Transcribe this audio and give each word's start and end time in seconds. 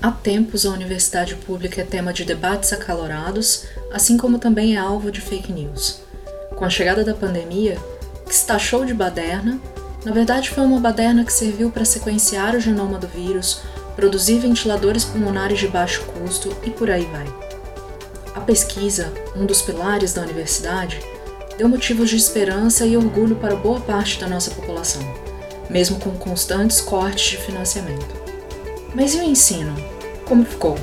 Há 0.00 0.10
tempos 0.10 0.66
a 0.66 0.70
universidade 0.70 1.34
pública 1.34 1.80
é 1.80 1.84
tema 1.84 2.12
de 2.12 2.24
debates 2.24 2.72
acalorados, 2.72 3.64
assim 3.90 4.16
como 4.16 4.38
também 4.38 4.76
é 4.76 4.78
alvo 4.78 5.10
de 5.10 5.20
fake 5.20 5.50
news. 5.50 6.00
Com 6.54 6.64
a 6.64 6.70
chegada 6.70 7.02
da 7.02 7.14
pandemia, 7.14 7.78
que 8.26 8.34
se 8.34 8.46
taxou 8.46 8.84
de 8.84 8.92
baderna, 8.92 9.58
na 10.04 10.12
verdade 10.12 10.50
foi 10.50 10.64
uma 10.64 10.78
baderna 10.78 11.24
que 11.24 11.32
serviu 11.32 11.70
para 11.70 11.84
sequenciar 11.84 12.54
o 12.54 12.60
genoma 12.60 12.98
do 12.98 13.08
vírus, 13.08 13.62
produzir 13.96 14.38
ventiladores 14.38 15.04
pulmonares 15.04 15.58
de 15.58 15.66
baixo 15.66 16.04
custo 16.04 16.54
e 16.62 16.70
por 16.70 16.90
aí 16.90 17.06
vai. 17.06 17.26
A 18.34 18.40
pesquisa, 18.40 19.12
um 19.34 19.46
dos 19.46 19.62
pilares 19.62 20.12
da 20.12 20.22
universidade, 20.22 21.00
deu 21.56 21.68
motivos 21.68 22.10
de 22.10 22.16
esperança 22.16 22.84
e 22.84 22.96
orgulho 22.96 23.36
para 23.36 23.56
boa 23.56 23.80
parte 23.80 24.20
da 24.20 24.28
nossa 24.28 24.50
população, 24.50 25.02
mesmo 25.70 25.98
com 25.98 26.10
constantes 26.10 26.82
cortes 26.82 27.30
de 27.30 27.36
financiamento. 27.38 28.25
Mas 28.96 29.14
e 29.14 29.18
o 29.18 29.22
ensino? 29.22 29.76
Como 30.24 30.42
ficou? 30.42 30.74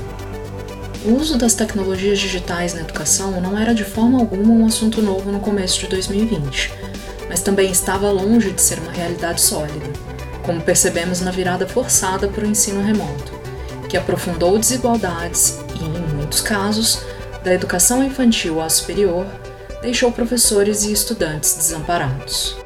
O 1.04 1.16
uso 1.16 1.36
das 1.36 1.54
tecnologias 1.54 2.20
digitais 2.20 2.72
na 2.72 2.82
educação 2.82 3.40
não 3.40 3.58
era 3.58 3.74
de 3.74 3.82
forma 3.82 4.20
alguma 4.20 4.54
um 4.54 4.64
assunto 4.64 5.02
novo 5.02 5.32
no 5.32 5.40
começo 5.40 5.80
de 5.80 5.88
2020, 5.88 6.72
mas 7.28 7.40
também 7.40 7.72
estava 7.72 8.12
longe 8.12 8.52
de 8.52 8.62
ser 8.62 8.78
uma 8.78 8.92
realidade 8.92 9.40
sólida, 9.40 9.90
como 10.44 10.60
percebemos 10.60 11.20
na 11.22 11.32
virada 11.32 11.66
forçada 11.66 12.28
para 12.28 12.44
o 12.44 12.48
ensino 12.48 12.84
remoto, 12.84 13.32
que 13.88 13.96
aprofundou 13.96 14.60
desigualdades 14.60 15.58
e, 15.74 15.84
em 15.84 16.14
muitos 16.14 16.40
casos, 16.40 17.00
da 17.42 17.52
educação 17.52 18.00
infantil 18.04 18.62
à 18.62 18.68
superior, 18.68 19.26
deixou 19.82 20.12
professores 20.12 20.84
e 20.84 20.92
estudantes 20.92 21.56
desamparados. 21.56 22.63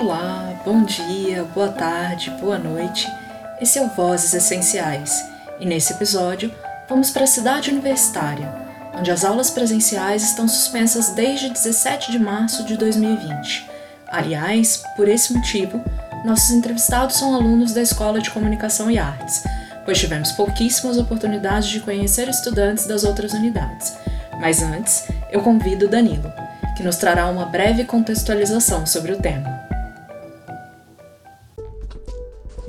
Olá, 0.00 0.54
bom 0.64 0.84
dia, 0.84 1.42
boa 1.52 1.70
tarde, 1.70 2.30
boa 2.40 2.56
noite. 2.56 3.12
Esse 3.60 3.80
é 3.80 3.82
o 3.82 3.88
Vozes 3.88 4.32
Essenciais 4.32 5.28
e 5.58 5.66
nesse 5.66 5.92
episódio 5.92 6.54
vamos 6.88 7.10
para 7.10 7.24
a 7.24 7.26
cidade 7.26 7.72
universitária, 7.72 8.48
onde 8.96 9.10
as 9.10 9.24
aulas 9.24 9.50
presenciais 9.50 10.22
estão 10.22 10.46
suspensas 10.46 11.08
desde 11.08 11.50
17 11.50 12.12
de 12.12 12.18
março 12.20 12.62
de 12.62 12.76
2020. 12.76 13.68
Aliás, 14.06 14.84
por 14.94 15.08
esse 15.08 15.32
motivo, 15.32 15.82
nossos 16.24 16.52
entrevistados 16.52 17.16
são 17.16 17.34
alunos 17.34 17.74
da 17.74 17.82
Escola 17.82 18.20
de 18.20 18.30
Comunicação 18.30 18.88
e 18.88 19.00
Artes, 19.00 19.42
pois 19.84 19.98
tivemos 19.98 20.30
pouquíssimas 20.30 20.96
oportunidades 20.96 21.68
de 21.70 21.80
conhecer 21.80 22.28
estudantes 22.28 22.86
das 22.86 23.02
outras 23.02 23.32
unidades. 23.32 23.96
Mas 24.38 24.62
antes, 24.62 25.08
eu 25.32 25.42
convido 25.42 25.88
Danilo, 25.88 26.32
que 26.76 26.84
nos 26.84 26.94
trará 26.94 27.26
uma 27.26 27.46
breve 27.46 27.84
contextualização 27.84 28.86
sobre 28.86 29.10
o 29.10 29.20
tema. 29.20 29.67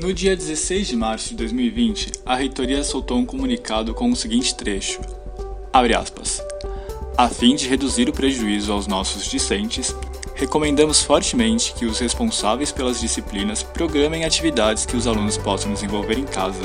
No 0.02 0.14
dia 0.14 0.33
16 0.33 0.88
de 0.88 0.95
março 0.95 1.30
de 1.31 1.36
2020, 1.36 2.22
a 2.25 2.33
reitoria 2.33 2.86
soltou 2.86 3.17
um 3.17 3.25
comunicado 3.25 3.94
com 3.94 4.09
o 4.09 4.16
seguinte 4.16 4.55
trecho: 4.55 5.02
abre 5.73 5.94
aspas. 5.94 6.42
A 7.17 7.28
fim 7.28 7.53
de 7.53 7.67
reduzir 7.67 8.08
o 8.08 8.14
prejuízo 8.14 8.72
aos 8.72 8.88
nossos 8.88 9.25
discentes, 9.30 9.94
recomendamos 10.36 11.03
fortemente 11.03 11.73
que 11.73 11.86
os 11.86 12.00
responsáveis 12.00 12.72
pelas 12.72 13.02
disciplinas 13.02 13.61
programem 13.61 14.23
atividades 14.23 14.86
que 14.86 14.95
os 14.95 15.05
alunos 15.05 15.36
possam 15.36 15.73
desenvolver 15.73 16.17
em 16.17 16.23
casa, 16.23 16.64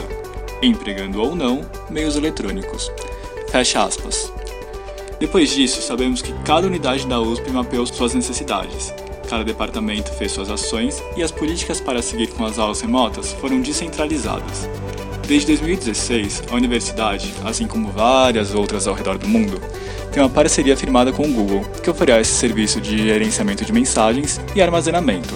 empregando 0.63 1.21
ou 1.21 1.35
não 1.35 1.69
meios 1.91 2.15
eletrônicos. 2.15 2.89
Fecha 3.49 3.83
aspas. 3.83 4.33
Depois 5.19 5.51
disso, 5.51 5.83
sabemos 5.83 6.23
que 6.23 6.33
cada 6.45 6.69
unidade 6.69 7.05
da 7.09 7.21
USP 7.21 7.51
mapeou 7.51 7.85
suas 7.85 8.15
necessidades 8.15 8.95
cada 9.35 9.43
departamento 9.43 10.13
fez 10.13 10.31
suas 10.31 10.49
ações 10.49 11.03
e 11.17 11.23
as 11.23 11.33
políticas 11.33 11.81
para 11.81 12.01
seguir 12.01 12.29
com 12.29 12.45
as 12.45 12.57
aulas 12.57 12.81
remotas 12.81 13.33
foram 13.33 13.61
descentralizadas. 13.61 14.69
Desde 15.27 15.49
2016, 15.49 16.45
a 16.53 16.55
universidade, 16.55 17.35
assim 17.45 17.67
como 17.67 17.91
várias 17.91 18.55
outras 18.55 18.87
ao 18.87 18.95
redor 18.95 19.19
do 19.19 19.27
mundo, 19.27 19.61
tem 20.13 20.23
uma 20.23 20.29
parceria 20.29 20.77
firmada 20.77 21.13
com 21.13 21.25
o 21.25 21.33
Google, 21.33 21.65
que 21.83 21.91
oferece 21.91 22.31
serviço 22.31 22.81
de 22.81 22.97
gerenciamento 22.97 23.65
de 23.65 23.73
mensagens 23.73 24.41
e 24.55 24.63
armazenamento. 24.63 25.35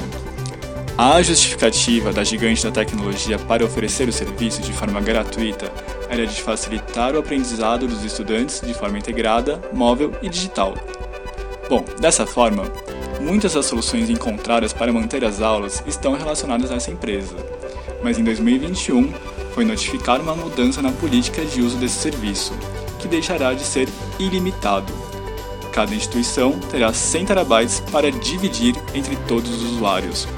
A 0.97 1.20
justificativa 1.20 2.12
da 2.12 2.22
gigante 2.22 2.62
da 2.62 2.70
tecnologia 2.70 3.36
para 3.36 3.65
oferecer 3.65 4.09
o 4.09 4.12
serviço 4.12 4.62
de 4.62 4.72
forma 4.72 5.00
gratuita 5.00 5.72
era 6.09 6.25
de 6.25 6.41
facilitar 6.41 7.16
o 7.16 7.19
aprendizado 7.19 7.88
dos 7.88 8.04
estudantes 8.04 8.60
de 8.60 8.75
forma 8.75 8.97
integrada, 8.97 9.60
móvel 9.72 10.12
e 10.22 10.28
digital. 10.28 10.75
Bom, 11.69 11.84
dessa 12.00 12.25
forma, 12.25 12.65
Muitas 13.20 13.54
das 13.54 13.66
soluções 13.66 14.08
encontradas 14.08 14.72
para 14.72 14.92
manter 14.92 15.24
as 15.24 15.42
aulas 15.42 15.82
estão 15.86 16.12
relacionadas 16.12 16.70
a 16.70 16.76
essa 16.76 16.90
empresa, 16.90 17.34
mas 18.02 18.16
em 18.16 18.22
2021 18.22 19.12
foi 19.52 19.64
notificada 19.64 20.22
uma 20.22 20.36
mudança 20.36 20.80
na 20.80 20.92
política 20.92 21.44
de 21.44 21.60
uso 21.60 21.76
desse 21.78 21.96
serviço, 21.96 22.52
que 23.00 23.08
deixará 23.08 23.54
de 23.54 23.64
ser 23.64 23.88
ilimitado. 24.20 24.92
Cada 25.72 25.94
instituição 25.94 26.58
terá 26.70 26.92
100 26.92 27.26
terabytes 27.26 27.80
para 27.92 28.10
dividir 28.10 28.76
entre 28.94 29.16
todos 29.26 29.50
os 29.50 29.72
usuários. 29.72 30.28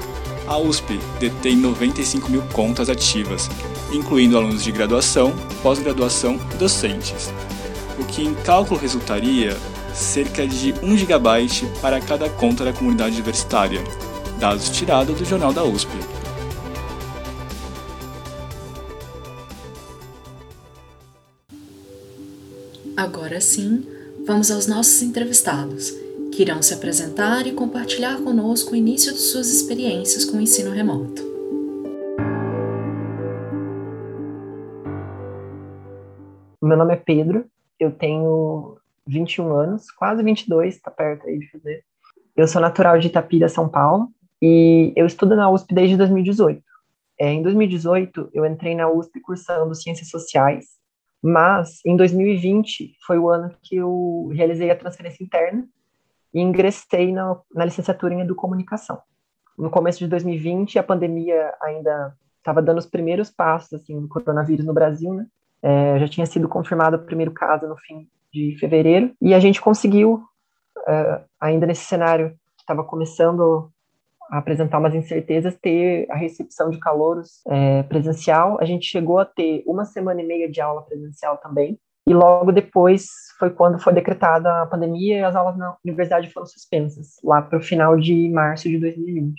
A 0.47 0.57
USP 0.57 0.99
detém 1.19 1.55
95 1.55 2.31
mil 2.31 2.41
contas 2.51 2.89
ativas, 2.89 3.47
incluindo 3.93 4.37
alunos 4.37 4.63
de 4.63 4.71
graduação, 4.71 5.33
pós-graduação 5.61 6.39
e 6.53 6.57
docentes, 6.57 7.31
o 7.99 8.03
que 8.05 8.23
em 8.23 8.33
cálculo 8.33 8.79
resultaria 8.79 9.55
cerca 9.93 10.47
de 10.47 10.73
1 10.83 10.97
GB 10.97 11.47
para 11.81 11.99
cada 11.99 12.29
conta 12.29 12.63
da 12.63 12.73
comunidade 12.73 13.15
universitária, 13.15 13.81
dados 14.39 14.69
tirados 14.69 15.17
do 15.17 15.25
Jornal 15.25 15.53
da 15.53 15.63
USP. 15.63 15.89
Agora 22.95 23.41
sim, 23.41 23.85
vamos 24.27 24.51
aos 24.51 24.67
nossos 24.67 25.01
entrevistados, 25.01 25.91
que 26.31 26.43
irão 26.43 26.61
se 26.61 26.73
apresentar 26.73 27.47
e 27.47 27.51
compartilhar 27.51 28.17
conosco 28.21 28.73
o 28.73 28.75
início 28.75 29.11
de 29.11 29.19
suas 29.19 29.51
experiências 29.51 30.23
com 30.23 30.37
o 30.37 30.41
ensino 30.41 30.71
remoto. 30.71 31.21
Meu 36.61 36.77
nome 36.77 36.93
é 36.93 36.97
Pedro, 36.97 37.45
eu 37.79 37.91
tenho 37.91 38.77
21 39.07 39.53
anos, 39.53 39.91
quase 39.91 40.23
22, 40.23 40.75
está 40.75 40.91
perto 40.91 41.27
aí 41.27 41.39
de 41.39 41.51
fazer. 41.51 41.83
Eu 42.35 42.47
sou 42.47 42.61
natural 42.61 42.97
de 42.99 43.07
Itapira, 43.07 43.49
São 43.49 43.67
Paulo, 43.67 44.09
e 44.41 44.93
eu 44.95 45.05
estudo 45.05 45.35
na 45.35 45.49
USP 45.49 45.73
desde 45.73 45.97
2018. 45.97 46.63
É, 47.19 47.31
em 47.31 47.43
2018, 47.43 48.29
eu 48.33 48.45
entrei 48.45 48.73
na 48.73 48.89
USP 48.89 49.19
cursando 49.21 49.75
Ciências 49.75 50.09
Sociais, 50.09 50.65
mas 51.21 51.79
em 51.85 51.95
2020 51.95 52.95
foi 53.05 53.19
o 53.19 53.29
ano 53.29 53.53
que 53.61 53.75
eu 53.75 54.31
realizei 54.33 54.71
a 54.71 54.75
transferência 54.75 55.23
interna 55.23 55.67
e 56.33 56.41
ingressei 56.41 57.11
na, 57.11 57.37
na 57.53 57.65
licenciatura 57.65 58.13
em 58.13 58.21
Educomunicação. 58.21 58.99
No 59.57 59.69
começo 59.69 59.99
de 59.99 60.07
2020, 60.07 60.79
a 60.79 60.83
pandemia 60.83 61.53
ainda 61.61 62.15
estava 62.37 62.61
dando 62.61 62.79
os 62.79 62.87
primeiros 62.87 63.29
passos 63.29 63.73
assim, 63.73 63.99
do 63.99 64.07
coronavírus 64.07 64.65
no 64.65 64.73
Brasil, 64.73 65.13
né? 65.13 65.27
É, 65.61 65.99
já 65.99 66.07
tinha 66.07 66.25
sido 66.25 66.49
confirmado 66.49 66.97
o 66.97 67.05
primeiro 67.05 67.31
caso 67.31 67.67
no 67.67 67.77
fim 67.77 68.09
de 68.33 68.57
fevereiro, 68.59 69.13
e 69.21 69.33
a 69.33 69.39
gente 69.39 69.61
conseguiu, 69.61 70.23
uh, 70.77 71.23
ainda 71.39 71.65
nesse 71.65 71.85
cenário 71.85 72.29
que 72.55 72.61
estava 72.61 72.83
começando 72.83 73.71
a 74.31 74.37
apresentar 74.37 74.79
umas 74.79 74.95
incertezas, 74.95 75.57
ter 75.61 76.09
a 76.09 76.15
recepção 76.15 76.69
de 76.69 76.79
calouros 76.79 77.41
é, 77.49 77.83
presencial. 77.83 78.57
A 78.61 78.65
gente 78.65 78.85
chegou 78.85 79.19
a 79.19 79.25
ter 79.25 79.61
uma 79.67 79.83
semana 79.83 80.21
e 80.21 80.25
meia 80.25 80.49
de 80.49 80.61
aula 80.61 80.83
presencial 80.83 81.37
também, 81.37 81.77
e 82.07 82.13
logo 82.13 82.51
depois 82.51 83.07
foi 83.37 83.49
quando 83.49 83.77
foi 83.77 83.93
decretada 83.93 84.61
a 84.61 84.65
pandemia 84.65 85.19
e 85.19 85.23
as 85.23 85.35
aulas 85.35 85.57
na 85.57 85.75
universidade 85.83 86.31
foram 86.31 86.47
suspensas, 86.47 87.17
lá 87.23 87.41
para 87.41 87.59
o 87.59 87.61
final 87.61 87.97
de 87.97 88.29
março 88.29 88.69
de 88.69 88.77
2020. 88.79 89.35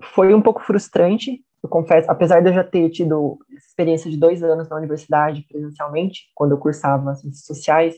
Foi 0.00 0.34
um 0.34 0.40
pouco 0.40 0.62
frustrante, 0.62 1.44
eu 1.62 1.68
confesso, 1.68 2.10
apesar 2.10 2.40
de 2.40 2.48
eu 2.48 2.54
já 2.54 2.64
ter 2.64 2.88
tido 2.90 3.38
experiência 3.72 4.10
de 4.10 4.18
dois 4.18 4.42
anos 4.42 4.68
na 4.68 4.76
universidade 4.76 5.46
presencialmente, 5.48 6.30
quando 6.34 6.52
eu 6.52 6.58
cursava 6.58 7.14
ciências 7.14 7.44
sociais, 7.44 7.96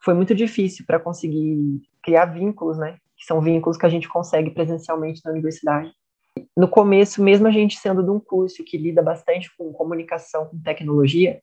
foi 0.00 0.14
muito 0.14 0.34
difícil 0.34 0.84
para 0.86 1.00
conseguir 1.00 1.82
criar 2.02 2.26
vínculos, 2.26 2.78
né? 2.78 2.98
Que 3.16 3.24
são 3.24 3.40
vínculos 3.40 3.76
que 3.76 3.86
a 3.86 3.88
gente 3.88 4.08
consegue 4.08 4.50
presencialmente 4.50 5.20
na 5.24 5.32
universidade. 5.32 5.92
No 6.56 6.68
começo, 6.68 7.22
mesmo 7.22 7.46
a 7.46 7.50
gente 7.50 7.78
sendo 7.78 8.02
de 8.02 8.10
um 8.10 8.20
curso 8.20 8.64
que 8.64 8.76
lida 8.76 9.02
bastante 9.02 9.54
com 9.56 9.72
comunicação, 9.72 10.46
com 10.46 10.60
tecnologia, 10.60 11.40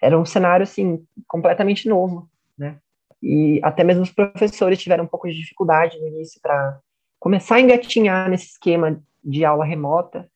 era 0.00 0.18
um 0.18 0.24
cenário 0.24 0.64
assim 0.64 1.04
completamente 1.26 1.88
novo, 1.88 2.28
né? 2.56 2.78
E 3.22 3.60
até 3.62 3.82
mesmo 3.84 4.02
os 4.02 4.12
professores 4.12 4.78
tiveram 4.78 5.04
um 5.04 5.08
pouco 5.08 5.28
de 5.28 5.34
dificuldade 5.34 5.98
no 5.98 6.08
início 6.08 6.40
para 6.40 6.78
começar 7.18 7.56
a 7.56 7.60
engatinhar 7.60 8.30
nesse 8.30 8.46
esquema 8.46 9.02
de 9.24 9.44
aula 9.44 9.64
remota 9.64 10.30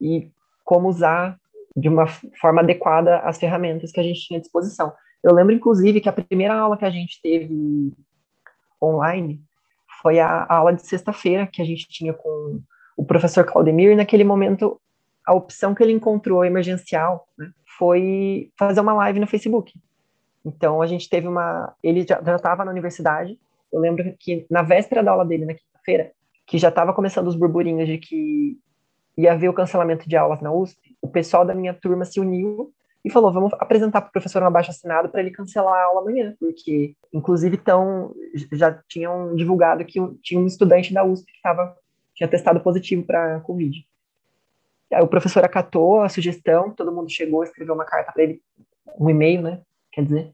e 0.00 0.30
como 0.64 0.88
usar 0.88 1.38
de 1.76 1.88
uma 1.88 2.06
forma 2.40 2.62
adequada 2.62 3.18
as 3.18 3.38
ferramentas 3.38 3.92
que 3.92 4.00
a 4.00 4.02
gente 4.02 4.26
tinha 4.26 4.38
à 4.38 4.40
disposição. 4.40 4.92
Eu 5.22 5.34
lembro, 5.34 5.54
inclusive, 5.54 6.00
que 6.00 6.08
a 6.08 6.12
primeira 6.12 6.54
aula 6.54 6.76
que 6.76 6.84
a 6.84 6.90
gente 6.90 7.20
teve 7.20 7.92
online 8.82 9.40
foi 10.00 10.18
a, 10.18 10.44
a 10.44 10.56
aula 10.56 10.72
de 10.72 10.86
sexta-feira 10.86 11.46
que 11.46 11.60
a 11.60 11.64
gente 11.64 11.86
tinha 11.88 12.14
com 12.14 12.60
o 12.96 13.04
professor 13.04 13.44
Claudemir, 13.44 13.90
e 13.90 13.96
naquele 13.96 14.24
momento 14.24 14.80
a 15.26 15.34
opção 15.34 15.74
que 15.74 15.82
ele 15.82 15.92
encontrou 15.92 16.44
emergencial 16.44 17.26
né, 17.36 17.50
foi 17.76 18.50
fazer 18.56 18.80
uma 18.80 18.94
live 18.94 19.20
no 19.20 19.26
Facebook. 19.26 19.74
Então 20.44 20.80
a 20.80 20.86
gente 20.86 21.10
teve 21.10 21.26
uma. 21.26 21.74
Ele 21.82 22.06
já 22.06 22.36
estava 22.36 22.64
na 22.64 22.70
universidade. 22.70 23.38
Eu 23.72 23.80
lembro 23.80 24.04
que 24.18 24.46
na 24.48 24.62
véspera 24.62 25.02
da 25.02 25.10
aula 25.10 25.26
dele, 25.26 25.44
na 25.44 25.54
quinta-feira, 25.54 26.12
que 26.46 26.56
já 26.56 26.68
estava 26.68 26.94
começando 26.94 27.26
os 27.26 27.34
burburinhos 27.34 27.88
de 27.88 27.98
que 27.98 28.56
ia 29.16 29.32
haver 29.32 29.48
o 29.48 29.54
cancelamento 29.54 30.08
de 30.08 30.16
aulas 30.16 30.40
na 30.40 30.52
USP, 30.52 30.96
o 31.00 31.08
pessoal 31.08 31.44
da 31.44 31.54
minha 31.54 31.72
turma 31.72 32.04
se 32.04 32.20
uniu 32.20 32.72
e 33.04 33.10
falou: 33.10 33.32
vamos 33.32 33.52
apresentar 33.54 34.00
para 34.00 34.08
o 34.08 34.12
professor 34.12 34.42
um 34.42 34.46
abaixo 34.46 34.70
assinado 34.70 35.08
para 35.08 35.20
ele 35.20 35.30
cancelar 35.30 35.74
a 35.74 35.84
aula 35.84 36.00
amanhã, 36.00 36.34
porque, 36.40 36.94
inclusive, 37.12 37.56
tão, 37.56 38.14
já 38.52 38.72
tinham 38.88 39.34
divulgado 39.36 39.84
que 39.84 40.00
tinha 40.22 40.40
um 40.40 40.46
estudante 40.46 40.92
da 40.92 41.04
USP 41.04 41.32
que 41.32 41.40
tava, 41.40 41.76
tinha 42.14 42.28
testado 42.28 42.60
positivo 42.60 43.04
para 43.04 43.40
Covid. 43.40 43.86
Aí 44.92 45.02
o 45.02 45.08
professor 45.08 45.44
acatou 45.44 46.00
a 46.00 46.08
sugestão, 46.08 46.70
todo 46.70 46.92
mundo 46.92 47.10
chegou, 47.10 47.42
escreveu 47.42 47.74
uma 47.74 47.84
carta 47.84 48.12
para 48.12 48.22
ele, 48.22 48.42
um 48.98 49.08
e-mail, 49.08 49.42
né? 49.42 49.60
Quer 49.92 50.04
dizer. 50.04 50.32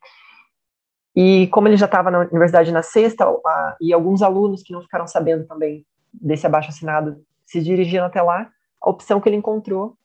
E 1.15 1.47
como 1.49 1.69
ele 1.69 1.77
já 1.77 1.87
estava 1.87 2.11
na 2.11 2.21
universidade 2.21 2.73
na 2.73 2.83
sexta, 2.83 3.25
a, 3.25 3.77
e 3.81 3.93
alguns 3.93 4.23
alunos 4.23 4.63
que 4.63 4.73
não 4.73 4.81
ficaram 4.81 5.07
sabendo 5.07 5.47
também 5.47 5.87
desse 6.13 6.47
abaixo 6.47 6.71
assinado 6.71 7.23
se 7.45 7.61
dirigiram 7.61 8.07
até 8.07 8.23
lá, 8.23 8.51
a 8.83 8.91
opção 8.91 9.21
que 9.21 9.29
ele 9.29 9.37
encontrou 9.37 9.97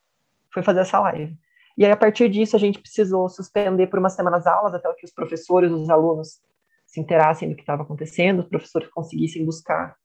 foi 0.54 0.64
fazer 0.64 0.82
essa 0.82 1.00
live. 1.00 1.38
E 1.78 1.86
aí, 1.86 1.92
a 1.92 1.98
partir 1.98 2.30
disso, 2.30 2.56
a 2.56 2.60
gente 2.60 2.80
precisou 2.80 3.30
suspender 3.30 3.88
por 3.88 4.00
uma 4.00 4.10
semana 4.10 4.38
as 4.38 4.48
aulas, 4.48 4.74
até 4.74 4.92
que 4.94 5.06
os 5.06 5.12
professores, 5.12 5.72
os 5.72 5.90
alunos 5.90 6.40
se 6.88 7.00
interassem 7.00 7.50
do 7.50 7.56
que 7.56 7.62
estava 7.62 7.84
acontecendo, 7.84 8.40
os 8.40 8.48
professores 8.48 8.90
conseguissem 8.90 9.46
buscar 9.46 9.96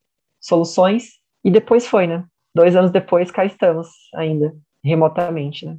soluções, 0.40 1.20
e 1.44 1.50
depois 1.50 1.86
foi, 1.86 2.06
né? 2.06 2.26
Dois 2.54 2.76
anos 2.76 2.90
depois, 2.90 3.30
cá 3.30 3.44
estamos 3.44 3.88
ainda, 4.14 4.54
remotamente, 4.84 5.64
né? 5.64 5.78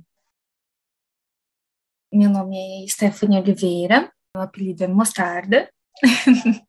Meu 2.11 2.29
nome 2.29 2.83
é 2.83 2.87
Stephanie 2.87 3.39
Oliveira, 3.39 4.11
meu 4.35 4.43
apelido 4.43 4.83
é 4.83 4.87
Mostarda. 4.87 5.69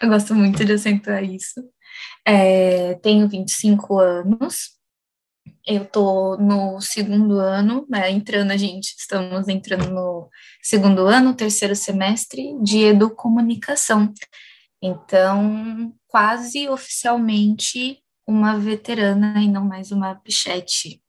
Eu 0.00 0.08
gosto 0.08 0.34
muito 0.34 0.64
de 0.64 0.72
acentuar 0.72 1.24
isso. 1.24 1.62
É, 2.26 2.94
tenho 2.96 3.28
25 3.28 3.98
anos. 3.98 4.78
Eu 5.66 5.84
tô 5.84 6.36
no 6.38 6.80
segundo 6.80 7.38
ano, 7.38 7.86
né, 7.88 8.10
entrando 8.10 8.50
a 8.50 8.56
gente, 8.56 8.94
estamos 8.98 9.46
entrando 9.46 9.90
no 9.90 10.28
segundo 10.60 11.06
ano, 11.06 11.36
terceiro 11.36 11.76
semestre 11.76 12.56
de 12.62 12.80
educomunicação. 12.80 14.12
Então, 14.82 15.94
quase 16.08 16.68
oficialmente 16.68 18.02
uma 18.26 18.58
veterana 18.58 19.40
e 19.40 19.48
não 19.48 19.64
mais 19.64 19.92
uma 19.92 20.16
pichete. 20.16 21.00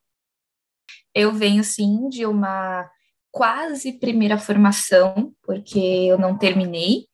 Eu 1.15 1.33
venho, 1.33 1.63
sim, 1.63 2.07
de 2.09 2.25
uma 2.25 2.89
quase 3.31 3.93
primeira 3.93 4.37
formação, 4.37 5.33
porque 5.41 5.79
eu 5.79 6.17
não 6.19 6.37
terminei. 6.37 7.07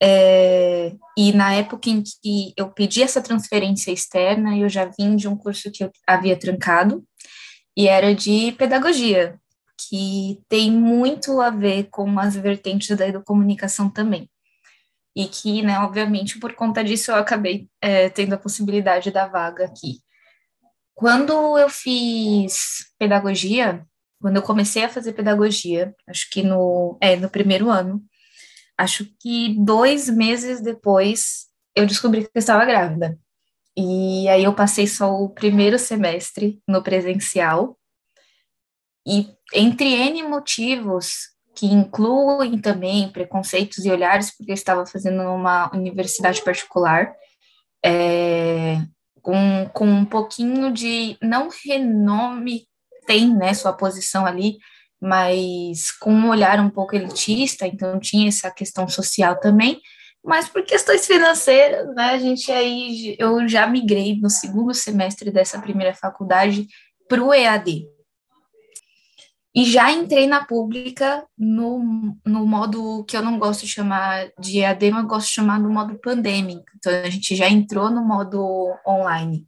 É, 0.00 0.92
e 1.16 1.32
na 1.32 1.54
época 1.54 1.90
em 1.90 2.02
que 2.02 2.52
eu 2.56 2.70
pedi 2.70 3.02
essa 3.02 3.20
transferência 3.20 3.90
externa, 3.90 4.56
eu 4.56 4.68
já 4.68 4.84
vim 4.84 5.16
de 5.16 5.26
um 5.26 5.36
curso 5.36 5.70
que 5.72 5.84
eu 5.84 5.90
havia 6.06 6.38
trancado, 6.38 7.04
e 7.76 7.88
era 7.88 8.14
de 8.14 8.52
pedagogia, 8.52 9.38
que 9.88 10.40
tem 10.48 10.70
muito 10.70 11.40
a 11.40 11.50
ver 11.50 11.88
com 11.90 12.18
as 12.18 12.36
vertentes 12.36 12.96
da 12.96 13.06
educomunicação 13.06 13.88
também. 13.88 14.28
E 15.14 15.26
que, 15.26 15.62
né, 15.62 15.78
obviamente, 15.80 16.38
por 16.38 16.54
conta 16.54 16.82
disso, 16.82 17.10
eu 17.10 17.16
acabei 17.16 17.68
é, 17.80 18.08
tendo 18.08 18.34
a 18.34 18.38
possibilidade 18.38 19.10
da 19.10 19.26
vaga 19.26 19.64
aqui. 19.64 20.00
Quando 20.94 21.56
eu 21.58 21.68
fiz 21.68 22.92
pedagogia, 22.98 23.84
quando 24.20 24.36
eu 24.36 24.42
comecei 24.42 24.84
a 24.84 24.88
fazer 24.88 25.12
pedagogia, 25.12 25.94
acho 26.08 26.28
que 26.30 26.42
no, 26.42 26.98
é, 27.00 27.14
no 27.16 27.30
primeiro 27.30 27.70
ano, 27.70 28.02
acho 28.78 29.04
que 29.20 29.56
dois 29.58 30.08
meses 30.08 30.62
depois 30.62 31.48
eu 31.74 31.84
descobri 31.84 32.22
que 32.22 32.30
eu 32.32 32.38
estava 32.38 32.64
grávida. 32.64 33.18
E 33.76 34.28
aí 34.28 34.44
eu 34.44 34.54
passei 34.54 34.86
só 34.86 35.12
o 35.12 35.28
primeiro 35.28 35.78
semestre 35.78 36.60
no 36.66 36.82
presencial. 36.82 37.76
E 39.06 39.28
entre 39.52 39.88
N 39.88 40.22
motivos, 40.24 41.30
que 41.54 41.66
incluem 41.66 42.58
também 42.60 43.10
preconceitos 43.10 43.84
e 43.84 43.90
olhares, 43.90 44.36
porque 44.36 44.52
eu 44.52 44.54
estava 44.54 44.86
fazendo 44.86 45.22
uma 45.22 45.70
universidade 45.74 46.42
particular, 46.42 47.12
é, 47.84 48.76
com, 49.22 49.68
com 49.72 49.86
um 49.86 50.04
pouquinho 50.04 50.72
de, 50.72 51.16
não 51.22 51.48
renome 51.64 52.68
tem, 53.06 53.34
né, 53.34 53.54
sua 53.54 53.72
posição 53.72 54.26
ali, 54.26 54.58
mas 55.00 55.90
com 55.92 56.12
um 56.12 56.28
olhar 56.28 56.60
um 56.60 56.70
pouco 56.70 56.94
elitista, 56.94 57.66
então 57.66 57.98
tinha 58.00 58.28
essa 58.28 58.50
questão 58.50 58.88
social 58.88 59.38
também, 59.38 59.80
mas 60.24 60.48
por 60.48 60.62
questões 60.62 61.06
financeiras, 61.06 61.94
né, 61.94 62.10
a 62.10 62.18
gente 62.18 62.50
aí, 62.50 63.16
eu 63.18 63.48
já 63.48 63.66
migrei 63.66 64.18
no 64.20 64.28
segundo 64.28 64.74
semestre 64.74 65.30
dessa 65.30 65.60
primeira 65.60 65.94
faculdade 65.94 66.66
para 67.08 67.22
o 67.22 67.32
EAD. 67.32 67.86
E 69.54 69.64
já 69.64 69.90
entrei 69.90 70.26
na 70.26 70.44
pública 70.44 71.24
no, 71.36 72.14
no 72.24 72.46
modo 72.46 73.04
que 73.04 73.16
eu 73.16 73.22
não 73.22 73.38
gosto 73.38 73.62
de 73.62 73.72
chamar 73.72 74.28
de 74.38 74.58
EAD, 74.58 74.90
mas 74.90 75.06
gosto 75.06 75.28
de 75.28 75.34
chamar 75.34 75.60
do 75.60 75.70
modo 75.70 75.98
pandêmico. 75.98 76.66
Então, 76.76 76.92
a 76.92 77.08
gente 77.10 77.34
já 77.34 77.48
entrou 77.48 77.90
no 77.90 78.04
modo 78.04 78.72
online. 78.86 79.46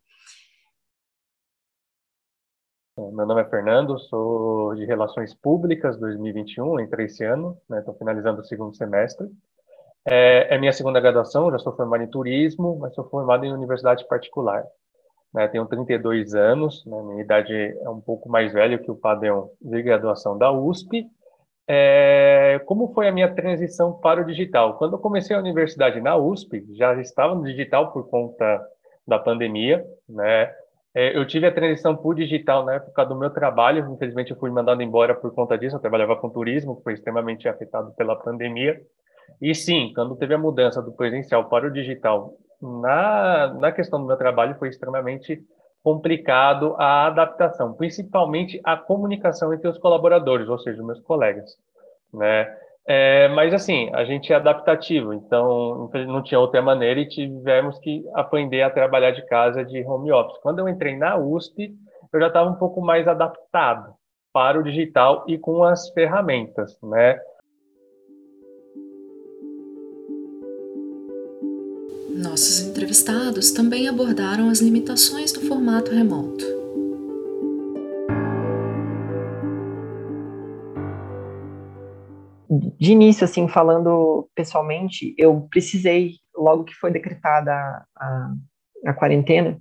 Meu 3.09 3.25
nome 3.25 3.41
é 3.41 3.45
Fernando, 3.47 3.99
sou 3.99 4.75
de 4.75 4.85
Relações 4.85 5.33
Públicas 5.33 5.99
2021, 5.99 6.81
entrei 6.81 7.07
esse 7.07 7.25
ano, 7.25 7.57
estou 7.73 7.95
né, 7.95 7.99
finalizando 7.99 8.43
o 8.43 8.45
segundo 8.45 8.77
semestre. 8.77 9.27
É, 10.07 10.55
é, 10.55 10.59
minha 10.59 10.73
segunda 10.73 11.01
graduação, 11.01 11.51
já 11.51 11.59
sou 11.59 11.75
formado 11.75 12.03
em 12.03 12.11
turismo, 12.11 12.79
mas 12.79 12.95
sou 12.95 13.09
formado 13.09 13.47
em 13.47 13.53
universidade 13.55 14.07
particular. 14.07 14.65
Né, 15.33 15.49
tenho 15.49 15.65
32 15.65 16.35
anos, 16.35 16.85
né, 16.85 17.03
minha 17.03 17.23
idade 17.23 17.55
é 17.55 17.89
um 17.89 18.03
pouco 18.03 18.29
mais 18.29 18.53
velha 18.53 18.79
que 18.79 18.91
o 18.91 18.97
padrão 18.97 19.51
de 19.63 19.83
graduação 19.83 20.37
da 20.37 20.53
USP. 20.53 21.07
É, 21.67 22.61
como 22.67 22.93
foi 22.93 23.09
a 23.09 23.13
minha 23.13 23.35
transição 23.35 23.95
para 23.95 24.21
o 24.21 24.27
digital? 24.27 24.77
Quando 24.77 24.97
eu 24.97 24.99
comecei 24.99 25.35
a 25.35 25.41
universidade 25.41 26.03
na 26.03 26.17
USP, 26.19 26.67
já 26.77 27.01
estava 27.01 27.35
no 27.35 27.45
digital 27.45 27.93
por 27.93 28.11
conta 28.11 28.61
da 29.07 29.19
pandemia, 29.19 29.83
né? 30.07 30.53
É, 30.95 31.17
eu 31.17 31.27
tive 31.27 31.47
a 31.47 31.53
transição 31.53 31.97
para 31.97 32.09
o 32.09 32.15
digital 32.15 32.65
na 32.65 32.75
época 32.75 33.05
do 33.05 33.15
meu 33.15 33.31
trabalho. 33.31 33.89
Infelizmente, 33.93 34.33
eu 34.33 34.37
fui 34.39 34.51
mandado 34.51 34.83
embora 34.83 35.15
por 35.15 35.33
conta 35.35 35.57
disso. 35.57 35.77
Eu 35.77 35.81
trabalhava 35.81 36.17
com 36.17 36.29
turismo, 36.29 36.77
que 36.77 36.83
foi 36.83 36.95
extremamente 36.95 37.49
afetado 37.49 37.93
pela 37.93 38.17
pandemia. 38.17 38.81
E 39.41 39.55
sim, 39.55 39.93
quando 39.95 40.17
teve 40.17 40.35
a 40.35 40.39
mudança 40.39 40.83
do 40.83 40.93
presencial 40.93 41.49
para 41.49 41.67
o 41.67 41.73
digital, 41.73 42.35
na, 42.61 43.55
na 43.55 43.73
questão 43.73 44.01
do 44.01 44.07
meu 44.07 44.17
trabalho, 44.17 44.57
foi 44.59 44.69
extremamente 44.69 45.41
complicado 45.83 46.75
a 46.79 47.07
adaptação, 47.07 47.73
principalmente 47.73 48.61
a 48.65 48.77
comunicação 48.77 49.55
entre 49.55 49.69
os 49.69 49.79
colaboradores, 49.79 50.49
ou 50.49 50.59
seja, 50.59 50.83
meus 50.83 51.01
colegas. 51.01 51.57
Né? 52.13 52.45
É, 52.87 53.29
mas 53.29 53.53
assim, 53.55 53.91
a 53.93 54.05
gente 54.05 54.33
é 54.33 54.37
adaptativo, 54.37 55.13
então 55.13 55.91
não 56.09 56.23
tinha 56.23 56.41
outra 56.41 56.61
maneira 56.61 57.01
e 57.01 57.09
tivemos 57.09 57.79
que 57.79 58.03
aprender 58.15 58.63
a 58.63 58.71
trabalhar 58.71 59.13
de 59.13 59.25
casa 59.27 59.65
de 59.65 59.85
home 59.85 60.11
office. 60.11 60.39
Quando 60.43 60.61
eu 60.61 60.69
entrei 60.69 60.97
na 60.97 61.17
USP, 61.17 61.73
eu 62.13 62.21
já 62.21 62.27
estava 62.27 62.51
um 62.51 62.57
pouco 62.57 62.81
mais 62.81 63.07
adaptado 63.07 63.95
para 64.33 64.59
o 64.59 64.63
digital 64.63 65.25
e 65.29 65.39
com 65.39 65.63
as 65.63 65.91
ferramentas, 65.91 66.77
né? 66.83 67.19
Nossos 72.17 72.61
entrevistados 72.61 73.51
também 73.51 73.89
abordaram 73.89 74.51
as 74.51 74.61
limitações 74.61 75.33
do 75.33 75.41
formato 75.41 75.91
remoto. 75.91 76.60
De 82.51 82.93
início, 82.93 83.25
assim, 83.25 83.47
falando 83.47 84.29
pessoalmente, 84.35 85.15
eu 85.17 85.47
precisei, 85.49 86.15
logo 86.35 86.65
que 86.65 86.75
foi 86.75 86.91
decretada 86.91 87.53
a, 87.97 88.35
a, 88.87 88.93
quarentena, 88.93 89.57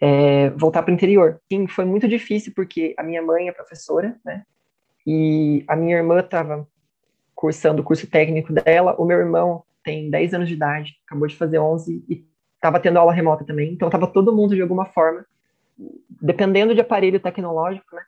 é, 0.00 0.50
voltar 0.50 0.82
para 0.82 0.90
o 0.90 0.94
interior. 0.94 1.40
Sim, 1.50 1.66
foi 1.66 1.86
muito 1.86 2.06
difícil, 2.06 2.52
porque 2.54 2.94
a 2.98 3.02
minha 3.02 3.22
mãe 3.22 3.48
é 3.48 3.52
professora, 3.52 4.18
né? 4.22 4.44
E 5.06 5.64
a 5.66 5.74
minha 5.74 5.96
irmã 5.96 6.20
estava 6.20 6.68
cursando 7.34 7.80
o 7.80 7.84
curso 7.84 8.06
técnico 8.06 8.52
dela, 8.52 8.94
o 8.98 9.04
meu 9.06 9.18
irmão 9.18 9.62
tem 9.82 10.10
10 10.10 10.34
anos 10.34 10.48
de 10.48 10.54
idade, 10.54 10.96
acabou 11.06 11.26
de 11.26 11.36
fazer 11.36 11.58
11 11.58 12.04
e 12.06 12.22
estava 12.54 12.78
tendo 12.78 12.98
aula 12.98 13.14
remota 13.14 13.46
também, 13.46 13.72
então 13.72 13.88
estava 13.88 14.06
todo 14.06 14.36
mundo 14.36 14.54
de 14.54 14.60
alguma 14.60 14.84
forma, 14.84 15.24
dependendo 16.20 16.74
de 16.74 16.82
aparelho 16.82 17.18
tecnológico, 17.18 17.96
né? 17.96 18.02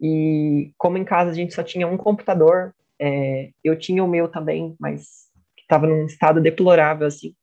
E 0.00 0.72
como 0.78 0.96
em 0.96 1.04
casa 1.04 1.30
a 1.30 1.34
gente 1.34 1.52
só 1.52 1.62
tinha 1.62 1.86
um 1.86 1.98
computador, 1.98 2.74
é, 3.00 3.50
eu 3.62 3.78
tinha 3.78 4.02
o 4.02 4.08
meu 4.08 4.28
também, 4.28 4.76
mas 4.78 5.24
estava 5.60 5.86
num 5.86 6.06
estado 6.06 6.40
deplorável, 6.40 7.06
assim. 7.06 7.34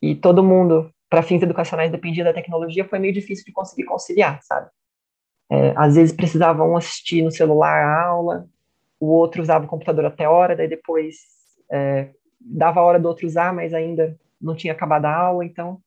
e 0.00 0.14
todo 0.14 0.44
mundo, 0.44 0.92
para 1.08 1.22
fins 1.22 1.42
educacionais, 1.42 1.90
dependia 1.90 2.24
da 2.24 2.32
tecnologia, 2.32 2.84
foi 2.84 2.98
meio 2.98 3.14
difícil 3.14 3.44
de 3.44 3.52
conseguir 3.52 3.84
conciliar, 3.84 4.40
sabe? 4.42 4.68
É, 5.50 5.72
às 5.76 5.94
vezes 5.94 6.14
precisava 6.14 6.64
um 6.64 6.76
assistir 6.76 7.22
no 7.22 7.30
celular 7.30 7.84
a 7.84 8.06
aula, 8.06 8.48
o 8.98 9.06
outro 9.06 9.42
usava 9.42 9.64
o 9.64 9.68
computador 9.68 10.04
até 10.04 10.28
hora, 10.28 10.56
daí 10.56 10.68
depois 10.68 11.16
é, 11.70 12.10
dava 12.40 12.80
a 12.80 12.84
hora 12.84 12.98
do 12.98 13.08
outro 13.08 13.26
usar, 13.26 13.52
mas 13.52 13.72
ainda 13.72 14.18
não 14.40 14.54
tinha 14.54 14.72
acabado 14.72 15.06
a 15.06 15.14
aula, 15.14 15.44
então 15.44 15.80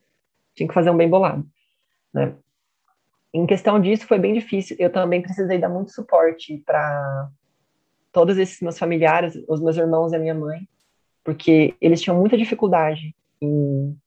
tinha 0.55 0.67
que 0.67 0.73
fazer 0.73 0.89
um 0.89 0.97
bem 0.97 1.09
bolado. 1.09 1.45
Né? 2.13 2.35
Em 3.33 3.45
questão 3.45 3.79
disso, 3.79 4.07
foi 4.07 4.17
bem 4.17 4.33
difícil. 4.33 4.75
Eu 4.79 4.91
também 4.91 5.21
precisei 5.21 5.59
dar 5.59 5.69
muito 5.69 5.91
suporte 5.91 6.57
para 6.65 7.29
todos 8.11 8.37
esses 8.37 8.59
meus 8.61 8.77
familiares, 8.77 9.35
os 9.47 9.61
meus 9.61 9.77
irmãos 9.77 10.11
e 10.11 10.15
a 10.15 10.19
minha 10.19 10.33
mãe, 10.33 10.67
porque 11.23 11.75
eles 11.79 12.01
tinham 12.01 12.17
muita 12.17 12.37
dificuldade 12.37 13.15
em, 13.41 13.97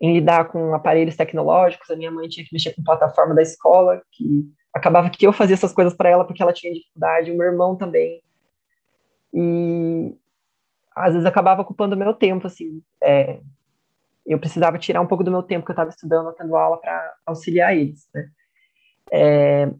em 0.00 0.14
lidar 0.14 0.46
com 0.48 0.74
aparelhos 0.74 1.16
tecnológicos. 1.16 1.90
A 1.90 1.96
minha 1.96 2.10
mãe 2.10 2.28
tinha 2.28 2.44
que 2.44 2.52
mexer 2.52 2.74
com 2.74 2.82
plataforma 2.82 3.34
da 3.34 3.42
escola, 3.42 4.02
que 4.10 4.50
acabava 4.72 5.10
que 5.10 5.26
eu 5.26 5.32
fazia 5.32 5.54
essas 5.54 5.72
coisas 5.72 5.94
para 5.94 6.08
ela 6.08 6.24
porque 6.24 6.42
ela 6.42 6.52
tinha 6.52 6.72
dificuldade, 6.72 7.30
o 7.30 7.36
meu 7.36 7.46
irmão 7.46 7.76
também. 7.76 8.22
E 9.32 10.14
às 10.94 11.12
vezes 11.12 11.26
acabava 11.26 11.62
ocupando 11.62 11.94
o 11.94 11.98
meu 11.98 12.12
tempo, 12.12 12.46
assim. 12.46 12.82
É, 13.02 13.40
eu 14.26 14.38
precisava 14.38 14.78
tirar 14.78 15.00
um 15.00 15.06
pouco 15.06 15.24
do 15.24 15.30
meu 15.30 15.42
tempo 15.42 15.64
que 15.64 15.70
eu 15.70 15.74
estava 15.74 15.90
estudando, 15.90 16.32
tendo 16.32 16.56
aula, 16.56 16.78
para 16.78 17.14
auxiliar 17.26 17.76
eles, 17.76 18.08
né? 18.14 18.28
É, 19.10 19.70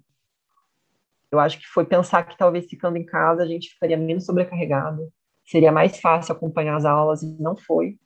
eu 1.33 1.41
acho 1.41 1.59
que 1.59 1.67
foi 1.67 1.87
pensar 1.87 2.25
que 2.25 2.37
talvez 2.37 2.67
ficando 2.67 2.99
em 2.99 3.07
casa 3.07 3.43
a 3.43 3.47
gente 3.47 3.71
ficaria 3.71 3.97
menos 3.97 4.27
sobrecarregado, 4.27 5.11
seria 5.47 5.73
mais 5.73 5.99
fácil 5.99 6.35
acompanhar 6.35 6.77
as 6.77 6.85
aulas, 6.85 7.23
e 7.23 7.27
não 7.41 7.57
foi. 7.57 7.99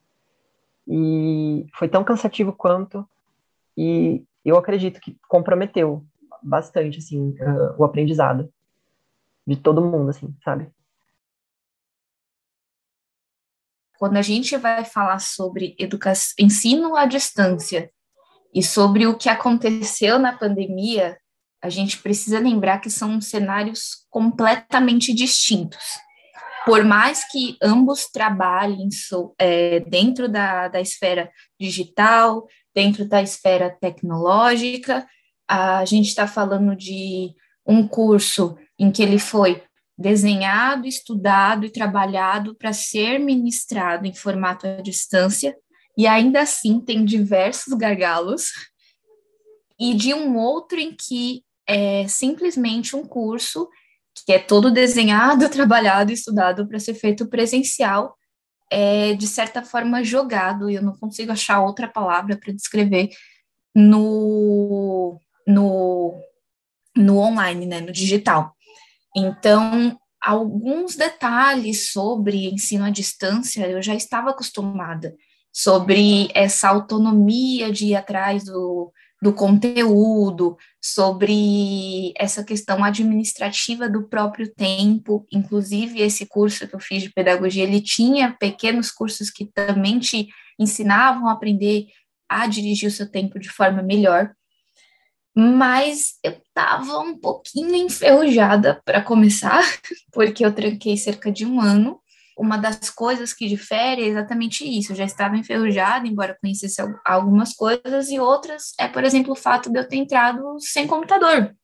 E 0.87 1.67
foi 1.75 1.89
tão 1.89 2.05
cansativo 2.05 2.53
quanto, 2.53 3.07
e 3.77 4.25
eu 4.45 4.57
acredito 4.57 5.01
que 5.01 5.19
comprometeu 5.29 6.07
bastante, 6.41 6.99
assim, 6.99 7.31
uh, 7.31 7.75
o 7.77 7.85
aprendizado 7.85 8.49
de 9.45 9.57
todo 9.57 9.83
mundo, 9.83 10.11
assim, 10.11 10.33
sabe? 10.45 10.71
Quando 13.99 14.17
a 14.17 14.23
gente 14.23 14.57
vai 14.57 14.85
falar 14.85 15.19
sobre 15.19 15.75
educação, 15.79 16.35
ensino 16.39 16.95
à 16.95 17.07
distância 17.07 17.91
e 18.55 18.63
sobre 18.63 19.07
o 19.07 19.17
que 19.17 19.29
aconteceu 19.29 20.19
na 20.19 20.37
pandemia, 20.37 21.19
a 21.67 21.71
gente 21.71 21.99
precisa 21.99 22.39
lembrar 22.39 22.79
que 22.79 22.89
são 22.89 23.21
cenários 23.21 24.07
completamente 24.09 25.13
distintos. 25.13 25.83
Por 26.65 26.85
mais 26.85 27.25
que 27.29 27.57
ambos 27.61 28.07
trabalhem 28.07 28.91
so, 28.91 29.35
é, 29.37 29.81
dentro 29.81 30.29
da, 30.29 30.69
da 30.69 30.81
esfera 30.81 31.29
digital, 31.61 32.47
dentro 32.75 33.05
da 33.09 33.21
esfera 33.21 33.69
tecnológica, 33.81 35.07
a 35.49 35.85
gente 35.85 36.07
está 36.07 36.27
falando 36.27 36.77
de 36.77 37.35
um 37.67 37.87
curso 37.87 38.57
em 38.79 38.93
que 38.93 39.03
ele 39.03 39.19
foi 39.19 39.63
desenhado, 39.99 40.87
estudado 40.87 41.67
e 41.67 41.71
trabalhado 41.71 42.55
para 42.55 42.73
ser 42.73 43.19
ministrado 43.19 44.07
em 44.07 44.15
formato 44.15 44.67
à 44.67 44.81
distância, 44.81 45.57
e 45.99 46.07
ainda 46.07 46.43
assim 46.43 46.81
tem 46.81 47.05
diversos 47.05 47.75
gargalos, 47.75 48.53
e 49.79 49.95
de 49.95 50.15
um 50.15 50.37
outro 50.37 50.79
em 50.79 50.95
que 50.95 51.46
é 51.69 52.07
simplesmente 52.09 52.95
um 52.95 53.05
curso 53.05 53.69
que 54.25 54.33
é 54.33 54.39
todo 54.39 54.71
desenhado, 54.71 55.49
trabalhado, 55.51 56.13
estudado 56.13 56.67
para 56.67 56.79
ser 56.79 56.95
feito 56.95 57.29
presencial, 57.29 58.17
é 58.71 59.15
de 59.15 59.27
certa 59.27 59.63
forma 59.63 60.03
jogado, 60.03 60.71
e 60.71 60.75
eu 60.75 60.83
não 60.83 60.97
consigo 60.97 61.33
achar 61.33 61.61
outra 61.61 61.87
palavra 61.87 62.37
para 62.37 62.53
descrever 62.53 63.11
no, 63.75 65.21
no, 65.47 66.15
no 66.97 67.19
online, 67.19 67.67
né, 67.67 67.81
no 67.81 67.93
digital. 67.93 68.57
Então, 69.15 69.97
alguns 70.21 70.97
detalhes 70.97 71.93
sobre 71.93 72.49
ensino 72.49 72.85
à 72.85 72.91
distância 72.91 73.69
eu 73.69 73.81
já 73.81 73.95
estava 73.95 74.31
acostumada, 74.31 75.15
sobre 75.53 76.29
essa 76.35 76.69
autonomia 76.69 77.73
de 77.73 77.87
ir 77.87 77.95
atrás 77.95 78.45
do, 78.45 78.93
do 79.27 79.33
conteúdo, 79.33 80.57
sobre 80.81 82.13
essa 82.17 82.45
questão 82.45 82.85
administrativa 82.85 83.89
do 83.89 84.09
próprio 84.09 84.49
tempo. 84.55 85.27
Inclusive, 85.33 86.01
esse 86.01 86.27
curso 86.27 86.69
que 86.69 86.77
eu 86.77 86.79
fiz 86.79 87.03
de 87.03 87.11
pedagogia, 87.11 87.65
ele 87.65 87.81
tinha 87.81 88.37
pequenos 88.39 88.93
cursos 88.93 89.29
que 89.29 89.45
também 89.47 89.99
te 89.99 90.29
ensinavam 90.57 91.29
a 91.29 91.33
aprender 91.33 91.87
a 92.29 92.47
dirigir 92.47 92.89
o 92.89 92.93
seu 92.93 93.11
tempo 93.11 93.37
de 93.41 93.49
forma 93.49 93.83
melhor. 93.83 94.33
Mas 95.35 96.15
eu 96.23 96.31
estava 96.31 97.01
um 97.01 97.19
pouquinho 97.19 97.75
enferrujada 97.75 98.81
para 98.85 99.03
começar, 99.03 99.61
porque 100.15 100.47
eu 100.47 100.55
tranquei 100.55 100.97
cerca 100.97 101.33
de 101.33 101.45
um 101.45 101.61
ano 101.61 101.99
uma 102.37 102.57
das 102.59 102.91
coisas 102.91 103.33
que 103.33 103.49
difere 103.49 104.03
é 104.03 104.07
exatamente 104.07 104.65
isso. 104.65 104.93
Eu 104.93 104.97
já 104.97 105.05
estava 105.05 105.37
enferrujada, 105.37 106.07
embora 106.07 106.37
conhecesse 106.41 106.81
algumas 107.05 107.55
coisas, 107.55 108.11
e 108.11 108.21
outras 108.21 108.75
é, 108.79 108.87
por 108.87 109.05
exemplo, 109.05 109.33
o 109.33 109.37
fato 109.37 109.71
de 109.71 109.79
eu 109.79 109.89
ter 109.89 109.97
entrado 109.97 110.57
sem 110.61 110.87
computador. 110.87 111.55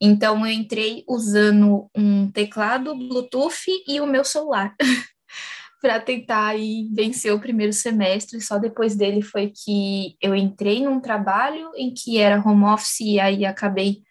Então, 0.00 0.46
eu 0.46 0.52
entrei 0.52 1.04
usando 1.06 1.90
um 1.94 2.30
teclado 2.30 2.96
Bluetooth 2.96 3.66
e 3.86 4.00
o 4.00 4.06
meu 4.06 4.24
celular 4.24 4.74
para 5.82 6.00
tentar 6.00 6.48
aí 6.48 6.88
vencer 6.94 7.34
o 7.34 7.40
primeiro 7.40 7.72
semestre. 7.72 8.40
Só 8.40 8.58
depois 8.58 8.96
dele 8.96 9.20
foi 9.20 9.52
que 9.54 10.16
eu 10.22 10.34
entrei 10.34 10.82
num 10.82 11.00
trabalho 11.00 11.70
em 11.76 11.92
que 11.92 12.18
era 12.18 12.40
home 12.40 12.64
office 12.64 13.00
e 13.00 13.20
aí 13.20 13.44
acabei 13.44 14.02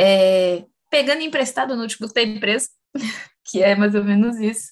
é, 0.00 0.64
pegando 0.90 1.22
emprestado 1.22 1.72
o 1.72 1.76
notebook 1.76 2.12
da 2.12 2.22
empresa, 2.22 2.68
que 3.44 3.62
é 3.62 3.76
mais 3.76 3.94
ou 3.94 4.02
menos 4.02 4.38
isso. 4.38 4.68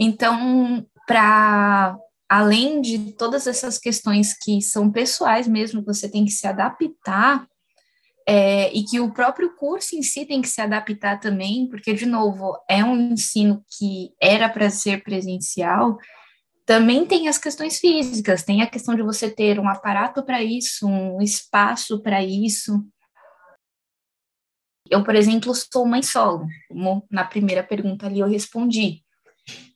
Então, 0.00 0.86
para 1.06 1.94
além 2.26 2.80
de 2.80 3.12
todas 3.12 3.46
essas 3.46 3.76
questões 3.76 4.32
que 4.32 4.62
são 4.62 4.90
pessoais 4.90 5.46
mesmo, 5.46 5.84
você 5.84 6.08
tem 6.08 6.24
que 6.24 6.30
se 6.30 6.46
adaptar, 6.46 7.46
é, 8.26 8.72
e 8.72 8.84
que 8.84 9.00
o 9.00 9.12
próprio 9.12 9.56
curso 9.56 9.96
em 9.96 10.02
si 10.02 10.24
tem 10.24 10.40
que 10.40 10.48
se 10.48 10.60
adaptar 10.60 11.18
também, 11.18 11.68
porque, 11.68 11.92
de 11.92 12.06
novo, 12.06 12.56
é 12.68 12.84
um 12.84 13.12
ensino 13.12 13.64
que 13.76 14.12
era 14.20 14.48
para 14.48 14.70
ser 14.70 15.02
presencial, 15.02 15.98
também 16.64 17.04
tem 17.04 17.26
as 17.26 17.36
questões 17.36 17.80
físicas, 17.80 18.44
tem 18.44 18.62
a 18.62 18.70
questão 18.70 18.94
de 18.94 19.02
você 19.02 19.28
ter 19.28 19.58
um 19.58 19.68
aparato 19.68 20.22
para 20.22 20.42
isso, 20.42 20.86
um 20.86 21.20
espaço 21.20 22.00
para 22.00 22.22
isso. 22.22 22.80
Eu, 24.88 25.02
por 25.02 25.16
exemplo, 25.16 25.52
sou 25.54 25.84
mãe 25.84 26.02
solo, 26.02 26.46
como 26.68 27.04
na 27.10 27.24
primeira 27.24 27.64
pergunta 27.64 28.06
ali 28.06 28.20
eu 28.20 28.28
respondi. 28.28 29.02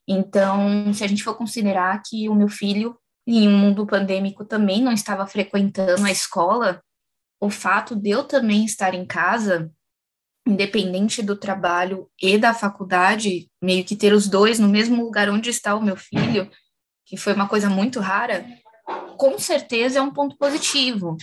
Então, 0.06 0.92
se 0.92 1.02
a 1.02 1.06
gente 1.06 1.24
for 1.24 1.34
considerar 1.34 2.02
que 2.04 2.28
o 2.28 2.34
meu 2.34 2.48
filho, 2.48 2.96
em 3.26 3.48
um 3.48 3.56
mundo 3.56 3.86
pandêmico, 3.86 4.44
também 4.44 4.82
não 4.82 4.92
estava 4.92 5.26
frequentando 5.26 6.04
a 6.04 6.10
escola, 6.10 6.82
o 7.40 7.48
fato 7.50 7.96
de 7.96 8.10
eu 8.10 8.24
também 8.24 8.64
estar 8.64 8.94
em 8.94 9.06
casa, 9.06 9.70
independente 10.46 11.22
do 11.22 11.36
trabalho 11.36 12.08
e 12.20 12.36
da 12.36 12.52
faculdade, 12.52 13.48
meio 13.62 13.84
que 13.84 13.96
ter 13.96 14.12
os 14.12 14.28
dois 14.28 14.58
no 14.58 14.68
mesmo 14.68 15.02
lugar 15.02 15.30
onde 15.30 15.48
está 15.48 15.74
o 15.74 15.82
meu 15.82 15.96
filho, 15.96 16.50
que 17.06 17.16
foi 17.16 17.32
uma 17.32 17.48
coisa 17.48 17.70
muito 17.70 17.98
rara, 18.00 18.44
com 19.16 19.38
certeza 19.38 19.98
é 19.98 20.02
um 20.02 20.12
ponto 20.12 20.36
positivo. 20.36 21.16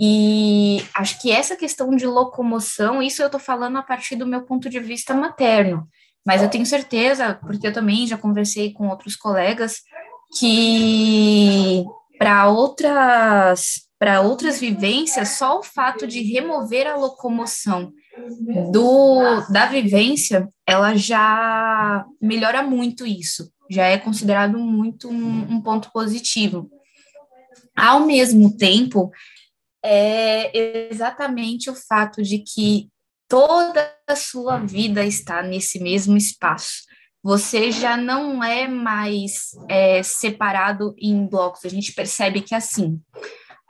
E 0.00 0.78
acho 0.94 1.20
que 1.20 1.30
essa 1.30 1.56
questão 1.56 1.90
de 1.94 2.06
locomoção, 2.06 3.02
isso 3.02 3.20
eu 3.20 3.26
estou 3.26 3.40
falando 3.40 3.78
a 3.78 3.82
partir 3.82 4.14
do 4.16 4.26
meu 4.26 4.42
ponto 4.42 4.68
de 4.68 4.78
vista 4.78 5.14
materno. 5.14 5.88
Mas 6.26 6.42
eu 6.42 6.50
tenho 6.50 6.66
certeza, 6.66 7.34
porque 7.34 7.66
eu 7.66 7.72
também 7.72 8.06
já 8.06 8.18
conversei 8.18 8.72
com 8.72 8.88
outros 8.88 9.16
colegas, 9.16 9.82
que 10.38 11.84
para 12.18 12.48
outras 12.48 13.88
para 13.98 14.20
outras 14.20 14.60
vivências, 14.60 15.30
só 15.30 15.58
o 15.58 15.62
fato 15.62 16.06
de 16.06 16.22
remover 16.22 16.86
a 16.86 16.94
locomoção 16.94 17.92
do 18.70 19.40
da 19.50 19.66
vivência, 19.66 20.48
ela 20.66 20.94
já 20.94 22.06
melhora 22.20 22.62
muito 22.62 23.04
isso. 23.04 23.50
Já 23.68 23.86
é 23.86 23.98
considerado 23.98 24.56
muito 24.58 25.08
um, 25.08 25.54
um 25.54 25.60
ponto 25.60 25.90
positivo. 25.92 26.70
Ao 27.76 28.00
mesmo 28.00 28.56
tempo, 28.56 29.10
é 29.84 30.88
exatamente 30.90 31.68
o 31.68 31.74
fato 31.74 32.22
de 32.22 32.38
que 32.38 32.88
toda 33.28 33.94
a 34.08 34.16
sua 34.16 34.58
vida 34.58 35.04
está 35.04 35.42
nesse 35.42 35.78
mesmo 35.78 36.16
espaço. 36.16 36.88
Você 37.22 37.70
já 37.70 37.96
não 37.96 38.42
é 38.42 38.66
mais 38.66 39.50
é, 39.68 40.02
separado 40.02 40.94
em 40.98 41.26
blocos. 41.26 41.64
A 41.64 41.68
gente 41.68 41.92
percebe 41.92 42.40
que 42.40 42.54
assim 42.54 43.00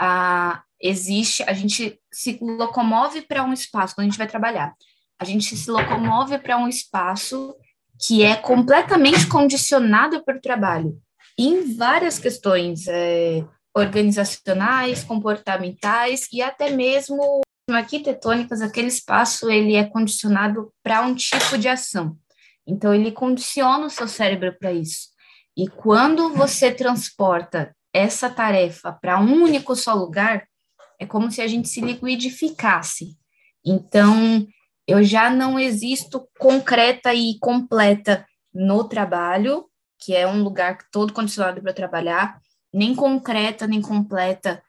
a, 0.00 0.62
existe, 0.80 1.42
a 1.42 1.52
gente 1.52 1.98
se 2.12 2.38
locomove 2.40 3.22
para 3.22 3.42
um 3.42 3.52
espaço 3.52 3.94
quando 3.94 4.06
a 4.06 4.10
gente 4.10 4.18
vai 4.18 4.28
trabalhar. 4.28 4.72
A 5.18 5.24
gente 5.24 5.56
se 5.56 5.70
locomove 5.70 6.38
para 6.38 6.56
um 6.56 6.68
espaço 6.68 7.56
que 8.00 8.22
é 8.22 8.36
completamente 8.36 9.26
condicionado 9.26 10.24
pelo 10.24 10.40
trabalho. 10.40 10.96
em 11.36 11.76
várias 11.76 12.18
questões 12.18 12.86
é, 12.88 13.44
organizacionais, 13.74 15.04
comportamentais 15.04 16.26
e 16.32 16.42
até 16.42 16.70
mesmo 16.70 17.40
arquitetônicas, 17.74 18.60
aquele 18.60 18.88
espaço 18.88 19.50
ele 19.50 19.74
é 19.74 19.84
condicionado 19.84 20.72
para 20.82 21.02
um 21.02 21.14
tipo 21.14 21.58
de 21.58 21.68
ação. 21.68 22.16
Então 22.66 22.94
ele 22.94 23.12
condiciona 23.12 23.86
o 23.86 23.90
seu 23.90 24.06
cérebro 24.06 24.56
para 24.58 24.72
isso. 24.72 25.08
E 25.56 25.68
quando 25.68 26.32
você 26.34 26.70
transporta 26.70 27.74
essa 27.92 28.30
tarefa 28.30 28.92
para 28.92 29.18
um 29.18 29.42
único 29.42 29.74
só 29.74 29.94
lugar, 29.94 30.46
é 30.98 31.06
como 31.06 31.30
se 31.30 31.40
a 31.40 31.46
gente 31.46 31.68
se 31.68 31.80
liquidificasse. 31.80 33.16
Então, 33.64 34.46
eu 34.86 35.02
já 35.02 35.30
não 35.30 35.58
existo 35.58 36.28
concreta 36.38 37.12
e 37.14 37.38
completa 37.40 38.26
no 38.52 38.84
trabalho, 38.84 39.66
que 39.98 40.14
é 40.14 40.26
um 40.26 40.42
lugar 40.42 40.78
todo 40.92 41.12
condicionado 41.12 41.60
para 41.60 41.72
trabalhar, 41.72 42.40
nem 42.72 42.94
concreta 42.94 43.66
nem 43.66 43.80
completa 43.80 44.62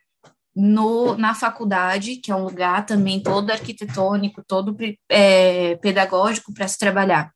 no, 0.60 1.16
na 1.16 1.34
faculdade, 1.34 2.18
que 2.18 2.32
é 2.32 2.36
um 2.36 2.44
lugar 2.44 2.86
também 2.86 3.24
todo 3.24 3.50
arquitetônico, 3.50 4.44
todo 4.46 4.76
é, 5.08 5.78
pedagógico 5.78 6.54
para 6.54 6.68
se 6.68 6.78
trabalhar. 6.78 7.32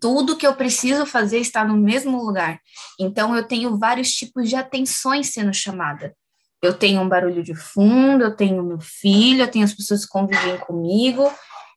Tudo 0.00 0.36
que 0.36 0.46
eu 0.46 0.54
preciso 0.54 1.04
fazer 1.04 1.40
está 1.40 1.64
no 1.64 1.76
mesmo 1.76 2.22
lugar. 2.22 2.60
Então, 3.00 3.34
eu 3.34 3.42
tenho 3.42 3.76
vários 3.76 4.14
tipos 4.14 4.48
de 4.48 4.54
atenções 4.54 5.32
sendo 5.32 5.52
chamada. 5.52 6.14
Eu 6.62 6.74
tenho 6.74 7.00
um 7.00 7.08
barulho 7.08 7.42
de 7.42 7.56
fundo, 7.56 8.22
eu 8.22 8.36
tenho 8.36 8.62
meu 8.62 8.80
filho, 8.80 9.42
eu 9.42 9.50
tenho 9.50 9.64
as 9.64 9.74
pessoas 9.74 10.04
que 10.04 10.12
convivem 10.12 10.58
comigo, 10.58 11.28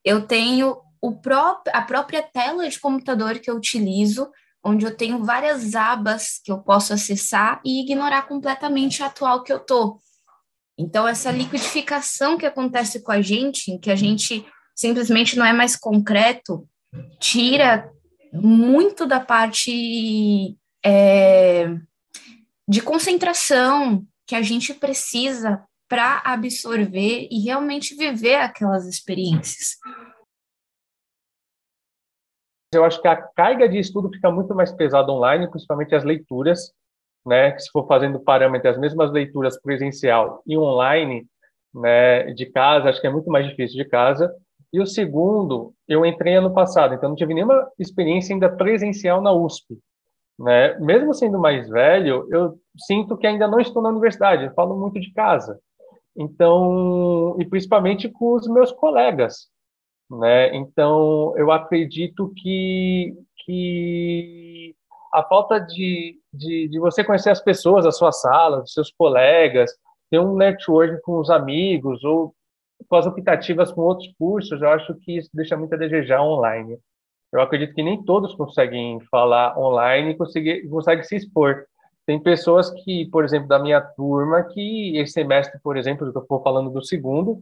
eu 0.05 0.27
tenho 0.27 0.77
o 1.01 1.15
pró 1.15 1.59
a 1.73 1.81
própria 1.81 2.21
tela 2.21 2.69
de 2.69 2.79
computador 2.79 3.39
que 3.39 3.49
eu 3.49 3.55
utilizo, 3.55 4.29
onde 4.63 4.85
eu 4.85 4.95
tenho 4.95 5.23
várias 5.23 5.73
abas 5.73 6.39
que 6.43 6.51
eu 6.51 6.59
posso 6.59 6.93
acessar 6.93 7.59
e 7.65 7.81
ignorar 7.81 8.27
completamente 8.27 9.01
a 9.01 9.07
atual 9.07 9.41
que 9.41 9.51
eu 9.51 9.59
tô. 9.59 9.99
Então, 10.81 11.07
essa 11.07 11.31
liquidificação 11.31 12.37
que 12.37 12.45
acontece 12.45 13.03
com 13.03 13.11
a 13.11 13.21
gente, 13.21 13.71
em 13.71 13.79
que 13.79 13.91
a 13.91 13.95
gente 13.95 14.43
simplesmente 14.75 15.37
não 15.37 15.45
é 15.45 15.53
mais 15.53 15.75
concreto, 15.75 16.67
tira 17.19 17.87
muito 18.33 19.05
da 19.05 19.19
parte 19.19 20.57
é, 20.83 21.67
de 22.67 22.81
concentração 22.81 24.03
que 24.25 24.33
a 24.35 24.41
gente 24.41 24.73
precisa 24.73 25.63
para 25.87 26.21
absorver 26.25 27.27
e 27.29 27.43
realmente 27.43 27.95
viver 27.95 28.35
aquelas 28.35 28.87
experiências. 28.87 29.77
Eu 32.73 32.83
acho 32.85 32.99
que 33.01 33.07
a 33.07 33.21
carga 33.21 33.69
de 33.69 33.77
estudo 33.77 34.09
fica 34.09 34.31
muito 34.31 34.55
mais 34.55 34.71
pesada 34.71 35.11
online, 35.11 35.49
principalmente 35.49 35.93
as 35.93 36.03
leituras, 36.03 36.73
né? 37.25 37.51
Que 37.51 37.61
se 37.61 37.71
for 37.71 37.87
fazendo 37.87 38.19
parâmetros, 38.19 38.73
as 38.75 38.79
mesmas 38.79 39.11
leituras 39.11 39.59
presencial 39.61 40.41
e 40.45 40.57
online, 40.57 41.25
né? 41.73 42.33
De 42.33 42.45
casa, 42.47 42.89
acho 42.89 43.01
que 43.01 43.07
é 43.07 43.11
muito 43.11 43.29
mais 43.29 43.47
difícil 43.47 43.77
de 43.77 43.89
casa. 43.89 44.33
E 44.73 44.79
o 44.79 44.85
segundo, 44.85 45.73
eu 45.87 46.05
entrei 46.05 46.35
ano 46.35 46.53
passado, 46.53 46.93
então 46.93 47.09
não 47.09 47.15
tive 47.15 47.33
nenhuma 47.33 47.69
experiência 47.77 48.33
ainda 48.33 48.49
presencial 48.49 49.21
na 49.21 49.31
USP. 49.33 49.77
Né? 50.39 50.79
Mesmo 50.79 51.13
sendo 51.13 51.37
mais 51.37 51.69
velho, 51.69 52.25
eu 52.31 52.57
sinto 52.87 53.17
que 53.17 53.27
ainda 53.27 53.47
não 53.47 53.59
estou 53.59 53.81
na 53.81 53.89
universidade, 53.89 54.45
eu 54.45 54.53
falo 54.53 54.79
muito 54.79 54.99
de 54.99 55.11
casa. 55.11 55.59
Então, 56.15 57.35
e 57.39 57.45
principalmente 57.45 58.09
com 58.09 58.33
os 58.33 58.47
meus 58.47 58.71
colegas, 58.71 59.49
né? 60.09 60.53
Então, 60.55 61.33
eu 61.37 61.51
acredito 61.51 62.33
que, 62.35 63.13
que 63.45 64.75
a 65.13 65.23
falta 65.23 65.59
de, 65.59 66.17
de, 66.33 66.67
de 66.67 66.79
você 66.79 67.03
conhecer 67.03 67.29
as 67.29 67.41
pessoas 67.41 67.83
da 67.83 67.91
sua 67.91 68.11
sala, 68.11 68.61
dos 68.61 68.73
seus 68.73 68.91
colegas, 68.91 69.71
ter 70.09 70.19
um 70.19 70.35
network 70.35 71.01
com 71.01 71.19
os 71.19 71.29
amigos 71.29 72.03
ou 72.03 72.33
com 72.87 72.95
as 72.95 73.05
optativas 73.05 73.71
com 73.71 73.81
outros 73.81 74.11
cursos, 74.17 74.61
eu 74.61 74.69
acho 74.69 74.93
que 74.95 75.17
isso 75.17 75.29
deixa 75.33 75.55
muito 75.55 75.73
a 75.73 75.77
desejar 75.77 76.21
online. 76.21 76.77
Eu 77.31 77.41
acredito 77.41 77.73
que 77.73 77.83
nem 77.83 78.03
todos 78.03 78.35
conseguem 78.35 78.99
falar 79.09 79.57
online 79.57 80.11
e 80.11 80.17
conseguem, 80.17 81.03
se 81.03 81.15
expor. 81.15 81.65
Tem 82.05 82.19
pessoas 82.21 82.69
que, 82.83 83.05
por 83.09 83.23
exemplo, 83.23 83.47
da 83.47 83.59
minha 83.59 83.79
turma, 83.79 84.43
que 84.43 84.97
esse 84.97 85.13
semestre, 85.13 85.59
por 85.63 85.77
exemplo, 85.77 86.05
eu 86.07 86.21
estou 86.21 86.41
falando 86.41 86.69
do 86.69 86.83
segundo, 86.83 87.41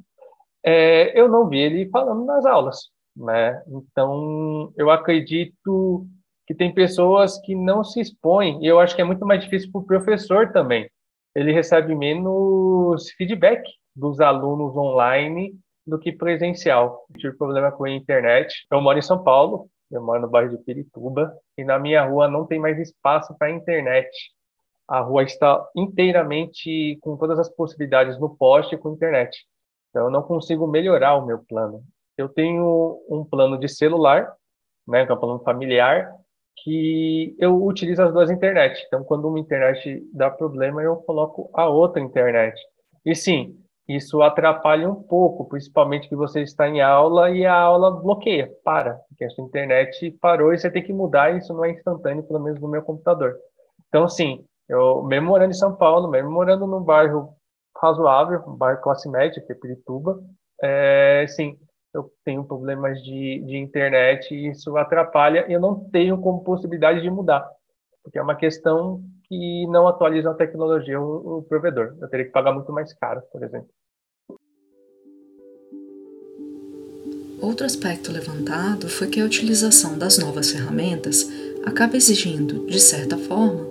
é, 0.63 1.19
eu 1.19 1.27
não 1.27 1.47
vi 1.47 1.59
ele 1.59 1.89
falando 1.89 2.25
nas 2.25 2.45
aulas, 2.45 2.89
né? 3.15 3.63
Então, 3.67 4.71
eu 4.77 4.91
acredito 4.91 6.05
que 6.49 6.55
tem 6.55 6.73
pessoas 6.73 7.39
que 7.41 7.53
não 7.53 7.83
se 7.83 8.01
expõem, 8.01 8.59
e 8.63 8.65
eu 8.65 8.79
acho 8.79 8.95
que 8.95 9.01
é 9.03 9.05
muito 9.05 9.23
mais 9.23 9.43
difícil 9.43 9.71
para 9.71 9.81
o 9.81 9.85
professor 9.85 10.51
também. 10.51 10.89
Ele 11.35 11.53
recebe 11.53 11.93
menos 11.93 13.11
feedback 13.11 13.61
dos 13.95 14.19
alunos 14.19 14.75
online 14.75 15.53
do 15.85 15.99
que 15.99 16.11
presencial. 16.11 17.05
Eu 17.13 17.19
tive 17.19 17.37
problema 17.37 17.71
com 17.71 17.83
a 17.83 17.91
internet. 17.91 18.65
Eu 18.71 18.81
moro 18.81 18.97
em 18.97 19.01
São 19.03 19.23
Paulo, 19.23 19.69
eu 19.91 20.01
moro 20.01 20.21
no 20.21 20.27
bairro 20.27 20.49
de 20.49 20.57
Pirituba, 20.63 21.31
e 21.55 21.63
na 21.63 21.77
minha 21.77 22.03
rua 22.03 22.27
não 22.27 22.47
tem 22.47 22.57
mais 22.57 22.79
espaço 22.79 23.37
para 23.37 23.51
internet. 23.51 24.09
A 24.87 25.01
rua 25.01 25.21
está 25.21 25.63
inteiramente 25.75 26.97
com 27.01 27.15
todas 27.15 27.37
as 27.37 27.47
possibilidades 27.47 28.19
no 28.19 28.35
poste 28.35 28.75
com 28.75 28.93
internet. 28.93 29.45
Então 29.91 30.05
eu 30.05 30.09
não 30.09 30.23
consigo 30.23 30.65
melhorar 30.65 31.13
o 31.13 31.27
meu 31.27 31.45
plano. 31.47 31.83
Eu 32.17 32.27
tenho 32.27 32.99
um 33.07 33.23
plano 33.23 33.55
de 33.55 33.69
celular, 33.69 34.33
né, 34.87 35.05
que 35.05 35.11
é 35.11 35.13
um 35.13 35.19
plano 35.19 35.39
familiar, 35.43 36.11
que 36.63 37.35
eu 37.39 37.63
utilizo 37.63 38.01
as 38.01 38.13
duas 38.13 38.29
internet. 38.29 38.83
Então 38.87 39.03
quando 39.03 39.27
uma 39.27 39.39
internet 39.39 40.01
dá 40.13 40.29
problema, 40.29 40.81
eu 40.81 40.95
coloco 40.97 41.49
a 41.53 41.67
outra 41.67 42.01
internet. 42.01 42.59
E 43.05 43.15
sim, 43.15 43.55
isso 43.89 44.21
atrapalha 44.21 44.87
um 44.87 45.01
pouco, 45.01 45.49
principalmente 45.49 46.07
que 46.07 46.15
você 46.15 46.41
está 46.43 46.69
em 46.69 46.79
aula 46.79 47.31
e 47.31 47.43
a 47.43 47.55
aula 47.55 47.89
bloqueia, 47.89 48.51
para, 48.63 48.93
porque 49.09 49.25
a 49.25 49.29
sua 49.31 49.43
internet 49.43 50.11
parou 50.21 50.53
e 50.53 50.59
você 50.59 50.69
tem 50.69 50.83
que 50.83 50.93
mudar, 50.93 51.33
e 51.33 51.39
isso 51.39 51.51
não 51.55 51.65
é 51.65 51.71
instantâneo, 51.71 52.21
pelo 52.21 52.39
menos 52.39 52.61
no 52.61 52.67
meu 52.67 52.83
computador. 52.83 53.35
Então, 53.87 54.07
sim, 54.07 54.45
eu, 54.69 55.01
mesmo 55.03 55.29
morando 55.29 55.49
em 55.49 55.55
São 55.55 55.75
Paulo, 55.75 56.07
mesmo 56.07 56.29
morando 56.29 56.67
num 56.67 56.83
bairro 56.83 57.33
razoável, 57.81 58.43
um 58.47 58.55
bairro 58.55 58.79
classe 58.79 59.09
média, 59.09 59.41
que 59.43 59.51
é 59.51 59.55
Pirituba, 59.55 60.19
é, 60.61 61.25
sim, 61.27 61.57
eu 61.93 62.11
tenho 62.23 62.43
problemas 62.43 63.01
de, 63.01 63.43
de 63.45 63.57
internet 63.57 64.33
e 64.33 64.49
isso 64.49 64.77
atrapalha, 64.77 65.45
e 65.49 65.53
eu 65.53 65.59
não 65.59 65.79
tenho 65.89 66.19
como 66.19 66.43
possibilidade 66.43 67.01
de 67.01 67.09
mudar, 67.09 67.49
porque 68.03 68.19
é 68.19 68.21
uma 68.21 68.35
questão 68.35 69.01
que 69.23 69.67
não 69.67 69.87
atualizam 69.87 70.31
a 70.31 70.35
tecnologia 70.35 70.99
o, 70.99 71.37
o 71.37 71.43
provedor. 71.43 71.95
Eu 72.01 72.09
teria 72.09 72.25
que 72.25 72.31
pagar 72.31 72.51
muito 72.51 72.71
mais 72.71 72.91
caro, 72.93 73.21
por 73.31 73.43
exemplo. 73.43 73.69
Outro 77.41 77.65
aspecto 77.65 78.11
levantado 78.11 78.89
foi 78.89 79.07
que 79.07 79.21
a 79.21 79.25
utilização 79.25 79.97
das 79.97 80.17
novas 80.17 80.51
ferramentas 80.51 81.25
acaba 81.65 81.95
exigindo, 81.95 82.65
de 82.65 82.79
certa 82.79 83.17
forma, 83.17 83.65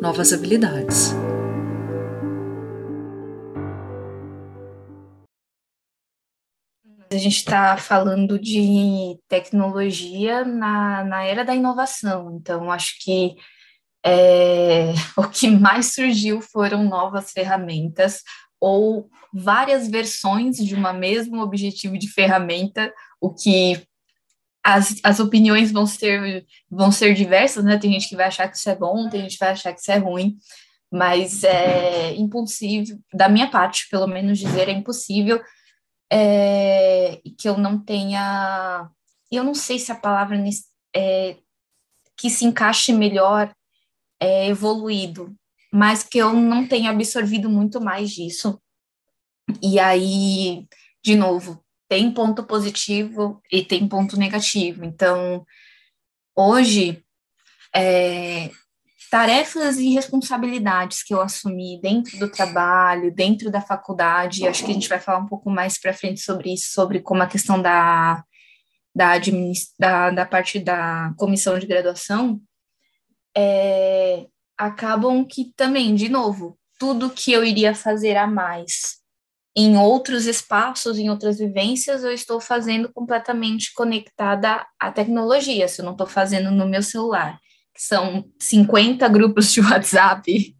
novas 0.00 0.32
habilidades. 0.32 1.14
A 7.12 7.18
gente 7.18 7.36
está 7.36 7.76
falando 7.76 8.38
de 8.38 9.18
tecnologia 9.28 10.44
na, 10.44 11.04
na 11.04 11.22
era 11.24 11.44
da 11.44 11.54
inovação, 11.54 12.36
então 12.36 12.70
acho 12.70 12.94
que 13.00 13.36
é, 14.04 14.92
o 15.16 15.28
que 15.28 15.48
mais 15.48 15.94
surgiu 15.94 16.40
foram 16.40 16.84
novas 16.84 17.30
ferramentas 17.30 18.22
ou 18.60 19.10
várias 19.32 19.88
versões 19.88 20.56
de 20.56 20.74
uma 20.74 20.92
mesmo 20.92 21.42
objetivo 21.42 21.98
de 21.98 22.08
ferramenta, 22.08 22.92
o 23.20 23.32
que 23.32 23.82
as, 24.64 24.96
as 25.02 25.18
opiniões 25.18 25.72
vão 25.72 25.86
ser, 25.86 26.46
vão 26.70 26.92
ser 26.92 27.14
diversas, 27.14 27.64
né? 27.64 27.76
Tem 27.78 27.92
gente 27.92 28.08
que 28.08 28.16
vai 28.16 28.26
achar 28.26 28.48
que 28.48 28.56
isso 28.56 28.70
é 28.70 28.76
bom, 28.76 29.08
tem 29.08 29.22
gente 29.22 29.32
que 29.32 29.44
vai 29.44 29.50
achar 29.50 29.72
que 29.72 29.80
isso 29.80 29.90
é 29.90 29.96
ruim, 29.96 30.36
mas 30.92 31.42
é 31.42 32.14
impossível, 32.14 32.96
da 33.12 33.28
minha 33.28 33.50
parte, 33.50 33.88
pelo 33.90 34.06
menos 34.06 34.38
dizer, 34.38 34.68
é 34.68 34.72
impossível 34.72 35.40
é, 36.14 37.22
que 37.38 37.48
eu 37.48 37.56
não 37.56 37.78
tenha, 37.78 38.90
eu 39.30 39.42
não 39.42 39.54
sei 39.54 39.78
se 39.78 39.90
a 39.90 39.94
palavra 39.94 40.38
é, 40.94 41.38
que 42.14 42.28
se 42.28 42.44
encaixe 42.44 42.92
melhor 42.92 43.50
é, 44.20 44.46
evoluído, 44.46 45.34
mas 45.72 46.02
que 46.02 46.18
eu 46.18 46.34
não 46.34 46.68
tenha 46.68 46.90
absorvido 46.90 47.48
muito 47.48 47.80
mais 47.80 48.10
disso. 48.10 48.60
E 49.62 49.80
aí, 49.80 50.66
de 51.02 51.16
novo, 51.16 51.64
tem 51.88 52.12
ponto 52.12 52.44
positivo 52.44 53.40
e 53.50 53.64
tem 53.64 53.88
ponto 53.88 54.18
negativo. 54.18 54.84
Então, 54.84 55.46
hoje, 56.36 57.02
é, 57.74 58.50
tarefas 59.12 59.76
e 59.76 59.90
responsabilidades 59.90 61.02
que 61.02 61.12
eu 61.12 61.20
assumi 61.20 61.78
dentro 61.82 62.18
do 62.18 62.30
trabalho, 62.30 63.14
dentro 63.14 63.50
da 63.50 63.60
faculdade, 63.60 64.48
acho 64.48 64.64
que 64.64 64.70
a 64.70 64.74
gente 64.74 64.88
vai 64.88 64.98
falar 64.98 65.18
um 65.18 65.26
pouco 65.26 65.50
mais 65.50 65.78
para 65.78 65.92
frente 65.92 66.22
sobre 66.22 66.54
isso, 66.54 66.72
sobre 66.72 66.98
como 66.98 67.22
a 67.22 67.26
questão 67.26 67.60
da, 67.60 68.24
da, 68.96 69.12
da, 69.78 70.10
da 70.12 70.24
parte 70.24 70.58
da 70.58 71.12
comissão 71.18 71.58
de 71.58 71.66
graduação, 71.66 72.40
é, 73.36 74.28
acabam 74.56 75.26
que 75.26 75.52
também, 75.54 75.94
de 75.94 76.08
novo, 76.08 76.58
tudo 76.78 77.10
que 77.10 77.32
eu 77.32 77.44
iria 77.44 77.74
fazer 77.74 78.16
a 78.16 78.26
mais 78.26 78.96
em 79.54 79.76
outros 79.76 80.24
espaços, 80.24 80.96
em 80.96 81.10
outras 81.10 81.38
vivências, 81.38 82.02
eu 82.02 82.12
estou 82.12 82.40
fazendo 82.40 82.90
completamente 82.90 83.74
conectada 83.74 84.66
à 84.80 84.90
tecnologia, 84.90 85.68
se 85.68 85.82
eu 85.82 85.84
não 85.84 85.92
estou 85.92 86.06
fazendo 86.06 86.50
no 86.50 86.66
meu 86.66 86.82
celular, 86.82 87.38
que 87.74 87.82
são 87.82 88.24
50 88.38 89.08
grupos 89.08 89.52
de 89.52 89.60
WhatsApp, 89.60 90.54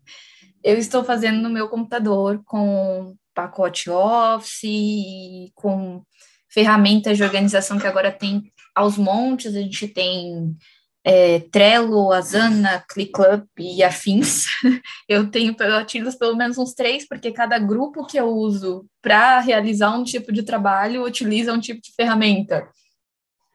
eu 0.64 0.78
estou 0.78 1.04
fazendo 1.04 1.40
no 1.40 1.50
meu 1.50 1.68
computador 1.68 2.42
com 2.44 3.16
pacote 3.34 3.90
Office, 3.90 5.50
com 5.54 6.02
ferramentas 6.48 7.16
de 7.16 7.24
organização 7.24 7.78
que 7.78 7.86
agora 7.86 8.12
tem 8.12 8.52
aos 8.74 8.96
montes, 8.96 9.54
a 9.54 9.60
gente 9.60 9.88
tem 9.88 10.56
é, 11.04 11.40
Trello, 11.50 12.12
Asana, 12.12 12.84
ClickUp 12.88 13.46
e 13.58 13.82
afins. 13.82 14.46
Eu 15.08 15.30
tenho 15.30 15.54
utilizo 15.80 16.18
pelo 16.18 16.36
menos 16.36 16.58
uns 16.58 16.74
três, 16.74 17.06
porque 17.06 17.32
cada 17.32 17.58
grupo 17.58 18.06
que 18.06 18.16
eu 18.18 18.28
uso 18.28 18.86
para 19.00 19.40
realizar 19.40 19.90
um 19.96 20.04
tipo 20.04 20.32
de 20.32 20.42
trabalho 20.42 21.04
utiliza 21.04 21.52
um 21.52 21.60
tipo 21.60 21.80
de 21.82 21.92
ferramenta. 21.94 22.68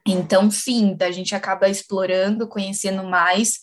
Então, 0.08 0.50
sim, 0.50 0.96
a 1.00 1.12
gente 1.12 1.36
acaba 1.36 1.70
explorando, 1.70 2.48
conhecendo 2.48 3.04
mais. 3.04 3.60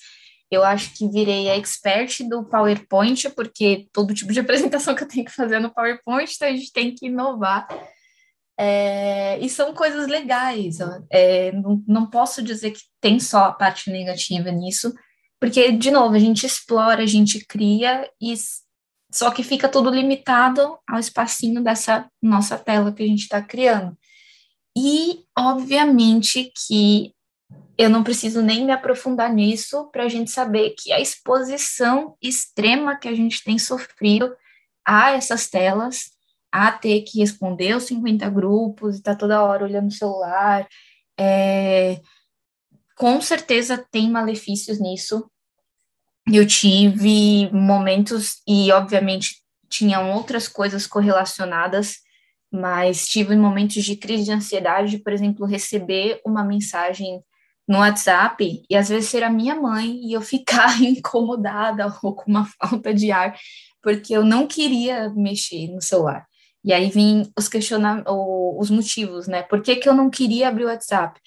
Eu 0.51 0.63
acho 0.63 0.93
que 0.95 1.09
virei 1.09 1.51
a 1.51 1.57
expert 1.57 2.23
do 2.29 2.45
PowerPoint, 2.45 3.31
porque 3.31 3.89
todo 3.93 4.15
tipo 4.15 4.33
de 4.33 4.41
apresentação 4.41 4.95
que 4.95 5.03
eu 5.03 5.09
tenho 5.09 5.25
que 5.25 5.33
fazer 5.33 5.59
no 5.59 5.73
PowerPoint, 5.73 6.33
então 6.35 6.49
a 6.49 6.53
gente 6.53 6.73
tem 6.73 6.95
que 6.95 7.07
inovar 7.07 7.67
é, 8.59 9.39
e 9.41 9.49
são 9.49 9.75
coisas 9.75 10.07
legais. 10.07 10.79
É, 11.11 11.53
não, 11.53 11.83
não 11.87 12.11
posso 12.11 12.43
dizer 12.43 12.71
que 12.73 12.83
tem 13.01 13.19
só 13.19 13.45
a 13.47 13.53
parte 13.53 13.91
negativa 13.91 14.51
nisso, 14.51 14.93
porque, 15.41 15.73
de 15.73 15.91
novo, 15.91 16.15
a 16.15 16.19
gente 16.19 16.47
explora, 16.47 17.03
a 17.03 17.07
gente 17.07 17.45
cria, 17.45 18.09
e 18.21 18.35
só 19.13 19.31
que 19.31 19.43
fica 19.43 19.69
tudo 19.69 19.91
limitado 19.91 20.79
ao 20.89 20.99
espacinho 20.99 21.63
dessa 21.63 22.09
nossa 22.23 22.57
tela 22.57 22.93
que 22.93 23.03
a 23.03 23.07
gente 23.07 23.23
está 23.23 23.43
criando. 23.43 23.97
E, 24.77 25.25
obviamente, 25.37 26.53
que 26.67 27.15
eu 27.77 27.91
não 27.91 28.05
preciso 28.05 28.41
nem 28.41 28.65
me 28.65 28.73
aprofundar 28.73 29.33
nisso 29.33 29.89
para 29.91 30.05
a 30.05 30.09
gente 30.09 30.31
saber 30.31 30.75
que 30.79 30.93
a 30.93 31.01
exposição 31.01 32.17
extrema 32.23 32.97
que 32.97 33.09
a 33.09 33.15
gente 33.15 33.43
tem 33.43 33.59
sofrido 33.59 34.35
a 34.87 35.13
essas 35.13 35.49
telas 35.49 36.11
a 36.53 36.71
ter 36.71 37.03
que 37.03 37.19
responder 37.19 37.77
os 37.77 37.85
50 37.85 38.29
grupos 38.31 38.99
e 38.99 39.03
tá 39.03 39.15
toda 39.15 39.43
hora 39.43 39.65
olhando 39.65 39.89
o 39.89 39.93
celular. 39.93 40.69
É, 41.19 42.01
com 42.97 43.21
certeza 43.21 43.85
tem 43.91 44.09
malefícios 44.09 44.81
nisso. 44.81 45.29
Eu 46.33 46.47
tive 46.47 47.51
momentos, 47.53 48.41
e 48.47 48.71
obviamente 48.71 49.43
tinham 49.69 50.13
outras 50.13 50.47
coisas 50.47 50.87
correlacionadas, 50.87 52.04
mas 52.55 53.09
tive 53.09 53.35
momentos 53.35 53.83
de 53.83 53.97
crise 53.97 54.23
de 54.23 54.31
ansiedade, 54.31 54.99
por 54.99 55.13
exemplo, 55.13 55.45
receber 55.45 56.21
uma 56.25 56.45
mensagem 56.45 57.21
no 57.67 57.79
WhatsApp 57.79 58.63
e 58.71 58.77
às 58.77 58.89
vezes 58.89 59.09
ser 59.09 59.25
a 59.25 59.31
minha 59.31 59.57
mãe 59.57 59.99
e 60.05 60.13
eu 60.13 60.21
ficar 60.23 60.81
incomodada 60.81 61.93
ou 62.01 62.15
com 62.15 62.31
uma 62.31 62.47
falta 62.47 62.95
de 62.95 63.11
ar, 63.11 63.37
porque 63.83 64.17
eu 64.17 64.25
não 64.25 64.47
queria 64.47 65.11
mexer 65.17 65.67
no 65.67 65.83
celular. 65.83 66.25
E 66.65 66.73
aí 66.73 66.89
vem 66.91 67.29
os 67.37 67.49
questionamentos, 67.49 68.15
os 68.57 68.71
motivos, 68.71 69.27
né? 69.27 69.43
Por 69.43 69.61
que, 69.61 69.75
que 69.75 69.89
eu 69.89 69.95
não 69.95 70.09
queria 70.09 70.49
abrir 70.49 70.65
o 70.65 70.69
WhatsApp? 70.69 71.21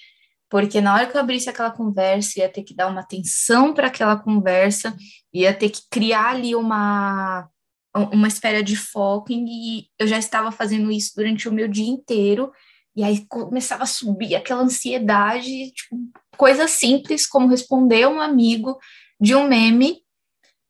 Porque 0.50 0.80
na 0.80 0.94
hora 0.94 1.08
que 1.08 1.18
eu 1.18 1.22
abrisse 1.22 1.50
aquela 1.50 1.72
conversa, 1.72 2.40
ia 2.40 2.48
ter 2.48 2.64
que 2.64 2.74
dar 2.74 2.88
uma 2.88 3.02
atenção 3.02 3.74
para 3.74 3.88
aquela 3.88 4.16
conversa, 4.16 4.96
ia 5.34 5.54
ter 5.54 5.70
que 5.72 5.82
criar 5.92 6.30
ali 6.30 6.56
uma, 6.56 7.50
uma 7.98 8.28
esfera 8.28 8.64
de 8.64 8.76
foco, 8.76 9.32
e 9.32 9.88
eu 10.00 10.08
já 10.08 10.18
estava 10.18 10.52
fazendo 10.52 10.92
isso 10.92 11.14
durante 11.16 11.48
o 11.50 11.54
meu 11.54 11.68
dia 11.68 11.88
inteiro, 11.88 12.52
e 12.96 13.04
aí 13.04 13.26
começava 13.28 13.84
a 13.84 13.88
subir 13.88 14.36
aquela 14.36 14.62
ansiedade, 14.62 15.72
tipo, 15.72 15.96
coisa 16.36 16.68
simples 16.68 17.28
como 17.28 17.48
responder 17.48 18.08
um 18.08 18.20
amigo 18.20 18.78
de 19.20 19.36
um 19.36 19.48
meme 19.48 20.02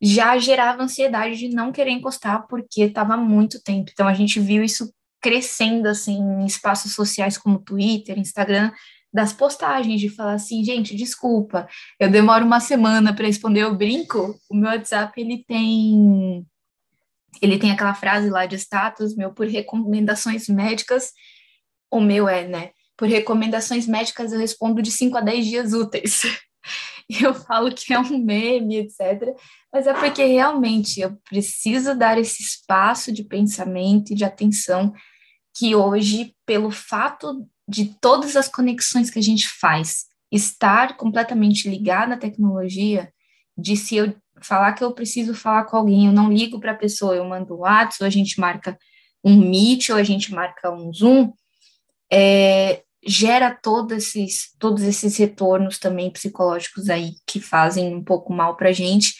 já 0.02 0.38
gerava 0.38 0.84
ansiedade 0.84 1.38
de 1.38 1.50
não 1.50 1.72
querer 1.72 1.92
encostar 1.92 2.46
porque 2.48 2.84
estava 2.84 3.18
muito 3.18 3.62
tempo. 3.62 3.90
Então 3.92 4.08
a 4.08 4.14
gente 4.14 4.40
viu 4.40 4.64
isso 4.64 4.94
crescendo 5.22 5.88
assim 5.88 6.20
em 6.20 6.46
espaços 6.46 6.94
sociais 6.94 7.38
como 7.38 7.60
Twitter, 7.60 8.18
Instagram, 8.20 8.72
das 9.12 9.34
postagens 9.34 10.00
de 10.00 10.10
falar 10.10 10.34
assim, 10.34 10.64
gente, 10.64 10.96
desculpa, 10.96 11.68
eu 12.00 12.12
demoro 12.12 12.46
uma 12.46 12.60
semana 12.60 13.14
para 13.14 13.26
responder 13.26 13.66
o 13.66 13.76
brinco. 13.76 14.38
O 14.50 14.56
meu 14.56 14.70
WhatsApp 14.70 15.20
ele 15.20 15.44
tem 15.48 16.46
ele 17.42 17.58
tem 17.58 17.72
aquela 17.72 17.94
frase 17.94 18.30
lá 18.30 18.46
de 18.46 18.56
status 18.56 19.16
meu 19.16 19.34
por 19.34 19.48
recomendações 19.48 20.48
médicas. 20.48 21.12
O 21.92 22.00
meu 22.00 22.28
é, 22.28 22.48
né? 22.48 22.72
Por 22.96 23.08
recomendações 23.08 23.88
médicas 23.88 24.34
eu 24.34 24.40
respondo 24.40 24.82
de 24.82 24.92
5 24.92 25.18
a 25.18 25.22
10 25.22 25.46
dias 25.46 25.74
úteis. 25.74 26.22
eu 27.22 27.34
falo 27.34 27.74
que 27.74 27.94
é 27.94 28.00
um 28.00 28.18
meme, 28.18 28.78
etc. 28.78 29.34
Mas 29.72 29.88
é 29.88 29.94
porque 29.94 30.26
realmente 30.26 31.00
eu 31.00 31.16
preciso 31.30 31.96
dar 31.96 32.18
esse 32.18 32.42
espaço 32.42 33.12
de 33.12 33.24
pensamento 33.24 34.12
e 34.12 34.16
de 34.16 34.26
atenção 34.26 34.94
que 35.56 35.76
hoje, 35.76 36.36
pelo 36.46 36.70
fato 36.70 37.48
de 37.68 37.96
todas 38.00 38.36
as 38.36 38.48
conexões 38.48 39.10
que 39.10 39.20
a 39.20 39.24
gente 39.24 39.48
faz, 39.48 40.06
estar 40.32 40.98
completamente 40.98 41.70
ligada 41.70 42.14
à 42.14 42.18
tecnologia, 42.18 43.12
de 43.58 43.76
se 43.76 43.96
eu 43.96 44.16
falar 44.42 44.74
que 44.74 44.84
eu 44.84 44.94
preciso 44.94 45.34
falar 45.34 45.66
com 45.66 45.78
alguém, 45.78 46.08
eu 46.08 46.12
não 46.12 46.32
ligo 46.32 46.60
para 46.60 46.72
a 46.72 46.78
pessoa, 46.78 47.16
eu 47.16 47.26
mando 47.26 47.54
o 47.54 47.60
WhatsApp, 47.60 47.98
ou 48.02 48.08
a 48.08 48.10
gente 48.10 48.40
marca 48.40 48.78
um 49.24 49.36
Meet, 49.36 49.90
ou 49.90 49.96
a 49.96 50.04
gente 50.04 50.34
marca 50.34 50.72
um 50.72 50.94
Zoom, 50.94 51.32
é, 52.12 52.84
gera 53.06 53.54
todos 53.54 53.92
esses, 53.98 54.54
todos 54.60 54.84
esses 54.84 55.18
retornos 55.18 55.80
também 55.80 56.12
psicológicos 56.12 56.90
aí 56.90 57.14
que 57.26 57.40
fazem 57.40 57.94
um 57.94 58.04
pouco 58.04 58.34
mal 58.34 58.56
para 58.56 58.70
a 58.70 58.74
gente, 58.74 59.16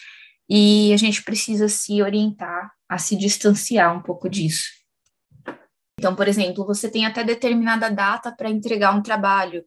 e 0.48 0.92
a 0.92 0.96
gente 0.96 1.22
precisa 1.22 1.68
se 1.68 2.02
orientar 2.02 2.72
a 2.88 2.96
se 2.96 3.16
distanciar 3.16 3.94
um 3.94 4.02
pouco 4.02 4.28
disso. 4.28 4.66
Então, 5.98 6.14
por 6.14 6.28
exemplo, 6.28 6.64
você 6.64 6.88
tem 6.88 7.04
até 7.04 7.24
determinada 7.24 7.90
data 7.90 8.32
para 8.34 8.48
entregar 8.48 8.94
um 8.94 9.02
trabalho, 9.02 9.64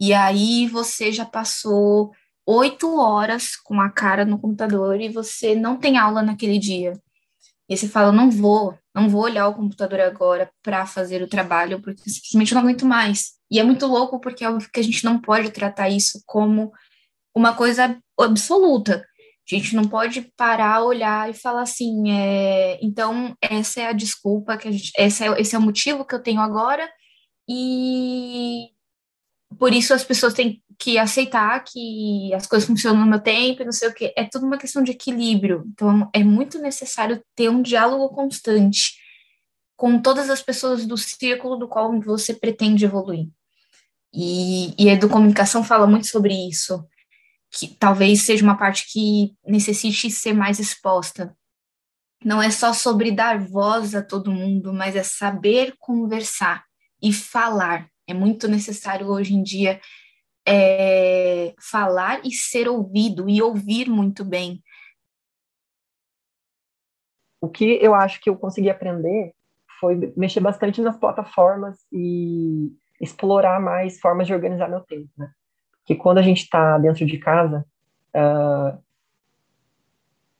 e 0.00 0.14
aí 0.14 0.66
você 0.68 1.10
já 1.12 1.24
passou 1.24 2.12
oito 2.48 2.98
horas 2.98 3.54
com 3.56 3.78
a 3.78 3.90
cara 3.90 4.24
no 4.24 4.38
computador 4.38 4.98
e 4.98 5.10
você 5.10 5.54
não 5.54 5.76
tem 5.76 5.98
aula 5.98 6.22
naquele 6.22 6.58
dia. 6.58 6.98
E 7.68 7.76
você 7.76 7.86
fala, 7.86 8.10
não 8.10 8.30
vou, 8.30 8.78
não 8.94 9.10
vou 9.10 9.22
olhar 9.22 9.46
o 9.48 9.54
computador 9.54 10.00
agora 10.00 10.50
para 10.62 10.86
fazer 10.86 11.22
o 11.22 11.28
trabalho, 11.28 11.82
porque 11.82 12.08
simplesmente 12.08 12.54
não 12.54 12.62
aguento 12.62 12.86
mais. 12.86 13.32
E 13.50 13.60
é 13.60 13.62
muito 13.62 13.86
louco 13.86 14.18
porque 14.18 14.42
é 14.42 14.48
óbvio 14.48 14.70
que 14.72 14.80
a 14.80 14.82
gente 14.82 15.04
não 15.04 15.20
pode 15.20 15.50
tratar 15.50 15.90
isso 15.90 16.22
como 16.24 16.72
uma 17.34 17.54
coisa 17.54 18.00
absoluta. 18.18 19.04
A 19.50 19.54
gente 19.54 19.76
não 19.76 19.84
pode 19.84 20.22
parar, 20.34 20.82
olhar 20.82 21.28
e 21.28 21.34
falar 21.34 21.62
assim, 21.62 22.10
é, 22.10 22.78
então 22.82 23.36
essa 23.42 23.80
é 23.80 23.86
a 23.88 23.92
desculpa 23.92 24.56
que 24.56 24.68
a 24.68 24.72
gente, 24.72 24.90
esse 24.96 25.22
é, 25.22 25.40
esse 25.40 25.54
é 25.54 25.58
o 25.58 25.62
motivo 25.62 26.04
que 26.04 26.14
eu 26.14 26.22
tenho 26.22 26.40
agora 26.40 26.88
e 27.46 28.68
por 29.56 29.72
isso 29.72 29.94
as 29.94 30.04
pessoas 30.04 30.34
têm 30.34 30.62
que 30.78 30.98
aceitar 30.98 31.58
que 31.64 32.32
as 32.34 32.46
coisas 32.46 32.66
funcionam 32.66 33.00
no 33.00 33.10
meu 33.10 33.20
tempo, 33.20 33.64
não 33.64 33.72
sei 33.72 33.88
o 33.88 33.94
que. 33.94 34.12
É 34.16 34.24
tudo 34.24 34.46
uma 34.46 34.58
questão 34.58 34.82
de 34.82 34.92
equilíbrio. 34.92 35.64
Então, 35.72 36.08
é 36.12 36.22
muito 36.22 36.58
necessário 36.58 37.22
ter 37.34 37.48
um 37.48 37.62
diálogo 37.62 38.14
constante 38.14 38.96
com 39.76 40.00
todas 40.00 40.28
as 40.30 40.42
pessoas 40.42 40.86
do 40.86 40.96
círculo 40.96 41.56
do 41.56 41.68
qual 41.68 41.98
você 42.00 42.34
pretende 42.34 42.84
evoluir. 42.84 43.28
E, 44.12 44.74
e 44.78 44.88
a 44.88 44.94
educomunicação 44.94 45.64
fala 45.64 45.86
muito 45.86 46.06
sobre 46.06 46.34
isso, 46.48 46.84
que 47.50 47.68
talvez 47.68 48.22
seja 48.22 48.44
uma 48.44 48.56
parte 48.56 48.86
que 48.90 49.34
necessite 49.46 50.10
ser 50.10 50.32
mais 50.32 50.58
exposta. 50.58 51.36
Não 52.24 52.42
é 52.42 52.50
só 52.50 52.72
sobre 52.72 53.12
dar 53.12 53.38
voz 53.38 53.94
a 53.94 54.02
todo 54.02 54.32
mundo, 54.32 54.72
mas 54.72 54.96
é 54.96 55.02
saber 55.02 55.74
conversar 55.78 56.64
e 57.00 57.12
falar 57.12 57.88
é 58.08 58.14
muito 58.14 58.48
necessário 58.48 59.06
hoje 59.06 59.34
em 59.34 59.42
dia 59.42 59.80
é, 60.46 61.54
falar 61.60 62.24
e 62.24 62.32
ser 62.32 62.66
ouvido 62.66 63.28
e 63.28 63.42
ouvir 63.42 63.88
muito 63.88 64.24
bem. 64.24 64.62
O 67.38 67.48
que 67.48 67.78
eu 67.82 67.94
acho 67.94 68.20
que 68.20 68.30
eu 68.30 68.36
consegui 68.36 68.70
aprender 68.70 69.34
foi 69.78 70.12
mexer 70.16 70.40
bastante 70.40 70.80
nas 70.80 70.96
plataformas 70.96 71.78
e 71.92 72.72
explorar 73.00 73.60
mais 73.60 74.00
formas 74.00 74.26
de 74.26 74.34
organizar 74.34 74.68
meu 74.68 74.80
tempo, 74.80 75.10
né? 75.16 75.30
Que 75.84 75.94
quando 75.94 76.18
a 76.18 76.22
gente 76.22 76.42
está 76.42 76.78
dentro 76.78 77.06
de 77.06 77.18
casa, 77.18 77.64
uh, 78.16 78.82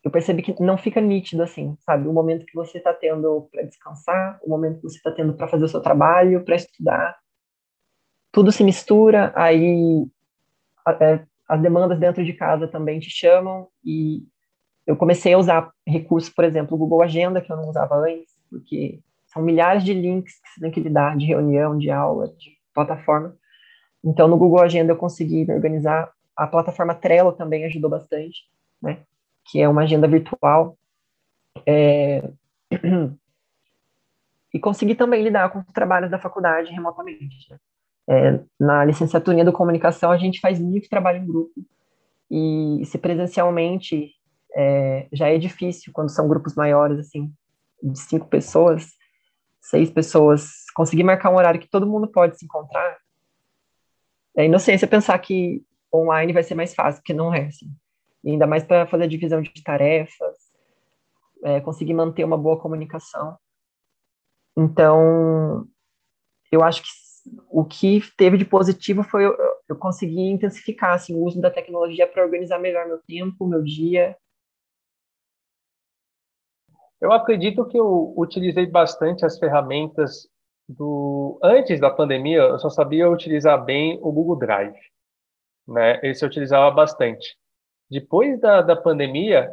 eu 0.03 0.11
percebi 0.11 0.43
que 0.43 0.61
não 0.61 0.77
fica 0.77 1.01
nítido 1.01 1.43
assim, 1.43 1.77
sabe? 1.81 2.09
O 2.09 2.13
momento 2.13 2.47
que 2.47 2.55
você 2.55 2.79
está 2.79 2.93
tendo 2.93 3.49
para 3.53 3.63
descansar, 3.63 4.41
o 4.43 4.49
momento 4.49 4.77
que 4.77 4.89
você 4.89 4.97
está 4.97 5.13
tendo 5.13 5.35
para 5.35 5.47
fazer 5.47 5.65
o 5.65 5.69
seu 5.69 5.81
trabalho, 5.81 6.45
para 6.45 6.57
estudar, 6.57 7.17
tudo 8.33 8.53
se 8.53 8.63
mistura, 8.63 9.33
aí 9.35 10.07
é, 11.01 11.25
as 11.49 11.61
demandas 11.61 11.99
dentro 11.99 12.25
de 12.25 12.33
casa 12.33 12.69
também 12.69 13.01
te 13.01 13.11
chamam 13.11 13.69
e 13.85 14.23
eu 14.87 14.97
comecei 14.97 15.35
a 15.35 15.39
usar 15.39 15.71
recursos, 15.87 16.31
por 16.31 16.45
exemplo, 16.45 16.75
o 16.75 16.79
Google 16.79 17.03
Agenda, 17.03 17.43
que 17.43 17.53
eu 17.53 17.57
não 17.57 17.69
usava 17.69 17.97
antes, 17.97 18.35
porque 18.51 19.01
são 19.27 19.43
milhares 19.43 19.85
de 19.85 19.93
links 19.93 20.41
que 20.41 20.49
você 20.49 20.61
tem 20.61 20.71
que 20.71 20.81
lidar, 20.81 21.17
de 21.17 21.27
reunião, 21.27 21.77
de 21.77 21.91
aula, 21.91 22.29
de 22.29 22.57
plataforma. 22.73 23.37
Então, 24.03 24.27
no 24.29 24.39
Google 24.39 24.63
Agenda 24.63 24.93
eu 24.93 24.97
consegui 24.97 25.45
me 25.45 25.55
organizar. 25.55 26.11
A 26.35 26.47
plataforma 26.47 26.95
Trello 26.95 27.33
também 27.33 27.65
ajudou 27.65 27.91
bastante, 27.91 28.45
né? 28.81 29.03
Que 29.51 29.61
é 29.61 29.69
uma 29.69 29.83
agenda 29.83 30.09
virtual. 30.09 30.79
É... 31.67 32.31
e 34.55 34.59
consegui 34.59 34.95
também 34.95 35.23
lidar 35.23 35.51
com 35.51 35.59
os 35.59 35.67
trabalhos 35.67 36.11
da 36.11 36.19
faculdade 36.19 36.73
remotamente. 36.73 37.51
Né? 37.51 37.59
É, 38.09 38.41
na 38.59 38.85
licenciatura 38.85 39.39
em 39.39 39.53
comunicação, 39.53 40.11
a 40.11 40.17
gente 40.17 40.41
faz 40.41 40.59
muito 40.59 40.89
trabalho 40.89 41.19
em 41.19 41.27
grupo. 41.27 41.53
E 42.31 42.83
se 42.87 42.99
presencialmente 42.99 44.13
é, 44.55 45.07
já 45.13 45.29
é 45.29 45.39
difícil, 45.39 45.93
quando 45.93 46.11
são 46.11 46.29
grupos 46.29 46.55
maiores, 46.55 46.99
assim, 46.99 47.33
de 47.83 47.99
cinco 47.99 48.27
pessoas, 48.27 48.93
seis 49.61 49.91
pessoas, 49.91 50.65
conseguir 50.75 51.05
marcar 51.05 51.31
um 51.31 51.37
horário 51.37 51.61
que 51.61 51.71
todo 51.71 51.87
mundo 51.87 52.09
pode 52.09 52.39
se 52.39 52.45
encontrar, 52.45 52.97
é 54.37 54.45
inocência 54.45 54.89
pensar 54.89 55.19
que 55.19 55.63
online 55.95 56.33
vai 56.33 56.43
ser 56.43 56.55
mais 56.55 56.75
fácil, 56.75 57.01
porque 57.01 57.15
não 57.15 57.35
é 57.35 57.47
assim. 57.47 57.71
Ainda 58.25 58.47
mais 58.47 58.65
para 58.65 58.87
fazer 58.87 59.05
a 59.05 59.09
divisão 59.09 59.41
de 59.41 59.63
tarefas, 59.63 60.37
é, 61.45 61.61
conseguir 61.61 61.95
manter 61.95 62.25
uma 62.25 62.37
boa 62.37 62.59
comunicação. 62.59 63.37
Então, 64.57 65.67
eu 66.51 66.63
acho 66.63 66.83
que 66.83 66.89
o 67.49 67.65
que 67.65 68.01
teve 68.17 68.37
de 68.37 68.45
positivo 68.45 69.03
foi 69.03 69.27
eu, 69.27 69.37
eu 69.69 69.77
conseguir 69.77 70.21
intensificar 70.31 70.95
assim, 70.95 71.15
o 71.15 71.25
uso 71.25 71.41
da 71.41 71.51
tecnologia 71.51 72.07
para 72.07 72.25
organizar 72.25 72.59
melhor 72.59 72.87
meu 72.87 72.99
tempo, 73.07 73.47
meu 73.47 73.63
dia, 73.63 74.17
eu 77.01 77.13
acredito 77.13 77.65
que 77.67 77.79
eu 77.79 78.13
utilizei 78.17 78.67
bastante 78.67 79.25
as 79.25 79.39
ferramentas 79.39 80.29
do 80.69 81.39
antes 81.43 81.81
da 81.81 81.91
pandemia. 81.91 82.39
Eu 82.39 82.59
só 82.59 82.69
sabia 82.69 83.09
utilizar 83.09 83.65
bem 83.65 83.99
o 84.03 84.11
Google 84.11 84.37
Drive, 84.37 84.77
né? 85.67 86.01
Esse 86.03 86.25
eu 86.25 86.29
utilizava 86.29 86.71
bastante. 86.75 87.37
Depois 87.89 88.41
da, 88.41 88.63
da 88.63 88.77
pandemia, 88.77 89.49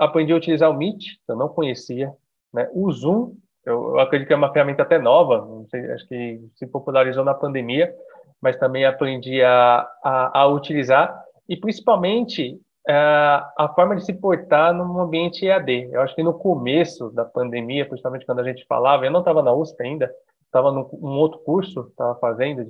aprendi 0.00 0.32
a 0.32 0.36
utilizar 0.36 0.70
o 0.70 0.76
Meet, 0.76 0.98
que 1.24 1.32
eu 1.32 1.36
não 1.36 1.48
conhecia, 1.48 2.12
né? 2.52 2.68
O 2.74 2.90
Zoom, 2.90 3.36
eu, 3.64 3.90
eu 3.90 4.00
acredito 4.00 4.28
que 4.28 4.34
é 4.34 4.36
uma 4.36 4.52
ferramenta 4.52 4.82
até 4.82 4.98
nova, 4.98 5.46
sei, 5.70 5.90
acho 5.92 6.06
que 6.08 6.40
se 6.56 6.66
popularizou 6.66 7.24
na 7.24 7.34
pandemia, 7.34 7.92
mas 8.40 8.56
também 8.56 8.84
aprendi 8.84 9.42
a, 9.42 9.86
a, 10.02 10.40
a 10.40 10.46
utilizar 10.46 11.22
e 11.48 11.56
principalmente 11.56 12.58
é, 12.88 12.94
a 12.94 13.72
forma 13.74 13.96
de 13.96 14.04
se 14.04 14.14
portar 14.14 14.72
num 14.72 15.00
ambiente 15.00 15.46
EAD. 15.46 15.90
Eu 15.92 16.00
acho 16.00 16.14
que 16.14 16.22
no 16.22 16.34
começo 16.34 17.10
da 17.10 17.24
pandemia, 17.24 17.86
principalmente 17.86 18.24
quando 18.24 18.40
a 18.40 18.44
gente 18.44 18.64
falava, 18.66 19.04
eu 19.04 19.10
não 19.10 19.20
estava 19.20 19.42
na 19.42 19.52
USP 19.52 19.82
ainda, 19.82 20.10
estava 20.44 20.72
num 20.72 20.88
um 20.94 21.18
outro 21.18 21.38
curso, 21.40 21.86
estava 21.90 22.14
fazendo, 22.18 22.66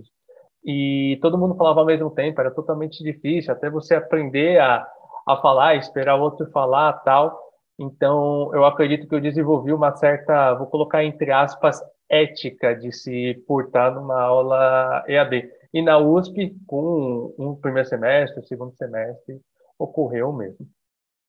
e 0.64 1.18
todo 1.22 1.38
mundo 1.38 1.54
falava 1.54 1.80
ao 1.80 1.86
mesmo 1.86 2.10
tempo, 2.10 2.40
era 2.40 2.50
totalmente 2.50 3.02
difícil, 3.02 3.52
até 3.52 3.70
você 3.70 3.94
aprender 3.94 4.60
a, 4.60 4.86
a 5.26 5.36
falar, 5.36 5.76
esperar 5.76 6.16
o 6.16 6.22
outro 6.22 6.50
falar, 6.50 6.92
tal. 7.04 7.38
Então, 7.80 8.54
eu 8.54 8.66
acredito 8.66 9.08
que 9.08 9.14
eu 9.14 9.20
desenvolvi 9.22 9.72
uma 9.72 9.96
certa, 9.96 10.52
vou 10.52 10.66
colocar 10.66 11.02
entre 11.02 11.32
aspas, 11.32 11.80
ética 12.10 12.74
de 12.74 12.92
se 12.92 13.42
portar 13.46 13.94
numa 13.94 14.20
aula 14.20 15.02
EAD. 15.08 15.48
E 15.72 15.80
na 15.80 15.96
USP, 15.96 16.54
com 16.66 17.34
um 17.38 17.56
primeiro 17.56 17.88
semestre, 17.88 18.46
segundo 18.46 18.76
semestre, 18.76 19.40
ocorreu 19.78 20.30
mesmo. 20.30 20.66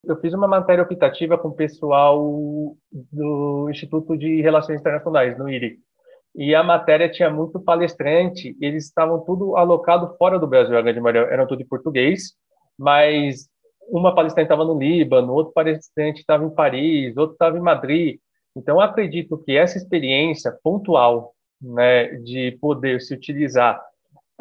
Eu 0.03 0.17
fiz 0.17 0.33
uma 0.33 0.47
matéria 0.47 0.83
optativa 0.83 1.37
com 1.37 1.49
o 1.49 1.55
pessoal 1.55 2.19
do 2.91 3.69
Instituto 3.69 4.17
de 4.17 4.41
Relações 4.41 4.81
Internacionais, 4.81 5.37
no 5.37 5.47
IRI. 5.47 5.79
E 6.35 6.53
a 6.53 6.63
matéria 6.63 7.09
tinha 7.09 7.29
muito 7.29 7.61
palestrante, 7.61 8.57
eles 8.59 8.85
estavam 8.87 9.21
tudo 9.21 9.55
alocado 9.55 10.17
fora 10.17 10.37
do 10.37 10.47
Brasil, 10.47 10.77
a 10.77 10.81
grande 10.81 10.99
maioria 10.99 11.31
eram 11.31 11.47
tudo 11.47 11.61
em 11.61 11.67
português, 11.67 12.33
mas 12.77 13.50
uma 13.89 14.13
palestrante 14.13 14.45
estava 14.45 14.65
no 14.65 14.77
Líbano, 14.77 15.33
outro 15.33 15.53
palestrante 15.53 16.21
estava 16.21 16.45
em 16.45 16.49
Paris, 16.49 17.15
outro 17.17 17.33
estava 17.33 17.57
em 17.57 17.61
Madrid. 17.61 18.19
Então, 18.55 18.79
acredito 18.79 19.37
que 19.37 19.55
essa 19.55 19.77
experiência 19.77 20.57
pontual 20.63 21.33
né, 21.61 22.07
de 22.17 22.57
poder 22.59 23.01
se 23.01 23.13
utilizar 23.13 23.81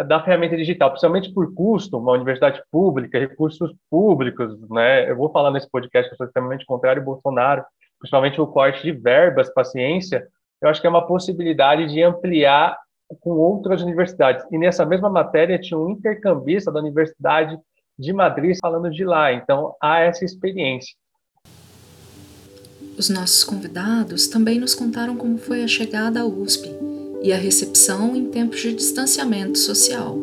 da 0.06 0.22
ferramenta 0.22 0.56
digital, 0.56 0.90
principalmente 0.90 1.32
por 1.32 1.54
custo, 1.54 1.98
uma 1.98 2.12
universidade 2.12 2.62
pública, 2.70 3.18
recursos 3.18 3.70
públicos, 3.90 4.58
né? 4.70 5.10
Eu 5.10 5.16
vou 5.16 5.30
falar 5.30 5.50
nesse 5.50 5.70
podcast 5.70 6.08
que 6.08 6.14
eu 6.14 6.16
sou 6.16 6.26
extremamente 6.26 6.64
contrário 6.64 7.00
ao 7.00 7.06
Bolsonaro, 7.06 7.62
principalmente 7.98 8.40
o 8.40 8.46
corte 8.46 8.82
de 8.82 8.92
verbas 8.92 9.52
para 9.52 9.64
ciência, 9.64 10.26
eu 10.60 10.68
acho 10.68 10.80
que 10.80 10.86
é 10.86 10.90
uma 10.90 11.06
possibilidade 11.06 11.86
de 11.88 12.02
ampliar 12.02 12.78
com 13.20 13.30
outras 13.30 13.82
universidades. 13.82 14.44
E 14.50 14.58
nessa 14.58 14.84
mesma 14.84 15.08
matéria 15.08 15.58
tinha 15.58 15.78
um 15.78 15.90
intercambista 15.90 16.70
da 16.70 16.80
Universidade 16.80 17.58
de 18.00 18.14
Madrid 18.14 18.56
falando 18.62 18.90
de 18.90 19.04
lá, 19.04 19.30
então 19.30 19.76
há 19.78 20.00
essa 20.00 20.24
experiência. 20.24 20.96
Os 22.98 23.10
nossos 23.10 23.44
convidados 23.44 24.26
também 24.26 24.58
nos 24.58 24.74
contaram 24.74 25.16
como 25.18 25.36
foi 25.36 25.62
a 25.62 25.68
chegada 25.68 26.20
à 26.20 26.24
USP 26.24 26.70
e 27.22 27.30
a 27.30 27.36
recepção 27.36 28.16
em 28.16 28.30
tempos 28.30 28.60
de 28.60 28.74
distanciamento 28.74 29.58
social. 29.58 30.16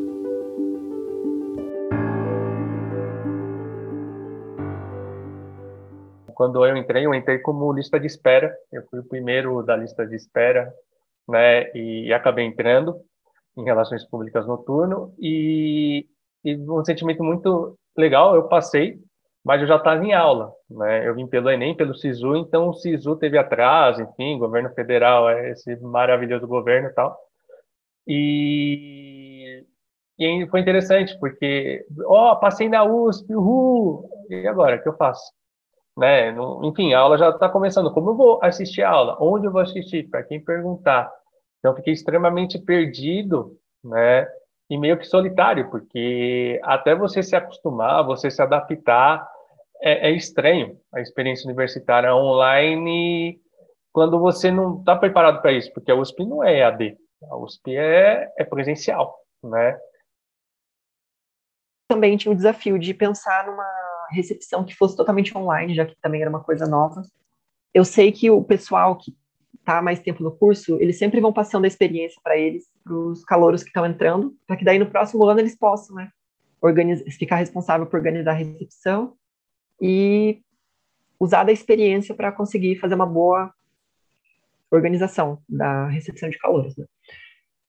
Quando 6.34 6.66
eu 6.66 6.76
entrei, 6.76 7.06
eu 7.06 7.14
entrei 7.14 7.40
como 7.40 7.72
lista 7.74 8.00
de 8.00 8.08
espera. 8.08 8.56
Eu 8.72 8.84
fui 8.90 9.00
o 9.00 9.08
primeiro 9.08 9.62
da 9.64 9.76
lista 9.76 10.06
de 10.06 10.16
espera, 10.16 10.72
né? 11.28 11.72
E 11.76 12.14
acabei 12.14 12.46
entrando 12.46 12.96
em 13.58 13.64
relações 13.64 14.04
públicas 14.04 14.46
noturno 14.46 15.14
e, 15.20 16.08
e 16.52 16.58
um 16.70 16.84
sentimento 16.86 17.24
muito 17.24 17.78
legal. 17.98 18.36
Eu 18.36 18.48
passei 18.48 19.00
mas 19.48 19.62
eu 19.62 19.68
já 19.68 19.78
estava 19.78 20.04
em 20.04 20.14
aula, 20.14 20.52
né? 20.70 21.08
Eu 21.08 21.16
vim 21.16 21.26
pelo 21.26 21.50
Enem, 21.50 21.74
pelo 21.74 21.96
SISU, 21.96 22.36
então 22.36 22.68
o 22.68 22.74
SISU 22.74 23.16
teve 23.16 23.38
atraso, 23.38 24.02
enfim, 24.02 24.38
governo 24.38 24.70
federal, 24.72 25.30
é 25.30 25.52
esse 25.52 25.74
maravilhoso 25.78 26.46
governo 26.46 26.90
e 26.90 26.94
tal. 26.94 27.18
E, 28.06 29.64
e 30.20 30.48
foi 30.52 30.60
interessante, 30.60 31.18
porque, 31.18 31.86
ó, 32.06 32.34
oh, 32.34 32.36
passei 32.42 32.68
na 32.68 32.84
USP, 32.84 33.34
uhul! 33.34 34.10
E 34.30 34.46
agora, 34.46 34.76
o 34.76 34.84
que 34.84 34.90
eu 34.90 34.98
faço? 34.98 35.32
Né? 35.96 36.36
enfim, 36.64 36.94
a 36.94 37.00
aula 37.00 37.18
já 37.18 37.30
está 37.30 37.48
começando. 37.48 37.94
Como 37.94 38.10
eu 38.10 38.18
vou 38.18 38.40
assistir 38.44 38.84
a 38.84 38.90
aula? 38.90 39.18
Onde 39.22 39.48
eu 39.48 39.52
vou 39.54 39.62
assistir? 39.62 40.10
Para 40.10 40.24
quem 40.24 40.44
perguntar? 40.44 41.10
Então, 41.60 41.74
fiquei 41.74 41.94
extremamente 41.94 42.60
perdido, 42.60 43.58
né? 43.82 44.28
E 44.70 44.78
meio 44.78 44.98
que 44.98 45.06
solitário, 45.06 45.70
porque 45.70 46.60
até 46.64 46.94
você 46.94 47.24
se 47.24 47.36
acostumar, 47.36 48.06
você 48.06 48.30
se 48.30 48.42
adaptar, 48.42 49.28
é, 49.82 50.10
é 50.10 50.12
estranho 50.12 50.80
a 50.94 51.00
experiência 51.00 51.46
universitária 51.46 52.14
online 52.14 53.40
quando 53.94 54.20
você 54.20 54.52
não 54.52 54.80
está 54.80 54.96
preparado 54.96 55.42
para 55.42 55.52
isso, 55.52 55.74
porque 55.74 55.92
a 55.92 55.96
USP 55.96 56.24
não 56.24 56.44
é 56.44 56.60
EAD, 56.60 56.98
a 57.24 57.38
USP 57.38 57.76
é, 57.76 58.32
é 58.38 58.44
presencial, 58.44 59.18
né? 59.44 59.80
Também 61.90 62.16
tinha 62.18 62.32
o 62.32 62.36
desafio 62.36 62.78
de 62.78 62.94
pensar 62.94 63.48
numa 63.48 63.66
recepção 64.12 64.64
que 64.64 64.76
fosse 64.76 64.96
totalmente 64.96 65.36
online, 65.36 65.74
já 65.74 65.86
que 65.86 65.96
também 66.02 66.22
era 66.22 66.30
uma 66.30 66.44
coisa 66.44 66.68
nova. 66.68 67.02
Eu 67.74 67.84
sei 67.84 68.12
que 68.12 68.30
o 68.30 68.44
pessoal 68.44 68.96
que 68.98 69.16
está 69.60 69.82
mais 69.82 70.00
tempo 70.00 70.22
no 70.22 70.36
curso, 70.36 70.78
eles 70.80 70.98
sempre 71.00 71.20
vão 71.20 71.34
passando 71.34 71.66
a 71.66 71.68
experiência 71.68 72.20
para 72.24 72.38
eles, 72.38 72.70
os 72.94 73.24
calouros 73.24 73.64
que 73.64 73.70
estão 73.70 73.86
entrando, 73.86 74.36
para 74.46 74.56
que 74.56 74.66
daí 74.66 74.80
no 74.80 74.90
próximo 74.90 75.26
ano 75.26 75.40
eles 75.40 75.58
possam, 75.58 75.96
né, 75.96 76.12
organizar, 76.62 77.10
ficar 77.12 77.38
responsável 77.38 77.86
por 77.86 77.98
organizar 77.98 78.32
a 78.32 78.36
recepção 78.36 79.14
e 79.82 80.42
usar 81.20 81.44
da 81.44 81.52
experiência 81.52 82.16
para 82.16 82.32
conseguir 82.32 82.78
fazer 82.78 82.96
uma 82.96 83.06
boa 83.06 83.54
organização 84.70 85.42
da 85.48 85.88
recepção 85.88 86.30
de 86.30 86.38
calores. 86.38 86.76
Né? 86.76 86.86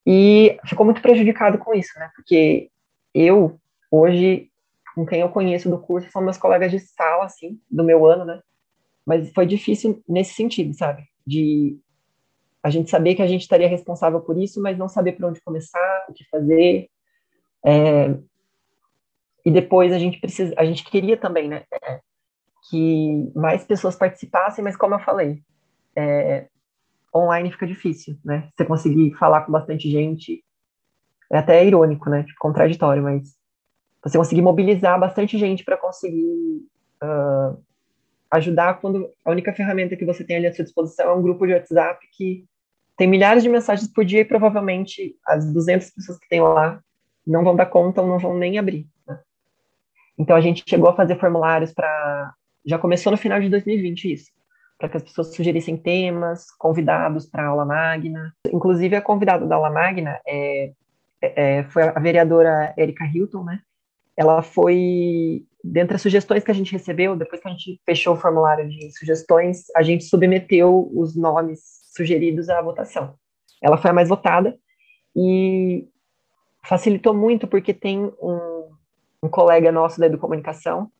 E 0.06 0.58
ficou 0.66 0.84
muito 0.84 1.02
prejudicado 1.02 1.58
com 1.58 1.74
isso, 1.74 1.98
né? 1.98 2.10
Porque 2.14 2.70
eu, 3.14 3.60
hoje, 3.90 4.50
com 4.94 5.06
quem 5.06 5.20
eu 5.20 5.28
conheço 5.28 5.68
do 5.68 5.78
curso, 5.78 6.10
são 6.10 6.22
meus 6.22 6.38
colegas 6.38 6.70
de 6.70 6.80
sala, 6.80 7.24
assim, 7.24 7.60
do 7.70 7.84
meu 7.84 8.06
ano, 8.06 8.24
né? 8.24 8.40
Mas 9.06 9.30
foi 9.32 9.46
difícil 9.46 10.02
nesse 10.08 10.34
sentido, 10.34 10.74
sabe? 10.74 11.04
De 11.26 11.78
a 12.62 12.70
gente 12.70 12.90
saber 12.90 13.14
que 13.14 13.22
a 13.22 13.26
gente 13.26 13.42
estaria 13.42 13.68
responsável 13.68 14.20
por 14.20 14.36
isso, 14.38 14.60
mas 14.60 14.76
não 14.76 14.88
saber 14.88 15.12
por 15.12 15.26
onde 15.26 15.40
começar, 15.40 16.06
o 16.08 16.12
que 16.12 16.24
fazer. 16.28 16.88
É, 17.64 18.14
e 19.44 19.50
depois 19.50 19.92
a 19.92 19.98
gente 19.98 20.20
precisa, 20.20 20.54
a 20.56 20.64
gente 20.64 20.84
queria 20.84 21.16
também, 21.16 21.48
né, 21.48 21.64
que 22.68 23.30
mais 23.34 23.64
pessoas 23.64 23.96
participassem, 23.96 24.62
mas 24.62 24.76
como 24.76 24.94
eu 24.94 25.00
falei, 25.00 25.42
é, 25.96 26.48
online 27.14 27.50
fica 27.50 27.66
difícil, 27.66 28.18
né? 28.24 28.50
Você 28.54 28.64
conseguir 28.64 29.14
falar 29.14 29.42
com 29.42 29.52
bastante 29.52 29.90
gente, 29.90 30.44
é 31.30 31.38
até 31.38 31.64
irônico, 31.64 32.08
né? 32.10 32.22
Tipo, 32.24 32.38
contraditório, 32.38 33.02
mas 33.02 33.36
você 34.02 34.18
conseguir 34.18 34.42
mobilizar 34.42 34.98
bastante 34.98 35.38
gente 35.38 35.64
para 35.64 35.76
conseguir 35.76 36.66
uh, 37.02 37.62
ajudar 38.30 38.80
quando 38.80 39.10
a 39.24 39.30
única 39.30 39.52
ferramenta 39.52 39.96
que 39.96 40.04
você 40.04 40.24
tem 40.24 40.36
ali 40.36 40.46
à 40.46 40.52
sua 40.52 40.64
disposição 40.64 41.08
é 41.08 41.14
um 41.14 41.22
grupo 41.22 41.46
de 41.46 41.54
WhatsApp 41.54 41.98
que 42.12 42.44
tem 42.96 43.06
milhares 43.06 43.42
de 43.42 43.48
mensagens 43.48 43.88
por 43.88 44.04
dia 44.04 44.20
e 44.20 44.24
provavelmente 44.24 45.16
as 45.24 45.50
200 45.52 45.90
pessoas 45.90 46.18
que 46.18 46.28
tem 46.28 46.40
lá 46.40 46.80
não 47.26 47.44
vão 47.44 47.54
dar 47.54 47.66
conta 47.66 48.02
ou 48.02 48.08
não 48.08 48.18
vão 48.18 48.36
nem 48.36 48.58
abrir. 48.58 48.88
Né? 49.06 49.18
Então 50.18 50.36
a 50.36 50.40
gente 50.40 50.64
chegou 50.68 50.88
a 50.88 50.96
fazer 50.96 51.18
formulários 51.18 51.72
para. 51.72 52.34
Já 52.66 52.78
começou 52.78 53.12
no 53.12 53.16
final 53.16 53.40
de 53.40 53.48
2020 53.48 54.12
isso, 54.12 54.30
para 54.76 54.88
que 54.88 54.96
as 54.96 55.02
pessoas 55.02 55.34
sugerissem 55.34 55.76
temas, 55.76 56.50
convidados 56.58 57.24
para 57.24 57.44
a 57.44 57.46
aula 57.46 57.64
magna. 57.64 58.34
Inclusive 58.52 58.96
a 58.96 59.00
convidada 59.00 59.46
da 59.46 59.56
aula 59.56 59.70
magna 59.70 60.18
é, 60.26 60.72
é, 61.22 61.64
foi 61.64 61.84
a 61.84 62.00
vereadora 62.00 62.74
Erika 62.76 63.04
Hilton, 63.04 63.44
né? 63.44 63.60
Ela 64.18 64.42
foi 64.42 65.46
dentre 65.62 65.94
as 65.94 66.02
sugestões 66.02 66.42
que 66.42 66.50
a 66.50 66.54
gente 66.54 66.72
recebeu, 66.72 67.14
depois 67.14 67.40
que 67.40 67.46
a 67.46 67.50
gente 67.52 67.80
fechou 67.86 68.14
o 68.14 68.18
formulário 68.18 68.68
de 68.68 68.90
sugestões, 68.96 69.66
a 69.76 69.82
gente 69.82 70.04
submeteu 70.04 70.90
os 70.92 71.14
nomes 71.14 71.60
sugeridos 71.94 72.48
à 72.48 72.60
votação. 72.60 73.14
Ela 73.62 73.76
foi 73.76 73.90
a 73.90 73.94
mais 73.94 74.08
votada 74.08 74.58
e 75.14 75.88
facilitou 76.64 77.14
muito 77.14 77.46
porque 77.46 77.72
tem 77.72 78.12
um, 78.20 78.70
um 79.22 79.28
colega 79.28 79.70
nosso 79.70 80.00
da 80.00 80.06
Educomunicação 80.06 80.90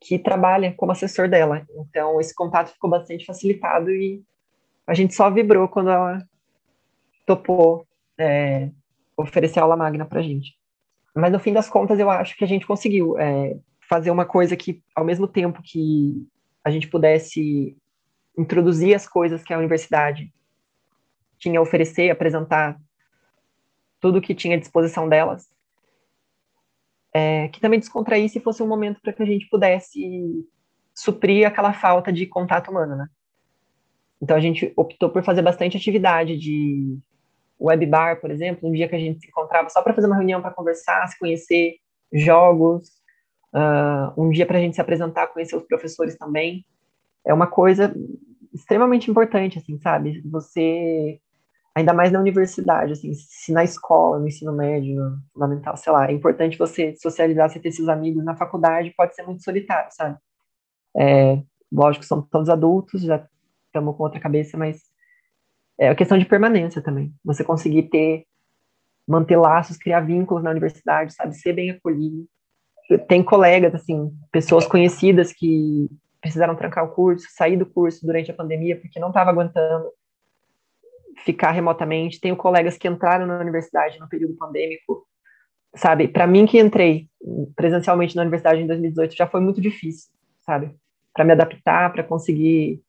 que 0.00 0.18
trabalha 0.18 0.72
como 0.74 0.92
assessor 0.92 1.28
dela. 1.28 1.66
Então, 1.76 2.20
esse 2.20 2.34
contato 2.34 2.72
ficou 2.72 2.88
bastante 2.88 3.26
facilitado 3.26 3.90
e 3.90 4.22
a 4.86 4.94
gente 4.94 5.14
só 5.14 5.30
vibrou 5.30 5.68
quando 5.68 5.90
ela 5.90 6.22
topou 7.26 7.86
é, 8.18 8.70
oferecer 9.16 9.60
aula 9.60 9.76
magna 9.76 10.04
para 10.04 10.22
gente. 10.22 10.58
Mas, 11.14 11.32
no 11.32 11.38
fim 11.38 11.52
das 11.52 11.68
contas, 11.68 11.98
eu 11.98 12.10
acho 12.10 12.36
que 12.36 12.44
a 12.44 12.46
gente 12.46 12.66
conseguiu 12.66 13.18
é, 13.18 13.56
fazer 13.88 14.10
uma 14.10 14.24
coisa 14.24 14.56
que, 14.56 14.82
ao 14.94 15.04
mesmo 15.04 15.28
tempo 15.28 15.62
que 15.62 16.26
a 16.64 16.70
gente 16.70 16.88
pudesse 16.88 17.76
introduzir 18.36 18.94
as 18.94 19.06
coisas 19.06 19.42
que 19.42 19.52
a 19.52 19.58
universidade 19.58 20.32
tinha 21.38 21.58
a 21.58 21.62
oferecer, 21.62 22.10
apresentar 22.10 22.80
tudo 24.00 24.20
que 24.20 24.34
tinha 24.34 24.56
à 24.56 24.58
disposição 24.58 25.08
delas, 25.08 25.48
é, 27.12 27.48
que 27.48 27.60
também 27.60 27.78
descontraísse 27.78 28.38
e 28.38 28.42
fosse 28.42 28.62
um 28.62 28.66
momento 28.66 29.00
para 29.00 29.12
que 29.12 29.22
a 29.22 29.26
gente 29.26 29.48
pudesse 29.48 30.44
suprir 30.92 31.46
aquela 31.46 31.72
falta 31.72 32.12
de 32.12 32.26
contato 32.26 32.70
humano, 32.70 32.96
né? 32.96 33.08
Então 34.20 34.36
a 34.36 34.40
gente 34.40 34.72
optou 34.76 35.10
por 35.10 35.22
fazer 35.22 35.42
bastante 35.42 35.76
atividade 35.76 36.36
de 36.36 36.98
web 37.60 37.86
bar, 37.86 38.20
por 38.20 38.30
exemplo, 38.30 38.68
um 38.68 38.72
dia 38.72 38.88
que 38.88 38.94
a 38.94 38.98
gente 38.98 39.20
se 39.20 39.28
encontrava 39.28 39.68
só 39.68 39.82
para 39.82 39.94
fazer 39.94 40.06
uma 40.06 40.16
reunião 40.16 40.40
para 40.40 40.50
conversar, 40.50 41.06
se 41.08 41.18
conhecer, 41.18 41.76
jogos, 42.12 42.88
uh, 43.54 44.20
um 44.20 44.30
dia 44.30 44.46
para 44.46 44.58
a 44.58 44.60
gente 44.60 44.74
se 44.74 44.80
apresentar, 44.80 45.28
conhecer 45.28 45.56
os 45.56 45.64
professores 45.64 46.16
também. 46.16 46.64
É 47.24 47.32
uma 47.32 47.46
coisa 47.46 47.94
extremamente 48.52 49.10
importante, 49.10 49.58
assim, 49.58 49.78
sabe? 49.80 50.22
Você, 50.30 51.20
ainda 51.74 51.92
mais 51.92 52.12
na 52.12 52.20
universidade, 52.20 52.92
assim, 52.92 53.12
se 53.14 53.52
na 53.52 53.64
escola, 53.64 54.18
no 54.18 54.28
ensino 54.28 54.52
médio, 54.52 54.94
no 54.94 55.18
fundamental, 55.32 55.76
sei 55.76 55.92
lá, 55.92 56.08
é 56.08 56.12
importante 56.12 56.58
você 56.58 56.94
socializar, 56.96 57.50
você 57.50 57.58
ter 57.58 57.72
seus 57.72 57.88
amigos. 57.88 58.24
Na 58.24 58.36
faculdade 58.36 58.94
pode 58.96 59.14
ser 59.14 59.22
muito 59.24 59.42
solitário, 59.42 59.90
sabe? 59.90 60.16
É, 60.96 61.42
lógico, 61.72 62.04
somos 62.04 62.28
todos 62.28 62.48
adultos, 62.48 63.02
já 63.02 63.26
estamos 63.66 63.96
com 63.96 64.04
outra 64.04 64.20
cabeça, 64.20 64.56
mas 64.56 64.82
é 65.78 65.88
a 65.88 65.94
questão 65.94 66.18
de 66.18 66.24
permanência 66.24 66.82
também. 66.82 67.12
Você 67.24 67.42
conseguir 67.44 67.84
ter, 67.84 68.24
manter 69.06 69.36
laços, 69.36 69.76
criar 69.76 70.00
vínculos 70.00 70.42
na 70.42 70.50
universidade, 70.50 71.14
sabe? 71.14 71.34
Ser 71.34 71.52
bem 71.52 71.70
acolhido 71.70 72.26
tem 73.08 73.22
colegas, 73.22 73.74
assim, 73.74 74.12
pessoas 74.30 74.66
conhecidas 74.66 75.32
que 75.32 75.88
precisaram 76.20 76.54
trancar 76.54 76.84
o 76.84 76.94
curso, 76.94 77.26
sair 77.30 77.56
do 77.56 77.66
curso 77.66 78.04
durante 78.04 78.30
a 78.30 78.34
pandemia 78.34 78.78
porque 78.78 79.00
não 79.00 79.08
estava 79.08 79.30
aguentando 79.30 79.90
ficar 81.24 81.52
remotamente. 81.52 82.20
Tenho 82.20 82.36
colegas 82.36 82.76
que 82.76 82.88
entraram 82.88 83.26
na 83.26 83.38
universidade 83.38 83.98
no 83.98 84.08
período 84.08 84.34
pandêmico, 84.34 85.06
sabe? 85.74 86.08
Para 86.08 86.26
mim 86.26 86.46
que 86.46 86.58
entrei 86.58 87.08
presencialmente 87.56 88.16
na 88.16 88.22
universidade 88.22 88.60
em 88.60 88.66
2018 88.66 89.16
já 89.16 89.26
foi 89.26 89.40
muito 89.40 89.60
difícil, 89.60 90.10
sabe? 90.42 90.74
Para 91.12 91.24
me 91.24 91.32
adaptar, 91.32 91.92
para 91.92 92.02
conseguir, 92.02 92.82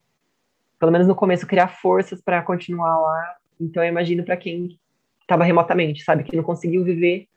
pelo 0.80 0.92
menos 0.92 1.08
no 1.08 1.16
começo, 1.16 1.48
criar 1.48 1.68
forças 1.68 2.22
para 2.22 2.42
continuar 2.42 2.98
lá. 2.98 3.36
Então 3.60 3.84
eu 3.84 3.90
imagino 3.90 4.24
para 4.24 4.38
quem 4.38 4.80
estava 5.22 5.44
remotamente, 5.44 6.04
sabe? 6.04 6.24
Que 6.24 6.36
não 6.36 6.44
conseguiu 6.44 6.84
viver 6.84 7.28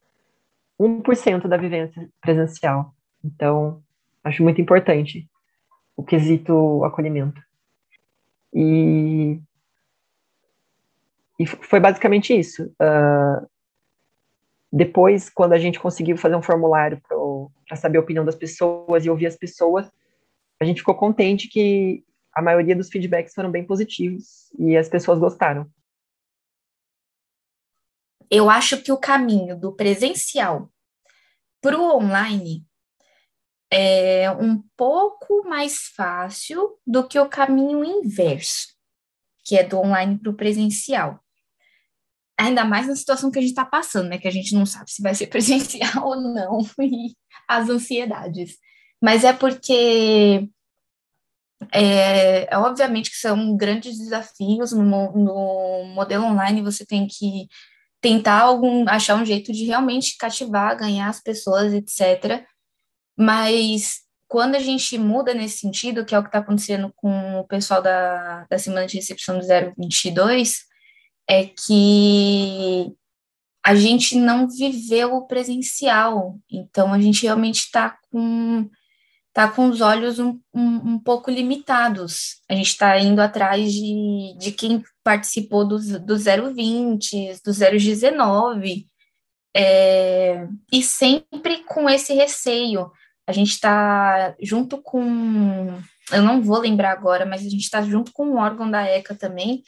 1% 0.78 1.48
da 1.48 1.56
vivência 1.56 2.08
presencial. 2.20 2.94
Então, 3.24 3.82
acho 4.22 4.42
muito 4.42 4.60
importante 4.60 5.28
o 5.96 6.04
quesito 6.04 6.84
acolhimento. 6.84 7.40
E, 8.54 9.40
e 11.38 11.46
foi 11.46 11.80
basicamente 11.80 12.38
isso. 12.38 12.64
Uh, 12.80 13.46
depois, 14.72 15.30
quando 15.30 15.54
a 15.54 15.58
gente 15.58 15.80
conseguiu 15.80 16.16
fazer 16.16 16.36
um 16.36 16.42
formulário 16.42 17.00
para 17.66 17.76
saber 17.76 17.98
a 17.98 18.02
opinião 18.02 18.24
das 18.24 18.36
pessoas 18.36 19.04
e 19.04 19.10
ouvir 19.10 19.26
as 19.26 19.36
pessoas, 19.36 19.90
a 20.60 20.64
gente 20.64 20.80
ficou 20.80 20.94
contente 20.94 21.48
que 21.48 22.04
a 22.38 22.42
maioria 22.42 22.76
dos 22.76 22.88
feedbacks 22.88 23.34
foram 23.34 23.50
bem 23.50 23.64
positivos 23.64 24.52
e 24.58 24.76
as 24.76 24.88
pessoas 24.88 25.18
gostaram 25.18 25.70
eu 28.30 28.50
acho 28.50 28.82
que 28.82 28.92
o 28.92 28.98
caminho 28.98 29.58
do 29.58 29.72
presencial 29.72 30.70
para 31.60 31.78
o 31.78 31.96
online 31.96 32.64
é 33.70 34.30
um 34.30 34.62
pouco 34.76 35.44
mais 35.48 35.88
fácil 35.94 36.78
do 36.86 37.06
que 37.06 37.18
o 37.18 37.28
caminho 37.28 37.84
inverso, 37.84 38.68
que 39.44 39.56
é 39.56 39.64
do 39.64 39.78
online 39.78 40.18
para 40.18 40.30
o 40.30 40.36
presencial. 40.36 41.22
Ainda 42.38 42.64
mais 42.64 42.86
na 42.86 42.96
situação 42.96 43.30
que 43.30 43.38
a 43.38 43.42
gente 43.42 43.50
está 43.50 43.64
passando, 43.64 44.08
né? 44.08 44.18
Que 44.18 44.28
a 44.28 44.30
gente 44.30 44.54
não 44.54 44.64
sabe 44.64 44.90
se 44.90 45.02
vai 45.02 45.14
ser 45.14 45.26
presencial 45.28 46.06
ou 46.06 46.16
não, 46.16 46.60
e 46.80 47.14
as 47.46 47.68
ansiedades. 47.68 48.56
Mas 49.02 49.24
é 49.24 49.32
porque 49.32 50.48
é, 51.72 52.52
é, 52.52 52.58
obviamente 52.58 53.10
que 53.10 53.16
são 53.16 53.56
grandes 53.56 53.98
desafios 53.98 54.72
no, 54.72 55.12
no 55.12 55.84
modelo 55.94 56.24
online, 56.24 56.62
você 56.62 56.86
tem 56.86 57.06
que 57.06 57.48
tentar 58.00 58.42
algum, 58.42 58.88
achar 58.88 59.16
um 59.16 59.24
jeito 59.24 59.52
de 59.52 59.64
realmente 59.64 60.16
cativar, 60.16 60.76
ganhar 60.76 61.08
as 61.08 61.20
pessoas, 61.20 61.72
etc. 61.72 62.44
Mas 63.16 64.00
quando 64.28 64.54
a 64.54 64.60
gente 64.60 64.96
muda 64.98 65.34
nesse 65.34 65.58
sentido, 65.58 66.04
que 66.04 66.14
é 66.14 66.18
o 66.18 66.22
que 66.22 66.28
está 66.28 66.38
acontecendo 66.38 66.92
com 66.94 67.40
o 67.40 67.44
pessoal 67.46 67.82
da, 67.82 68.46
da 68.48 68.58
semana 68.58 68.86
de 68.86 68.96
recepção 68.96 69.38
do 69.38 69.46
022, 69.76 70.58
é 71.28 71.44
que 71.44 72.94
a 73.64 73.74
gente 73.74 74.16
não 74.16 74.48
viveu 74.48 75.14
o 75.14 75.26
presencial, 75.26 76.38
então 76.50 76.92
a 76.92 77.00
gente 77.00 77.24
realmente 77.24 77.64
está 77.64 77.98
com 78.10 78.70
tá 79.38 79.46
com 79.46 79.68
os 79.68 79.80
olhos 79.80 80.18
um, 80.18 80.36
um, 80.52 80.94
um 80.94 80.98
pouco 80.98 81.30
limitados. 81.30 82.42
A 82.50 82.54
gente 82.56 82.70
está 82.70 82.98
indo 82.98 83.20
atrás 83.22 83.72
de, 83.72 84.34
de 84.36 84.50
quem 84.50 84.82
participou 85.04 85.64
do, 85.64 85.78
do 86.00 86.18
020, 86.18 87.40
do 87.44 87.52
019, 87.52 88.84
é, 89.56 90.44
e 90.72 90.82
sempre 90.82 91.58
com 91.58 91.88
esse 91.88 92.14
receio. 92.14 92.90
A 93.28 93.32
gente 93.32 93.52
está 93.52 94.34
junto 94.42 94.82
com, 94.82 95.80
eu 96.10 96.20
não 96.20 96.42
vou 96.42 96.58
lembrar 96.58 96.90
agora, 96.90 97.24
mas 97.24 97.42
a 97.42 97.48
gente 97.48 97.62
está 97.62 97.80
junto 97.80 98.10
com 98.10 98.26
um 98.26 98.38
órgão 98.38 98.68
da 98.68 98.82
ECA 98.88 99.14
também, 99.14 99.62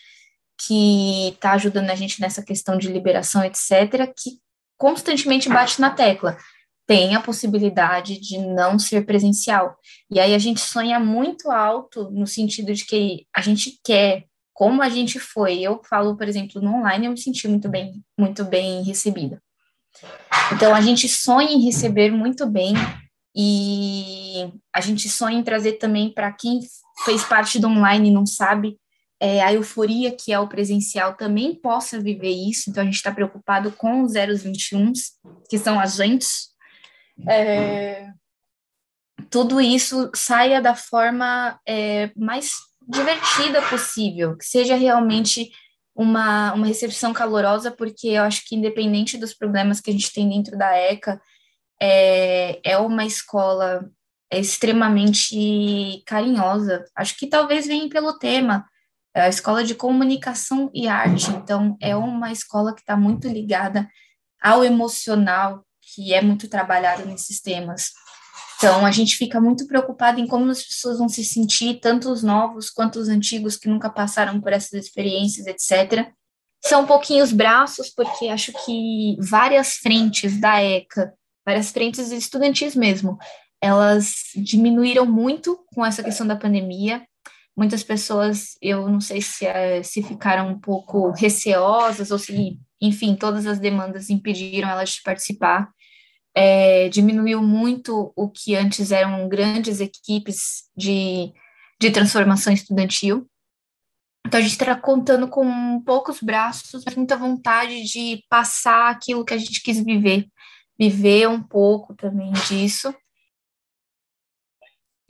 que 0.58 1.28
está 1.28 1.52
ajudando 1.52 1.90
a 1.90 1.94
gente 1.94 2.20
nessa 2.20 2.42
questão 2.42 2.76
de 2.76 2.88
liberação, 2.88 3.44
etc., 3.44 4.12
que 4.16 4.40
constantemente 4.76 5.48
bate 5.48 5.80
na 5.80 5.90
tecla 5.90 6.36
tem 6.86 7.14
a 7.14 7.20
possibilidade 7.20 8.20
de 8.20 8.38
não 8.38 8.78
ser 8.78 9.06
presencial. 9.06 9.76
E 10.10 10.18
aí 10.18 10.34
a 10.34 10.38
gente 10.38 10.60
sonha 10.60 10.98
muito 10.98 11.50
alto 11.50 12.10
no 12.10 12.26
sentido 12.26 12.72
de 12.72 12.84
que 12.84 13.26
a 13.34 13.40
gente 13.40 13.78
quer, 13.84 14.24
como 14.52 14.82
a 14.82 14.88
gente 14.88 15.18
foi. 15.18 15.60
Eu 15.60 15.80
falo, 15.88 16.16
por 16.16 16.28
exemplo, 16.28 16.60
no 16.60 16.76
online, 16.76 17.06
eu 17.06 17.12
me 17.12 17.20
senti 17.20 17.46
muito 17.46 17.68
bem, 17.68 18.02
muito 18.18 18.44
bem 18.44 18.82
recebida. 18.82 19.40
Então 20.52 20.74
a 20.74 20.80
gente 20.80 21.08
sonha 21.08 21.50
em 21.50 21.64
receber 21.64 22.10
muito 22.10 22.46
bem 22.46 22.74
e 23.34 24.52
a 24.74 24.80
gente 24.80 25.08
sonha 25.08 25.38
em 25.38 25.44
trazer 25.44 25.74
também 25.74 26.12
para 26.12 26.32
quem 26.32 26.60
fez 27.04 27.24
parte 27.24 27.58
do 27.58 27.68
online 27.68 28.08
e 28.08 28.12
não 28.12 28.26
sabe 28.26 28.76
é, 29.20 29.42
a 29.42 29.52
euforia 29.52 30.10
que 30.10 30.32
é 30.32 30.40
o 30.40 30.48
presencial 30.48 31.14
também 31.14 31.54
possa 31.54 32.00
viver 32.00 32.30
isso. 32.30 32.70
Então 32.70 32.82
a 32.82 32.86
gente 32.86 32.96
está 32.96 33.12
preocupado 33.12 33.70
com 33.72 34.02
os 34.02 34.14
021, 34.14 34.92
que 35.48 35.58
são 35.58 35.78
agentes 35.78 36.49
é, 37.28 38.08
tudo 39.30 39.60
isso 39.60 40.10
saia 40.14 40.60
da 40.60 40.74
forma 40.74 41.58
é, 41.66 42.10
mais 42.16 42.52
divertida 42.86 43.62
possível, 43.68 44.36
que 44.36 44.44
seja 44.44 44.74
realmente 44.74 45.50
uma, 45.94 46.52
uma 46.54 46.66
recepção 46.66 47.12
calorosa, 47.12 47.70
porque 47.70 48.08
eu 48.08 48.22
acho 48.22 48.42
que 48.46 48.56
independente 48.56 49.18
dos 49.18 49.34
problemas 49.34 49.80
que 49.80 49.90
a 49.90 49.92
gente 49.92 50.12
tem 50.12 50.28
dentro 50.28 50.56
da 50.56 50.76
ECA, 50.76 51.20
é, 51.80 52.60
é 52.64 52.78
uma 52.78 53.04
escola 53.04 53.88
extremamente 54.32 56.02
carinhosa. 56.06 56.84
Acho 56.94 57.16
que 57.16 57.26
talvez 57.26 57.66
venha 57.66 57.88
pelo 57.88 58.18
tema, 58.18 58.64
é 59.14 59.22
a 59.22 59.28
escola 59.28 59.64
de 59.64 59.74
comunicação 59.74 60.70
e 60.72 60.86
arte. 60.86 61.30
Então, 61.30 61.76
é 61.80 61.96
uma 61.96 62.30
escola 62.30 62.74
que 62.74 62.80
está 62.80 62.96
muito 62.96 63.28
ligada 63.28 63.88
ao 64.40 64.64
emocional, 64.64 65.64
que 65.94 66.14
é 66.14 66.22
muito 66.22 66.48
trabalhado 66.48 67.06
nesses 67.06 67.40
temas. 67.40 67.90
Então, 68.60 68.84
a 68.84 68.90
gente 68.90 69.16
fica 69.16 69.40
muito 69.40 69.66
preocupado 69.66 70.20
em 70.20 70.26
como 70.26 70.50
as 70.50 70.62
pessoas 70.62 70.98
vão 70.98 71.08
se 71.08 71.24
sentir, 71.24 71.80
tanto 71.80 72.12
os 72.12 72.22
novos 72.22 72.68
quanto 72.68 72.98
os 72.98 73.08
antigos 73.08 73.56
que 73.56 73.68
nunca 73.68 73.88
passaram 73.88 74.38
por 74.38 74.52
essas 74.52 74.84
experiências, 74.84 75.46
etc. 75.46 76.12
São 76.62 76.86
pouquinhos 76.86 77.32
braços, 77.32 77.88
porque 77.88 78.28
acho 78.28 78.52
que 78.64 79.16
várias 79.18 79.76
frentes 79.76 80.38
da 80.38 80.62
ECA, 80.62 81.14
várias 81.44 81.70
frentes 81.70 82.12
estudantis 82.12 82.76
mesmo, 82.76 83.18
elas 83.62 84.14
diminuíram 84.36 85.06
muito 85.06 85.58
com 85.74 85.84
essa 85.84 86.02
questão 86.02 86.26
da 86.26 86.36
pandemia. 86.36 87.02
Muitas 87.56 87.82
pessoas, 87.82 88.58
eu 88.60 88.86
não 88.90 89.00
sei 89.00 89.22
se, 89.22 89.46
eh, 89.46 89.82
se 89.82 90.02
ficaram 90.02 90.50
um 90.50 90.58
pouco 90.58 91.10
receosas 91.12 92.10
ou 92.10 92.18
se, 92.18 92.58
enfim, 92.78 93.14
todas 93.14 93.46
as 93.46 93.58
demandas 93.58 94.10
impediram 94.10 94.68
elas 94.68 94.90
de 94.90 95.02
participar. 95.02 95.70
É, 96.42 96.88
diminuiu 96.88 97.42
muito 97.42 98.12
o 98.16 98.30
que 98.30 98.56
antes 98.56 98.90
eram 98.90 99.28
grandes 99.28 99.80
equipes 99.80 100.70
de, 100.74 101.32
de 101.78 101.90
transformação 101.90 102.52
estudantil. 102.52 103.28
Então, 104.26 104.38
a 104.38 104.42
gente 104.42 104.52
está 104.52 104.74
contando 104.74 105.28
com 105.28 105.82
poucos 105.82 106.20
braços, 106.20 106.82
mas 106.84 106.94
muita 106.94 107.16
vontade 107.16 107.82
de 107.84 108.24
passar 108.28 108.90
aquilo 108.90 109.24
que 109.24 109.34
a 109.34 109.38
gente 109.38 109.62
quis 109.62 109.82
viver, 109.84 110.26
viver 110.78 111.28
um 111.28 111.42
pouco 111.42 111.94
também 111.94 112.32
disso 112.48 112.94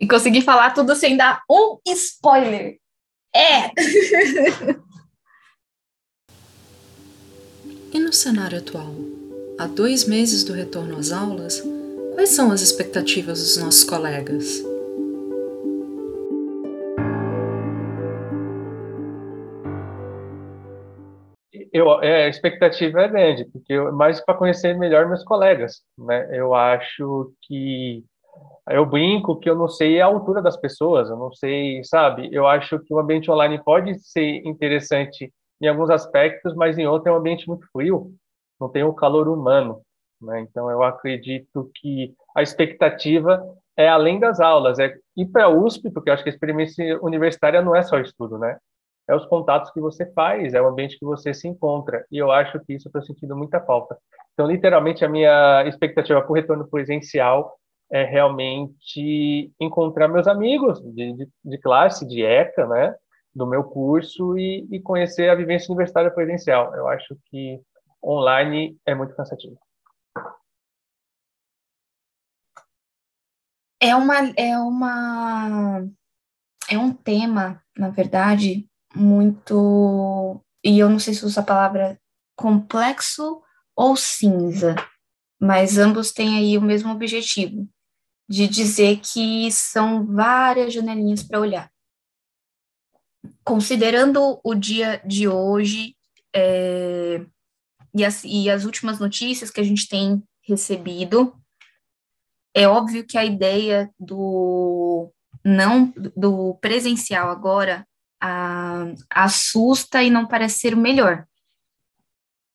e 0.01 0.09
consegui 0.09 0.41
falar 0.41 0.73
tudo 0.73 0.97
sem 0.97 1.17
dar 1.17 1.43
um 1.49 1.79
spoiler. 1.87 2.79
É! 3.35 3.71
e 7.93 7.99
no 8.01 8.13
cenário 8.13 8.59
atual? 8.59 9.20
Há 9.61 9.67
dois 9.67 10.09
meses 10.09 10.43
do 10.43 10.55
retorno 10.55 10.97
às 10.97 11.13
aulas, 11.13 11.63
quais 12.15 12.31
são 12.31 12.51
as 12.51 12.63
expectativas 12.63 13.41
dos 13.41 13.63
nossos 13.63 13.85
colegas? 13.85 14.65
Eu, 21.71 22.03
é, 22.03 22.25
a 22.25 22.29
expectativa 22.29 23.03
é 23.03 23.09
grande, 23.09 23.45
porque 23.53 23.75
eu, 23.75 23.93
mais 23.93 24.19
para 24.25 24.35
conhecer 24.35 24.79
melhor 24.79 25.07
meus 25.07 25.23
colegas, 25.25 25.83
né? 25.99 26.27
Eu 26.33 26.55
acho 26.55 27.31
que 27.43 28.03
eu 28.71 28.87
brinco 28.87 29.39
que 29.39 29.51
eu 29.51 29.57
não 29.57 29.69
sei 29.69 30.01
a 30.01 30.07
altura 30.07 30.41
das 30.41 30.57
pessoas, 30.57 31.11
eu 31.11 31.19
não 31.19 31.35
sei, 31.35 31.85
sabe? 31.85 32.31
Eu 32.33 32.47
acho 32.47 32.79
que 32.79 32.95
o 32.95 32.99
ambiente 32.99 33.31
online 33.31 33.63
pode 33.63 33.95
ser 33.99 34.41
interessante 34.47 35.31
em 35.61 35.69
alguns 35.69 35.91
aspectos, 35.91 36.55
mas 36.55 36.79
em 36.79 36.87
outros 36.87 37.09
é 37.09 37.13
um 37.13 37.21
ambiente 37.21 37.47
muito 37.47 37.67
frio, 37.71 38.15
não 38.61 38.69
tem 38.69 38.85
o 38.85 38.95
calor 38.95 39.29
humano, 39.29 39.81
né? 40.21 40.41
Então 40.41 40.71
eu 40.71 40.83
acredito 40.83 41.71
que 41.77 42.15
a 42.37 42.43
expectativa 42.43 43.43
é 43.77 43.89
além 43.89 44.21
das 44.21 44.41
aulas, 44.41 44.79
é 44.79 44.95
ir 45.17 45.27
para 45.27 45.45
a 45.45 45.49
USP, 45.49 45.91
porque 45.91 46.11
eu 46.11 46.15
acho 46.15 46.23
que 46.23 46.29
a 46.29 46.33
experiência 46.33 46.99
universitária 47.03 47.63
não 47.63 47.75
é 47.75 47.83
só 47.83 47.99
estudo, 47.99 48.39
né? 48.39 48.59
É 49.09 49.15
os 49.15 49.27
contatos 49.27 49.71
que 49.73 49.81
você 49.81 50.07
faz, 50.13 50.55
é 50.55 50.61
o 50.61 50.69
ambiente 50.69 50.99
que 50.99 51.05
você 51.05 51.33
se 51.33 51.49
encontra, 51.49 52.05
e 52.13 52.19
eu 52.19 52.31
acho 52.31 52.61
que 52.61 52.75
isso 52.75 52.87
eu 52.87 52.91
estou 52.91 53.03
sentindo 53.03 53.37
muita 53.37 53.61
falta. 53.61 53.97
Então, 54.35 54.47
literalmente, 54.47 55.05
a 55.05 55.09
minha 55.09 55.65
expectativa 55.67 56.21
para 56.21 56.31
o 56.31 56.35
retorno 56.35 56.69
presencial 56.69 57.57
é 57.91 58.05
realmente 58.05 59.53
encontrar 59.61 60.07
meus 60.09 60.29
amigos 60.29 60.81
de, 60.95 61.13
de, 61.13 61.29
de 61.45 61.59
classe, 61.59 62.07
de 62.07 62.23
ECA, 62.23 62.67
né, 62.67 62.95
do 63.35 63.47
meu 63.47 63.65
curso 63.65 64.39
e, 64.39 64.67
e, 64.71 64.81
conhecer 64.81 65.29
a 65.29 65.35
vivência 65.35 65.73
universitária 65.73 66.11
presencial. 66.11 66.75
Eu 66.75 66.87
acho 66.89 67.17
que 67.27 67.61
online 68.03 68.79
é 68.87 68.95
muito 68.95 69.15
cansativo. 69.15 69.59
É 73.81 73.95
uma 73.97 74.15
é 74.37 74.59
uma 74.59 75.89
é 76.71 76.79
um 76.79 76.93
tema, 76.93 77.63
na 77.77 77.89
verdade, 77.89 78.69
muito 78.95 80.45
e 80.63 80.79
eu 80.79 80.89
não 80.89 80.99
sei 80.99 81.15
se 81.15 81.25
uso 81.25 81.41
a 81.41 81.43
palavra 81.43 81.99
complexo 82.37 83.43
ou 83.75 83.97
cinza, 83.97 84.75
mas 85.41 85.79
ambos 85.79 86.13
têm 86.13 86.37
aí 86.39 86.59
o 86.59 86.63
mesmo 86.63 86.93
objetivo, 86.93 87.67
de 88.29 88.47
dizer 88.47 89.01
que 89.01 89.51
são 89.51 90.07
várias 90.07 90.73
janelinhas 90.73 91.23
para 91.23 91.41
olhar. 91.41 91.71
Considerando 93.43 94.41
o 94.45 94.55
dia 94.55 95.03
de 95.05 95.27
hoje 95.27 95.97
é, 96.35 97.25
e, 97.95 98.05
as, 98.05 98.23
e 98.25 98.49
as 98.51 98.65
últimas 98.65 98.99
notícias 98.99 99.51
que 99.51 99.61
a 99.61 99.65
gente 99.65 99.89
tem 99.89 100.23
recebido, 100.43 101.35
é 102.55 102.67
óbvio 102.67 103.07
que 103.07 103.17
a 103.17 103.25
ideia 103.25 103.91
do 103.99 105.13
não 105.45 105.93
do 106.17 106.55
presencial 106.61 107.31
agora 107.31 107.87
a, 108.21 108.87
assusta 109.09 110.03
e 110.03 110.11
não 110.11 110.27
parece 110.27 110.61
ser 110.61 110.75
o 110.75 110.77
melhor 110.77 111.27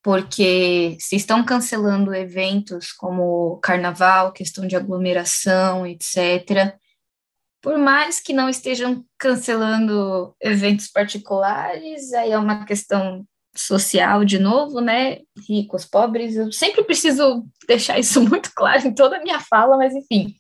porque 0.06 0.98
se 1.00 1.16
estão 1.16 1.44
cancelando 1.44 2.14
eventos 2.14 2.92
como 2.92 3.58
carnaval, 3.58 4.32
questão 4.32 4.68
de 4.68 4.76
aglomeração, 4.76 5.84
etc., 5.88 6.78
por 7.60 7.80
mais 7.80 8.20
que 8.20 8.32
não 8.32 8.48
estejam 8.48 9.04
cancelando 9.18 10.36
eventos 10.40 10.90
particulares, 10.90 12.14
aí 12.14 12.32
é 12.32 12.38
uma 12.38 12.66
questão 12.66 13.26
social 13.56 14.26
de 14.26 14.40
novo, 14.40 14.82
né? 14.82 15.20
Ricos, 15.48 15.86
pobres, 15.86 16.36
eu 16.36 16.52
sempre 16.52 16.84
preciso 16.84 17.46
deixar 17.68 18.00
isso 18.00 18.22
muito 18.28 18.52
claro 18.54 18.88
em 18.88 18.94
toda 18.94 19.18
a 19.18 19.24
minha 19.24 19.40
fala, 19.40 19.78
mas 19.78 19.94
enfim, 19.94 20.36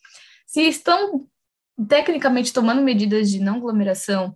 se 0.46 0.62
estão 0.62 1.28
tecnicamente 1.90 2.54
tomando 2.54 2.82
medidas 2.82 3.30
de 3.30 3.40
não 3.40 3.58
aglomeração 3.58 4.36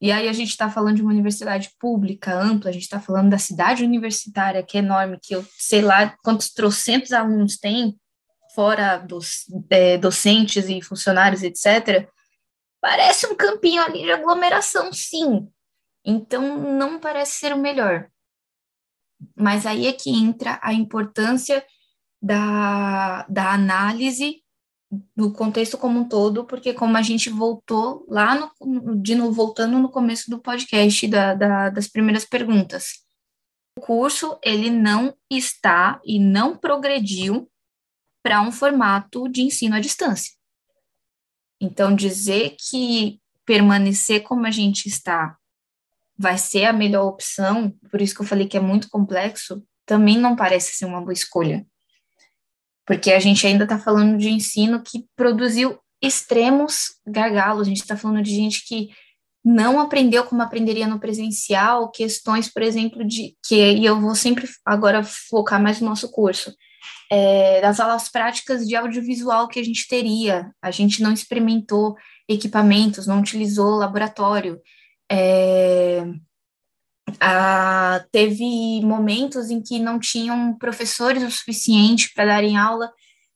e 0.00 0.12
aí 0.12 0.28
a 0.28 0.32
gente 0.34 0.50
está 0.50 0.68
falando 0.68 0.96
de 0.96 1.02
uma 1.02 1.12
universidade 1.12 1.70
pública, 1.78 2.34
ampla, 2.34 2.68
a 2.68 2.72
gente 2.72 2.82
está 2.82 3.00
falando 3.00 3.30
da 3.30 3.38
cidade 3.38 3.82
universitária, 3.82 4.62
que 4.62 4.76
é 4.76 4.80
enorme, 4.80 5.18
que 5.22 5.34
eu 5.34 5.42
sei 5.56 5.80
lá 5.80 6.14
quantos 6.22 6.52
trocentos 6.52 7.12
alunos 7.12 7.56
tem, 7.56 7.98
fora 8.54 8.98
dos 8.98 9.44
é, 9.70 9.96
docentes 9.96 10.68
e 10.68 10.82
funcionários, 10.82 11.42
etc. 11.42 12.06
Parece 12.80 13.26
um 13.26 13.34
campinho 13.34 13.82
ali 13.82 14.02
de 14.02 14.12
aglomeração, 14.12 14.92
sim. 14.92 15.48
Então, 16.04 16.58
não 16.58 17.00
parece 17.00 17.38
ser 17.38 17.54
o 17.54 17.58
melhor. 17.58 18.08
Mas 19.36 19.66
aí 19.66 19.86
é 19.86 19.92
que 19.92 20.10
entra 20.10 20.58
a 20.62 20.72
importância 20.72 21.64
da, 22.22 23.26
da 23.28 23.52
análise 23.52 24.42
do 25.16 25.32
contexto 25.32 25.76
como 25.76 26.00
um 26.00 26.08
todo, 26.08 26.44
porque 26.44 26.72
como 26.72 26.96
a 26.96 27.02
gente 27.02 27.28
voltou 27.28 28.06
lá 28.08 28.52
no, 28.60 28.96
de 28.96 29.14
novo, 29.14 29.32
voltando 29.32 29.78
no 29.78 29.90
começo 29.90 30.30
do 30.30 30.40
podcast 30.40 31.06
da, 31.08 31.34
da, 31.34 31.70
das 31.70 31.88
primeiras 31.88 32.24
perguntas, 32.24 33.04
o 33.76 33.80
curso 33.80 34.38
ele 34.42 34.70
não 34.70 35.16
está 35.30 36.00
e 36.04 36.18
não 36.18 36.56
progrediu 36.56 37.50
para 38.22 38.40
um 38.40 38.52
formato 38.52 39.28
de 39.28 39.42
ensino 39.42 39.74
à 39.74 39.80
distância. 39.80 40.32
Então 41.60 41.94
dizer 41.94 42.56
que 42.58 43.20
permanecer 43.44 44.22
como 44.22 44.46
a 44.46 44.50
gente 44.50 44.86
está 44.86 45.36
vai 46.16 46.38
ser 46.38 46.64
a 46.64 46.72
melhor 46.72 47.06
opção, 47.06 47.74
por 47.90 48.00
isso 48.00 48.14
que 48.14 48.22
eu 48.22 48.26
falei 48.26 48.46
que 48.46 48.56
é 48.56 48.60
muito 48.60 48.88
complexo, 48.88 49.62
também 49.84 50.18
não 50.18 50.36
parece 50.36 50.74
ser 50.74 50.86
uma 50.86 51.00
boa 51.00 51.12
escolha. 51.12 51.66
Porque 52.86 53.12
a 53.12 53.18
gente 53.18 53.46
ainda 53.46 53.64
está 53.64 53.78
falando 53.78 54.18
de 54.18 54.28
ensino 54.28 54.82
que 54.82 55.06
produziu 55.16 55.78
extremos 56.00 57.00
gargalos, 57.06 57.62
a 57.62 57.70
gente 57.70 57.80
está 57.80 57.96
falando 57.96 58.22
de 58.22 58.30
gente 58.30 58.64
que 58.66 58.90
não 59.44 59.78
aprendeu 59.78 60.24
como 60.24 60.40
aprenderia 60.40 60.86
no 60.86 60.98
presencial, 60.98 61.90
questões, 61.90 62.50
por 62.50 62.62
exemplo, 62.62 63.04
de 63.04 63.36
que 63.46 63.56
e 63.56 63.84
eu 63.84 64.00
vou 64.00 64.14
sempre 64.14 64.48
agora 64.64 65.02
focar 65.02 65.62
mais 65.62 65.80
no 65.80 65.88
nosso 65.88 66.10
curso, 66.10 66.54
é, 67.10 67.60
das 67.60 67.78
aulas 67.78 68.08
práticas 68.08 68.66
de 68.66 68.74
audiovisual 68.74 69.48
que 69.48 69.60
a 69.60 69.62
gente 69.62 69.86
teria, 69.86 70.50
a 70.62 70.70
gente 70.70 71.02
não 71.02 71.12
experimentou 71.12 71.94
equipamentos, 72.28 73.06
não 73.06 73.20
utilizou 73.20 73.76
laboratório, 73.76 74.58
é, 75.10 76.04
ah, 77.20 78.04
teve 78.10 78.80
momentos 78.82 79.50
em 79.50 79.62
que 79.62 79.78
não 79.78 79.98
tinham 79.98 80.56
professores 80.58 81.22
o 81.22 81.30
suficiente 81.30 82.12
para 82.14 82.26
darem 82.26 82.56
aula, 82.56 82.90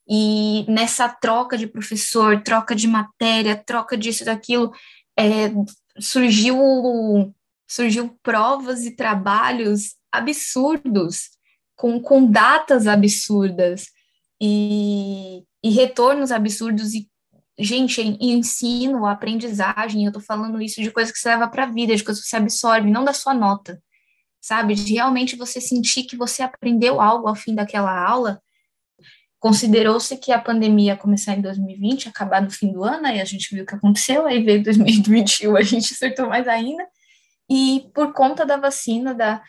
e 0.09 0.64
nessa 0.69 1.09
troca 1.09 1.57
de 1.59 1.66
professor, 1.66 2.43
troca 2.43 2.75
de 2.75 2.87
matéria, 2.89 3.57
troca 3.57 3.97
disso 3.97 4.25
daquilo, 4.25 4.73
é, 5.19 5.53
surgiu, 6.01 6.57
surgiu 7.69 8.19
provas 8.23 8.85
e 8.85 8.97
trabalhos 8.97 9.97
absurdos, 10.11 11.31
com, 11.77 12.01
com 12.01 12.31
datas 12.31 12.87
absurdas, 12.87 13.87
e, 14.41 15.45
e 15.62 15.71
retornos 15.71 16.33
absurdos, 16.33 16.95
e 16.95 17.09
gente, 17.59 18.01
ensino, 18.21 19.07
aprendizagem, 19.07 20.05
eu 20.05 20.13
tô 20.13 20.21
falando 20.21 20.63
isso 20.63 20.81
de 20.81 20.91
coisa 20.91 21.13
que 21.13 21.19
você 21.19 21.29
leva 21.29 21.49
para 21.49 21.65
a 21.65 21.71
vida, 21.71 21.97
de 21.97 22.05
coisa 22.05 22.21
que 22.21 22.27
você 22.27 22.37
absorve, 22.37 22.91
não 22.91 23.05
da 23.05 23.13
sua 23.13 23.35
nota, 23.35 23.83
sabe? 24.41 24.75
De 24.75 24.95
realmente 24.95 25.37
você 25.37 25.61
sentir 25.61 26.05
que 26.05 26.17
você 26.17 26.43
aprendeu 26.43 27.01
algo 27.01 27.29
ao 27.29 27.35
fim 27.35 27.55
daquela 27.55 27.93
aula. 28.07 28.41
Considerou-se 29.41 30.17
que 30.17 30.33
a 30.33 30.41
pandemia 30.41 30.93
ia 30.93 30.97
começar 30.97 31.35
em 31.35 31.41
2020, 31.41 32.09
acabar 32.09 32.41
no 32.43 32.51
fim 32.51 32.73
do 32.73 32.85
ano, 32.85 33.07
aí 33.07 33.21
a 33.21 33.25
gente 33.25 33.55
viu 33.55 33.65
o 33.65 33.67
que 33.67 33.75
aconteceu, 33.75 34.27
aí 34.27 34.43
veio 34.43 34.63
2021, 34.63 35.57
a 35.57 35.63
gente 35.63 35.93
acertou 35.93 36.29
mais 36.29 36.47
ainda. 36.47 36.87
E 37.51 37.89
por 37.95 38.13
conta 38.13 38.45
da 38.45 38.57
vacina, 38.57 39.15
da, 39.15 39.43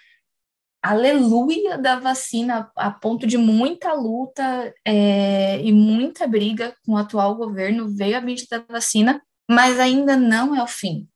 aleluia 0.81 1.77
da 1.77 1.99
vacina, 1.99 2.71
a 2.75 2.89
ponto 2.89 3.27
de 3.27 3.37
muita 3.37 3.93
luta 3.93 4.73
é, 4.85 5.61
e 5.61 5.71
muita 5.71 6.27
briga 6.27 6.75
com 6.85 6.93
o 6.93 6.97
atual 6.97 7.35
governo, 7.35 7.89
veio 7.89 8.17
a 8.17 8.21
medida 8.21 8.59
da 8.59 8.73
vacina, 8.73 9.21
mas 9.49 9.79
ainda 9.79 10.15
não 10.15 10.55
é 10.55 10.63
o 10.63 10.67
fim. 10.67 11.07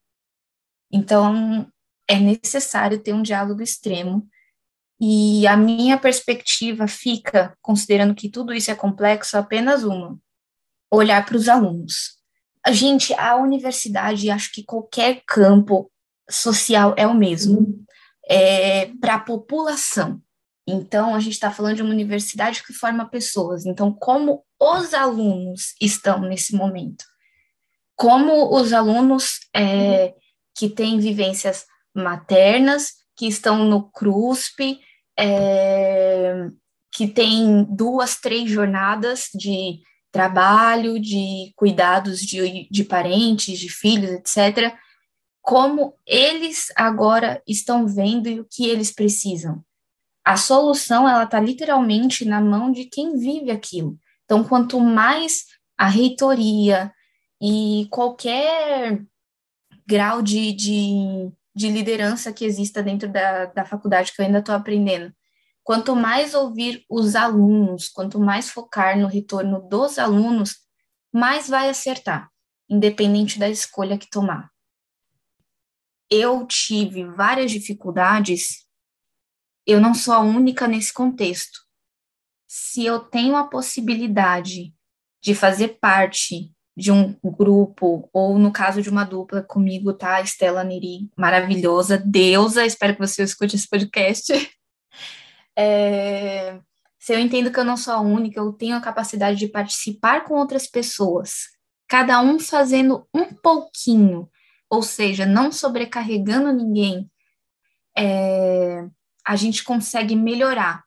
Então, 0.91 1.67
é 2.07 2.19
necessário 2.19 3.01
ter 3.01 3.13
um 3.13 3.21
diálogo 3.21 3.61
extremo. 3.61 4.27
E 4.99 5.47
a 5.47 5.57
minha 5.57 5.97
perspectiva 5.97 6.87
fica, 6.87 7.57
considerando 7.61 8.15
que 8.15 8.29
tudo 8.29 8.53
isso 8.53 8.71
é 8.71 8.75
complexo, 8.75 9.37
apenas 9.37 9.83
uma: 9.83 10.17
olhar 10.91 11.25
para 11.25 11.35
os 11.35 11.49
alunos. 11.49 12.21
Gente, 12.69 13.13
a 13.15 13.35
universidade, 13.35 14.29
acho 14.29 14.51
que 14.51 14.63
qualquer 14.63 15.21
campo 15.25 15.91
social 16.29 16.93
é 16.97 17.05
o 17.05 17.13
mesmo 17.13 17.83
é, 18.29 18.87
para 18.99 19.15
a 19.15 19.19
população. 19.19 20.21
Então, 20.67 21.13
a 21.13 21.19
gente 21.19 21.33
está 21.33 21.51
falando 21.51 21.75
de 21.75 21.81
uma 21.81 21.91
universidade 21.91 22.63
que 22.63 22.73
forma 22.73 23.09
pessoas. 23.09 23.65
Então, 23.65 23.91
como 23.91 24.43
os 24.59 24.93
alunos 24.93 25.75
estão 25.81 26.21
nesse 26.21 26.55
momento? 26.55 27.03
Como 27.95 28.55
os 28.55 28.71
alunos 28.71 29.39
é, 29.55 30.13
que 30.55 30.69
têm 30.69 30.99
vivências 30.99 31.65
maternas, 31.93 32.93
que 33.15 33.27
estão 33.27 33.65
no 33.65 33.91
CRUSP, 33.91 34.79
é, 35.19 36.47
que 36.91 37.07
têm 37.07 37.65
duas, 37.69 38.15
três 38.15 38.49
jornadas 38.49 39.27
de 39.33 39.79
trabalho, 40.11 40.99
de 40.99 41.51
cuidados 41.55 42.19
de, 42.19 42.67
de 42.69 42.83
parentes, 42.83 43.59
de 43.59 43.69
filhos, 43.69 44.11
etc., 44.11 44.73
como 45.43 45.93
eles 46.07 46.71
agora 46.73 47.43
estão 47.45 47.85
vendo 47.85 48.29
e 48.29 48.39
o 48.39 48.47
que 48.49 48.65
eles 48.65 48.93
precisam. 48.93 49.61
A 50.23 50.37
solução 50.37 51.07
ela 51.07 51.25
está 51.25 51.37
literalmente 51.37 52.23
na 52.23 52.39
mão 52.39 52.71
de 52.71 52.85
quem 52.85 53.17
vive 53.17 53.51
aquilo. 53.51 53.99
Então, 54.23 54.41
quanto 54.41 54.79
mais 54.79 55.43
a 55.77 55.89
reitoria 55.89 56.93
e 57.41 57.87
qualquer 57.91 59.03
grau 59.85 60.21
de, 60.21 60.53
de, 60.53 61.29
de 61.53 61.69
liderança 61.69 62.31
que 62.31 62.45
exista 62.45 62.81
dentro 62.81 63.11
da, 63.11 63.47
da 63.47 63.65
faculdade 63.65 64.13
que 64.13 64.21
eu 64.21 64.25
ainda 64.25 64.39
estou 64.39 64.55
aprendendo, 64.55 65.13
quanto 65.61 65.93
mais 65.93 66.33
ouvir 66.33 66.85
os 66.89 67.17
alunos, 67.17 67.89
quanto 67.89 68.17
mais 68.17 68.49
focar 68.49 68.97
no 68.97 69.07
retorno 69.07 69.59
dos 69.67 69.99
alunos, 69.99 70.55
mais 71.11 71.49
vai 71.49 71.69
acertar, 71.69 72.29
independente 72.69 73.37
da 73.37 73.49
escolha 73.49 73.97
que 73.97 74.09
tomar 74.09 74.52
eu 76.09 76.45
tive 76.45 77.05
várias 77.05 77.51
dificuldades, 77.51 78.65
eu 79.65 79.79
não 79.79 79.93
sou 79.93 80.13
a 80.13 80.19
única 80.19 80.67
nesse 80.67 80.93
contexto. 80.93 81.59
Se 82.47 82.85
eu 82.85 82.99
tenho 82.99 83.35
a 83.35 83.47
possibilidade 83.47 84.73
de 85.21 85.33
fazer 85.33 85.79
parte 85.79 86.51
de 86.75 86.91
um 86.91 87.15
grupo, 87.23 88.09
ou 88.11 88.37
no 88.37 88.51
caso 88.51 88.81
de 88.81 88.89
uma 88.89 89.03
dupla 89.03 89.41
comigo, 89.41 89.93
tá? 89.93 90.21
Estela 90.21 90.63
Neri, 90.63 91.09
maravilhosa, 91.15 91.97
deusa, 91.97 92.65
espero 92.65 92.95
que 92.95 92.99
você 92.99 93.23
escute 93.23 93.55
esse 93.55 93.67
podcast. 93.67 94.33
É, 95.55 96.59
se 96.97 97.13
eu 97.13 97.19
entendo 97.19 97.51
que 97.51 97.59
eu 97.59 97.63
não 97.63 97.77
sou 97.77 97.93
a 97.93 98.01
única, 98.01 98.39
eu 98.39 98.51
tenho 98.53 98.75
a 98.75 98.81
capacidade 98.81 99.37
de 99.37 99.47
participar 99.47 100.23
com 100.23 100.33
outras 100.33 100.65
pessoas, 100.65 101.49
cada 101.87 102.19
um 102.21 102.39
fazendo 102.39 103.07
um 103.13 103.25
pouquinho, 103.25 104.27
ou 104.73 104.81
seja, 104.81 105.23
não 105.23 105.51
sobrecarregando 105.51 106.51
ninguém, 106.51 107.07
é, 107.95 108.83
a 109.23 109.35
gente 109.35 109.63
consegue 109.63 110.15
melhorar 110.15 110.83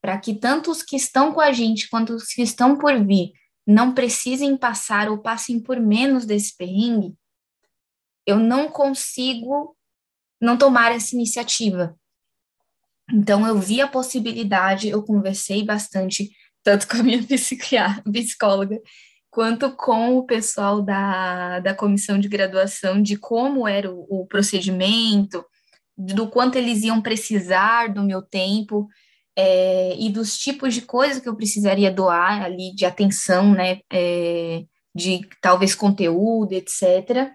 para 0.00 0.16
que 0.16 0.34
tanto 0.34 0.70
os 0.70 0.82
que 0.82 0.96
estão 0.96 1.34
com 1.34 1.42
a 1.42 1.52
gente 1.52 1.90
quanto 1.90 2.14
os 2.14 2.28
que 2.32 2.40
estão 2.40 2.78
por 2.78 2.98
vir 3.04 3.32
não 3.66 3.92
precisem 3.92 4.56
passar 4.56 5.10
ou 5.10 5.18
passem 5.18 5.60
por 5.60 5.78
menos 5.78 6.24
desse 6.24 6.56
perrengue, 6.56 7.14
eu 8.24 8.38
não 8.38 8.70
consigo 8.70 9.76
não 10.40 10.56
tomar 10.56 10.92
essa 10.92 11.14
iniciativa. 11.14 11.94
Então, 13.12 13.46
eu 13.46 13.58
vi 13.58 13.82
a 13.82 13.88
possibilidade, 13.88 14.88
eu 14.88 15.02
conversei 15.02 15.62
bastante, 15.62 16.30
tanto 16.62 16.88
com 16.88 16.96
a 16.96 17.02
minha 17.02 17.22
psicóloga, 18.10 18.80
quanto 19.36 19.70
com 19.72 20.16
o 20.16 20.24
pessoal 20.24 20.80
da, 20.80 21.60
da 21.60 21.74
comissão 21.74 22.18
de 22.18 22.26
graduação 22.26 23.02
de 23.02 23.18
como 23.18 23.68
era 23.68 23.92
o, 23.92 24.22
o 24.22 24.26
procedimento, 24.26 25.44
do 25.94 26.26
quanto 26.26 26.56
eles 26.56 26.82
iam 26.82 27.02
precisar 27.02 27.92
do 27.92 28.02
meu 28.02 28.22
tempo 28.22 28.88
é, 29.36 29.94
e 29.98 30.08
dos 30.08 30.38
tipos 30.38 30.72
de 30.72 30.80
coisas 30.80 31.20
que 31.22 31.28
eu 31.28 31.36
precisaria 31.36 31.92
doar 31.92 32.44
ali 32.44 32.74
de 32.74 32.86
atenção, 32.86 33.52
né, 33.52 33.80
é, 33.92 34.64
de 34.94 35.20
talvez 35.42 35.74
conteúdo, 35.74 36.54
etc., 36.54 37.30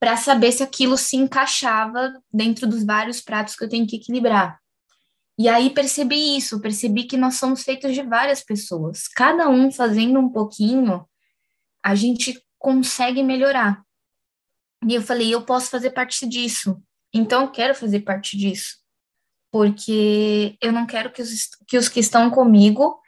para 0.00 0.16
saber 0.16 0.52
se 0.52 0.62
aquilo 0.62 0.96
se 0.96 1.18
encaixava 1.18 2.14
dentro 2.32 2.66
dos 2.66 2.82
vários 2.82 3.20
pratos 3.20 3.54
que 3.54 3.62
eu 3.62 3.68
tenho 3.68 3.86
que 3.86 3.96
equilibrar. 3.96 4.58
E 5.38 5.50
aí 5.50 5.68
percebi 5.68 6.38
isso, 6.38 6.62
percebi 6.62 7.04
que 7.04 7.18
nós 7.18 7.34
somos 7.34 7.62
feitos 7.62 7.92
de 7.92 8.00
várias 8.00 8.42
pessoas, 8.42 9.06
cada 9.06 9.50
um 9.50 9.70
fazendo 9.70 10.18
um 10.18 10.30
pouquinho, 10.30 11.04
a 11.82 11.94
gente 11.94 12.40
consegue 12.58 13.22
melhorar. 13.22 13.82
E 14.86 14.94
eu 14.94 15.02
falei, 15.02 15.32
eu 15.32 15.42
posso 15.42 15.70
fazer 15.70 15.90
parte 15.90 16.26
disso, 16.26 16.82
então 17.12 17.42
eu 17.42 17.50
quero 17.50 17.74
fazer 17.74 18.00
parte 18.00 18.36
disso, 18.36 18.78
porque 19.52 20.56
eu 20.60 20.72
não 20.72 20.86
quero 20.86 21.10
que 21.12 21.20
os 21.20 21.48
que, 21.66 21.76
os 21.76 21.88
que 21.88 22.00
estão 22.00 22.30
comigo 22.30 22.98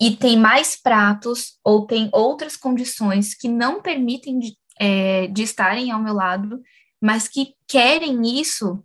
e 0.00 0.16
tem 0.16 0.36
mais 0.36 0.80
pratos 0.80 1.58
ou 1.62 1.86
tem 1.86 2.08
outras 2.12 2.56
condições 2.56 3.34
que 3.34 3.48
não 3.48 3.82
permitem 3.82 4.38
de, 4.38 4.56
é, 4.78 5.26
de 5.26 5.42
estarem 5.42 5.90
ao 5.90 6.02
meu 6.02 6.14
lado, 6.14 6.60
mas 7.00 7.28
que 7.28 7.54
querem 7.68 8.40
isso 8.40 8.82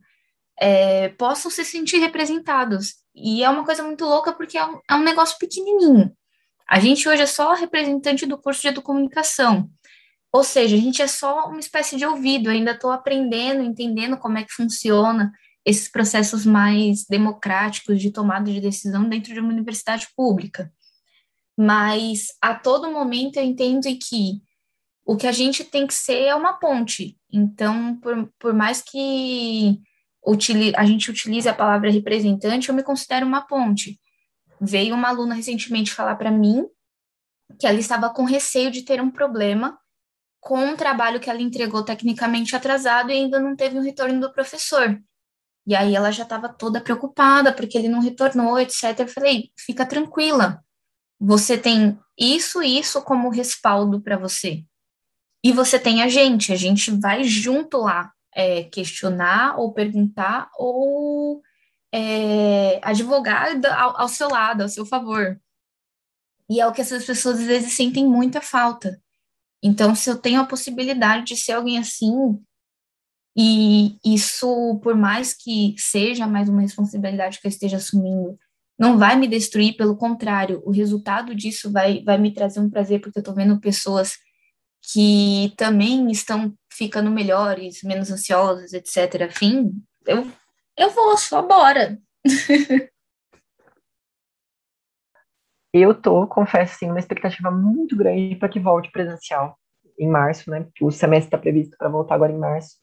é, 0.59 1.09
possam 1.09 1.49
se 1.49 1.63
sentir 1.63 1.97
representados. 1.97 2.95
E 3.15 3.43
é 3.43 3.49
uma 3.49 3.63
coisa 3.63 3.81
muito 3.81 4.05
louca 4.05 4.33
porque 4.33 4.57
é 4.57 4.65
um, 4.65 4.79
é 4.89 4.95
um 4.95 5.03
negócio 5.03 5.37
pequenininho. 5.39 6.15
A 6.67 6.79
gente 6.79 7.07
hoje 7.07 7.21
é 7.21 7.27
só 7.27 7.53
representante 7.53 8.25
do 8.25 8.37
curso 8.37 8.61
de 8.61 8.69
educomunicação. 8.69 9.69
Ou 10.31 10.43
seja, 10.43 10.75
a 10.75 10.79
gente 10.79 11.01
é 11.01 11.07
só 11.07 11.47
uma 11.47 11.59
espécie 11.59 11.95
de 11.95 12.05
ouvido, 12.05 12.49
ainda 12.49 12.71
estou 12.71 12.91
aprendendo, 12.91 13.61
entendendo 13.63 14.17
como 14.17 14.37
é 14.37 14.43
que 14.43 14.51
funciona 14.51 15.31
esses 15.63 15.87
processos 15.87 16.45
mais 16.45 17.05
democráticos 17.05 18.01
de 18.01 18.11
tomada 18.11 18.51
de 18.51 18.59
decisão 18.59 19.07
dentro 19.07 19.33
de 19.33 19.39
uma 19.39 19.51
universidade 19.51 20.07
pública. 20.15 20.71
Mas 21.57 22.27
a 22.41 22.53
todo 22.53 22.91
momento 22.91 23.37
eu 23.37 23.43
entendo 23.43 23.83
que 23.97 24.41
o 25.05 25.15
que 25.15 25.27
a 25.27 25.31
gente 25.31 25.63
tem 25.63 25.87
que 25.87 25.93
ser 25.93 26.23
é 26.23 26.35
uma 26.35 26.53
ponte. 26.53 27.17
Então, 27.31 27.95
por, 27.97 28.29
por 28.39 28.53
mais 28.53 28.81
que 28.81 29.79
a 30.75 30.85
gente 30.85 31.11
utilize 31.11 31.47
a 31.47 31.53
palavra 31.53 31.91
representante, 31.91 32.69
eu 32.69 32.75
me 32.75 32.83
considero 32.83 33.25
uma 33.25 33.45
ponte. 33.45 33.99
Veio 34.65 34.95
uma 34.95 35.09
aluna 35.09 35.35
recentemente 35.35 35.93
falar 35.93 36.15
para 36.15 36.31
mim 36.31 36.67
que 37.59 37.67
ela 37.67 37.79
estava 37.79 38.09
com 38.09 38.23
receio 38.23 38.71
de 38.71 38.81
ter 38.81 39.01
um 39.01 39.11
problema 39.11 39.79
com 40.45 40.59
um 40.59 40.75
trabalho 40.75 41.19
que 41.19 41.27
ela 41.27 41.41
entregou 41.41 41.83
tecnicamente 41.83 42.55
atrasado 42.55 43.09
e 43.09 43.13
ainda 43.13 43.39
não 43.39 43.55
teve 43.55 43.79
um 43.79 43.81
retorno 43.81 44.19
do 44.19 44.31
professor. 44.31 45.01
E 45.65 45.75
aí 45.75 45.95
ela 45.95 46.11
já 46.11 46.21
estava 46.21 46.47
toda 46.47 46.79
preocupada 46.79 47.51
porque 47.51 47.75
ele 47.75 47.87
não 47.87 47.99
retornou, 47.99 48.59
etc. 48.59 48.99
Eu 48.99 49.07
falei: 49.07 49.51
fica 49.57 49.85
tranquila, 49.85 50.63
você 51.19 51.57
tem 51.57 51.97
isso 52.17 52.61
e 52.61 52.77
isso 52.77 53.01
como 53.01 53.29
respaldo 53.29 53.99
para 53.99 54.17
você. 54.17 54.63
E 55.43 55.51
você 55.51 55.79
tem 55.79 56.03
a 56.03 56.07
gente, 56.07 56.53
a 56.53 56.55
gente 56.55 56.91
vai 56.91 57.23
junto 57.23 57.77
lá 57.79 58.11
é, 58.33 58.65
questionar 58.65 59.59
ou 59.59 59.73
perguntar 59.73 60.49
ou 60.57 61.41
é, 61.95 62.81
advogar 62.83 63.55
ao, 63.77 64.01
ao 64.01 64.09
seu 64.09 64.27
lado, 64.27 64.63
ao 64.63 64.67
seu 64.67 64.85
favor. 64.85 65.39
E 66.49 66.59
é 66.59 66.67
o 66.67 66.73
que 66.73 66.81
essas 66.81 67.05
pessoas 67.05 67.39
às 67.39 67.45
vezes 67.45 67.73
sentem 67.73 68.05
muita 68.05 68.41
falta. 68.41 69.01
Então, 69.63 69.95
se 69.95 70.09
eu 70.09 70.17
tenho 70.17 70.41
a 70.41 70.45
possibilidade 70.45 71.23
de 71.25 71.37
ser 71.37 71.53
alguém 71.53 71.77
assim, 71.77 72.37
e 73.35 73.97
isso, 74.05 74.77
por 74.83 74.93
mais 74.95 75.33
que 75.33 75.73
seja 75.77 76.27
mais 76.27 76.49
uma 76.49 76.61
responsabilidade 76.61 77.39
que 77.39 77.47
eu 77.47 77.49
esteja 77.49 77.77
assumindo, 77.77 78.37
não 78.77 78.97
vai 78.97 79.15
me 79.15 79.25
destruir, 79.25 79.77
pelo 79.77 79.95
contrário, 79.95 80.61
o 80.65 80.71
resultado 80.71 81.33
disso 81.33 81.71
vai, 81.71 82.03
vai 82.03 82.17
me 82.17 82.33
trazer 82.33 82.59
um 82.59 82.69
prazer, 82.69 82.99
porque 82.99 83.19
eu 83.19 83.21
estou 83.21 83.33
vendo 83.33 83.59
pessoas 83.61 84.17
que 84.91 85.53
também 85.55 86.11
estão 86.11 86.53
ficando 86.71 87.09
melhores, 87.09 87.81
menos 87.83 88.11
ansiosos, 88.11 88.73
etc. 88.73 89.29
Afim, 89.29 89.71
eu, 90.05 90.29
eu 90.77 90.89
vou, 90.91 91.17
só 91.17 91.41
bora. 91.41 91.97
eu 95.73 95.93
tô, 95.93 96.25
confesso, 96.27 96.79
sim, 96.79 96.89
uma 96.89 96.99
expectativa 96.99 97.51
muito 97.51 97.95
grande 97.95 98.35
para 98.35 98.49
que 98.49 98.59
volte 98.59 98.91
presencial 98.91 99.57
em 99.99 100.09
março, 100.09 100.49
né? 100.49 100.67
O 100.81 100.91
semestre 100.91 101.27
está 101.27 101.37
previsto 101.37 101.77
para 101.77 101.89
voltar 101.89 102.15
agora 102.15 102.31
em 102.31 102.37
março. 102.37 102.77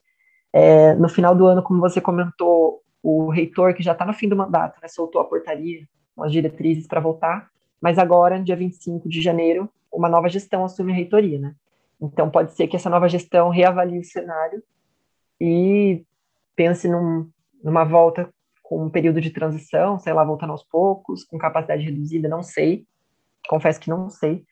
É, 0.53 0.95
no 0.95 1.09
final 1.09 1.35
do 1.35 1.47
ano, 1.47 1.63
como 1.63 1.81
você 1.81 2.01
comentou, 2.01 2.83
o 3.03 3.31
reitor, 3.31 3.75
que 3.75 3.83
já 3.83 3.93
está 3.93 4.05
no 4.07 4.13
fim 4.13 4.29
do 4.29 4.37
mandato, 4.37 4.79
né, 4.81 4.89
soltou 4.89 5.21
a 5.21 5.25
portaria 5.25 5.87
as 6.19 6.31
diretrizes 6.31 6.87
para 6.87 7.01
voltar, 7.01 7.49
mas 7.81 7.99
agora, 7.99 8.39
dia 8.39 8.55
25 8.55 9.09
de 9.09 9.21
janeiro, 9.21 9.69
uma 9.93 10.09
nova 10.09 10.29
gestão 10.29 10.65
assume 10.65 10.93
a 10.93 10.95
reitoria, 10.95 11.39
né? 11.39 11.55
Então, 12.01 12.31
pode 12.31 12.53
ser 12.53 12.69
que 12.69 12.77
essa 12.77 12.91
nova 12.91 13.09
gestão 13.09 13.49
reavalie 13.49 13.99
o 13.99 14.05
cenário 14.05 14.63
e 15.41 16.05
pense 16.55 16.89
num, 16.89 17.29
numa 17.63 17.85
volta 17.85 18.29
com 18.63 18.87
um 18.87 18.91
período 18.91 19.21
de 19.21 19.31
transição, 19.31 19.99
sei 19.99 20.13
lá, 20.13 20.25
voltando 20.25 20.53
aos 20.53 20.65
poucos, 20.65 21.25
com 21.25 21.39
capacidade 21.39 21.85
reduzida, 21.85 22.29
não 22.29 22.43
sei. 22.43 22.87
Confesso 23.49 23.81
que 23.81 23.91
não 23.91 24.09
sei. 24.09 24.45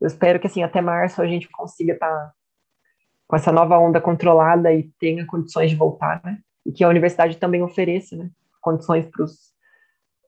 Eu 0.00 0.06
espero 0.06 0.38
que, 0.38 0.46
assim, 0.46 0.62
até 0.62 0.80
março 0.80 1.22
a 1.22 1.26
gente 1.26 1.48
consiga 1.48 1.94
estar 1.94 2.08
tá 2.08 2.32
com 3.26 3.36
essa 3.36 3.50
nova 3.50 3.78
onda 3.78 4.00
controlada 4.00 4.72
e 4.72 4.90
tenha 4.98 5.26
condições 5.26 5.70
de 5.70 5.76
voltar, 5.76 6.20
né? 6.24 6.38
E 6.66 6.72
que 6.72 6.84
a 6.84 6.88
universidade 6.88 7.36
também 7.36 7.62
ofereça, 7.62 8.16
né? 8.16 8.30
Condições 8.60 9.06
para 9.06 9.24
os 9.24 9.54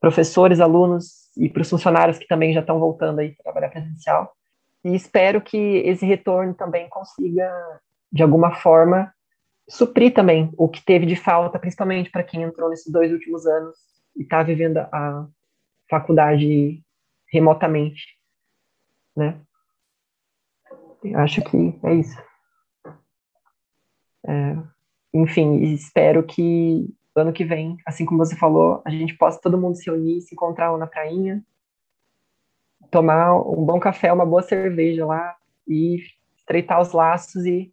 professores, 0.00 0.60
alunos 0.60 1.30
e 1.36 1.48
para 1.48 1.62
os 1.62 1.70
funcionários 1.70 2.18
que 2.18 2.26
também 2.26 2.52
já 2.52 2.60
estão 2.60 2.78
voltando 2.78 3.18
aí 3.18 3.34
para 3.34 3.44
trabalhar 3.44 3.68
presencial. 3.70 4.34
E 4.84 4.94
espero 4.94 5.40
que 5.40 5.56
esse 5.56 6.06
retorno 6.06 6.54
também 6.54 6.88
consiga, 6.88 7.52
de 8.12 8.22
alguma 8.22 8.54
forma, 8.54 9.12
suprir 9.68 10.14
também 10.14 10.52
o 10.56 10.68
que 10.68 10.84
teve 10.84 11.06
de 11.06 11.16
falta, 11.16 11.58
principalmente 11.58 12.10
para 12.10 12.22
quem 12.22 12.42
entrou 12.42 12.70
nesses 12.70 12.90
dois 12.90 13.12
últimos 13.12 13.46
anos 13.46 13.76
e 14.16 14.22
está 14.22 14.42
vivendo 14.42 14.78
a 14.78 15.26
faculdade 15.88 16.82
remotamente, 17.30 18.16
né? 19.16 19.40
Acho 21.14 21.42
que 21.42 21.78
é 21.84 21.94
isso. 21.94 22.18
É, 24.26 24.56
enfim, 25.14 25.62
espero 25.72 26.24
que 26.24 26.92
ano 27.14 27.32
que 27.32 27.44
vem, 27.44 27.76
assim 27.86 28.04
como 28.04 28.24
você 28.24 28.36
falou, 28.36 28.82
a 28.84 28.90
gente 28.90 29.16
possa 29.16 29.40
todo 29.40 29.58
mundo 29.58 29.76
se 29.76 29.90
unir, 29.90 30.20
se 30.20 30.34
encontrar 30.34 30.76
na 30.76 30.86
prainha, 30.86 31.44
tomar 32.90 33.34
um 33.36 33.64
bom 33.64 33.78
café, 33.80 34.12
uma 34.12 34.26
boa 34.26 34.42
cerveja 34.42 35.06
lá 35.06 35.36
e 35.66 36.02
estreitar 36.36 36.80
os 36.80 36.92
laços 36.92 37.46
e 37.46 37.72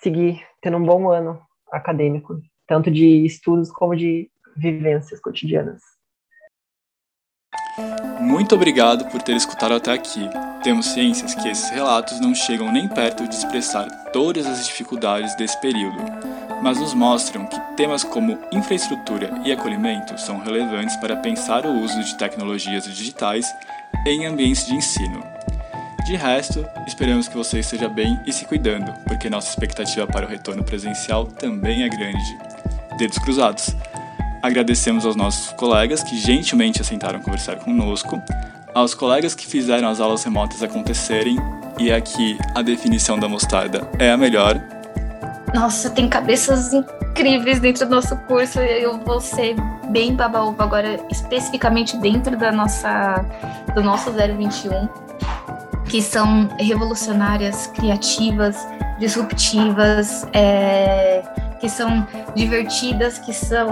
seguir 0.00 0.42
tendo 0.60 0.76
um 0.76 0.84
bom 0.84 1.10
ano 1.10 1.40
acadêmico, 1.70 2.40
tanto 2.66 2.90
de 2.90 3.24
estudos 3.24 3.70
como 3.70 3.96
de 3.96 4.30
vivências 4.56 5.20
cotidianas. 5.20 5.82
Muito 8.20 8.54
obrigado 8.54 9.04
por 9.10 9.22
ter 9.22 9.36
escutado 9.36 9.74
até 9.74 9.92
aqui. 9.92 10.28
Temos 10.62 10.86
ciências 10.86 11.34
que 11.34 11.48
esses 11.48 11.70
relatos 11.70 12.18
não 12.20 12.34
chegam 12.34 12.72
nem 12.72 12.88
perto 12.88 13.28
de 13.28 13.34
expressar 13.34 13.86
todas 14.12 14.46
as 14.46 14.66
dificuldades 14.66 15.34
desse 15.36 15.60
período, 15.60 15.98
mas 16.62 16.80
nos 16.80 16.94
mostram 16.94 17.46
que 17.46 17.60
temas 17.76 18.02
como 18.02 18.38
infraestrutura 18.50 19.42
e 19.44 19.52
acolhimento 19.52 20.18
são 20.18 20.38
relevantes 20.38 20.96
para 20.96 21.16
pensar 21.16 21.66
o 21.66 21.80
uso 21.80 22.02
de 22.02 22.16
tecnologias 22.16 22.84
digitais 22.84 23.46
em 24.06 24.24
ambientes 24.24 24.66
de 24.66 24.74
ensino. 24.74 25.22
De 26.06 26.14
resto, 26.14 26.64
esperamos 26.86 27.26
que 27.26 27.36
você 27.36 27.58
esteja 27.58 27.88
bem 27.88 28.16
e 28.24 28.32
se 28.32 28.44
cuidando, 28.44 28.92
porque 29.08 29.28
nossa 29.28 29.48
expectativa 29.48 30.06
para 30.06 30.24
o 30.24 30.28
retorno 30.28 30.62
presencial 30.62 31.26
também 31.26 31.82
é 31.82 31.88
grande. 31.88 32.38
Dedos 32.96 33.18
cruzados! 33.18 33.74
Agradecemos 34.40 35.04
aos 35.04 35.16
nossos 35.16 35.50
colegas 35.54 36.04
que 36.04 36.16
gentilmente 36.16 36.80
aceitaram 36.80 37.18
conversar 37.18 37.56
conosco, 37.56 38.22
aos 38.72 38.94
colegas 38.94 39.34
que 39.34 39.48
fizeram 39.48 39.88
as 39.88 39.98
aulas 39.98 40.22
remotas 40.22 40.62
acontecerem, 40.62 41.36
e 41.76 41.90
aqui 41.90 42.38
a 42.54 42.62
definição 42.62 43.18
da 43.18 43.28
mostarda 43.28 43.90
é 43.98 44.12
a 44.12 44.16
melhor. 44.16 44.62
Nossa, 45.52 45.90
tem 45.90 46.08
cabeças 46.08 46.72
incríveis 46.72 47.58
dentro 47.58 47.84
do 47.84 47.96
nosso 47.96 48.16
curso, 48.28 48.60
eu 48.60 48.96
vou 49.00 49.20
ser 49.20 49.56
bem 49.90 50.14
babaúva 50.14 50.62
agora, 50.62 51.04
especificamente 51.10 51.96
dentro 51.96 52.36
da 52.38 52.52
nossa, 52.52 53.26
do 53.74 53.82
nosso 53.82 54.12
021 54.12 55.04
que 55.88 56.02
são 56.02 56.48
revolucionárias, 56.58 57.66
criativas, 57.68 58.56
disruptivas, 58.98 60.26
é, 60.32 61.22
que 61.60 61.68
são 61.68 62.06
divertidas, 62.34 63.18
que 63.18 63.32
são 63.32 63.70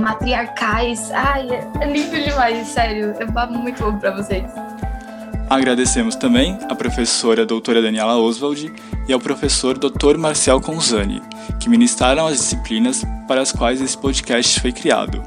matriarcais. 0.00 1.10
Ai, 1.12 1.48
é, 1.50 1.70
é 1.80 1.92
lindo 1.92 2.16
demais, 2.22 2.68
sério. 2.68 3.14
Babo 3.32 3.58
muito 3.58 3.84
ovo 3.84 3.98
para 3.98 4.10
vocês. 4.10 4.44
Agradecemos 5.48 6.16
também 6.16 6.58
à 6.70 6.74
professora 6.74 7.44
doutora 7.44 7.82
Daniela 7.82 8.16
Oswald 8.16 8.72
e 9.06 9.12
ao 9.12 9.20
professor 9.20 9.76
Dr. 9.76 10.16
Marcial 10.16 10.60
Conzani, 10.60 11.20
que 11.60 11.68
ministraram 11.68 12.26
as 12.26 12.38
disciplinas 12.38 13.04
para 13.28 13.42
as 13.42 13.52
quais 13.52 13.80
esse 13.82 13.96
podcast 13.98 14.60
foi 14.60 14.72
criado. 14.72 15.22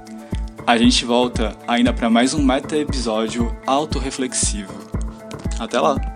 A 0.65 0.77
gente 0.77 1.05
volta 1.05 1.55
ainda 1.67 1.93
para 1.93 2.09
mais 2.09 2.33
um 2.33 2.43
meta-episódio 2.43 3.55
autorreflexivo. 3.67 4.73
Até 5.59 5.79
lá! 5.79 6.14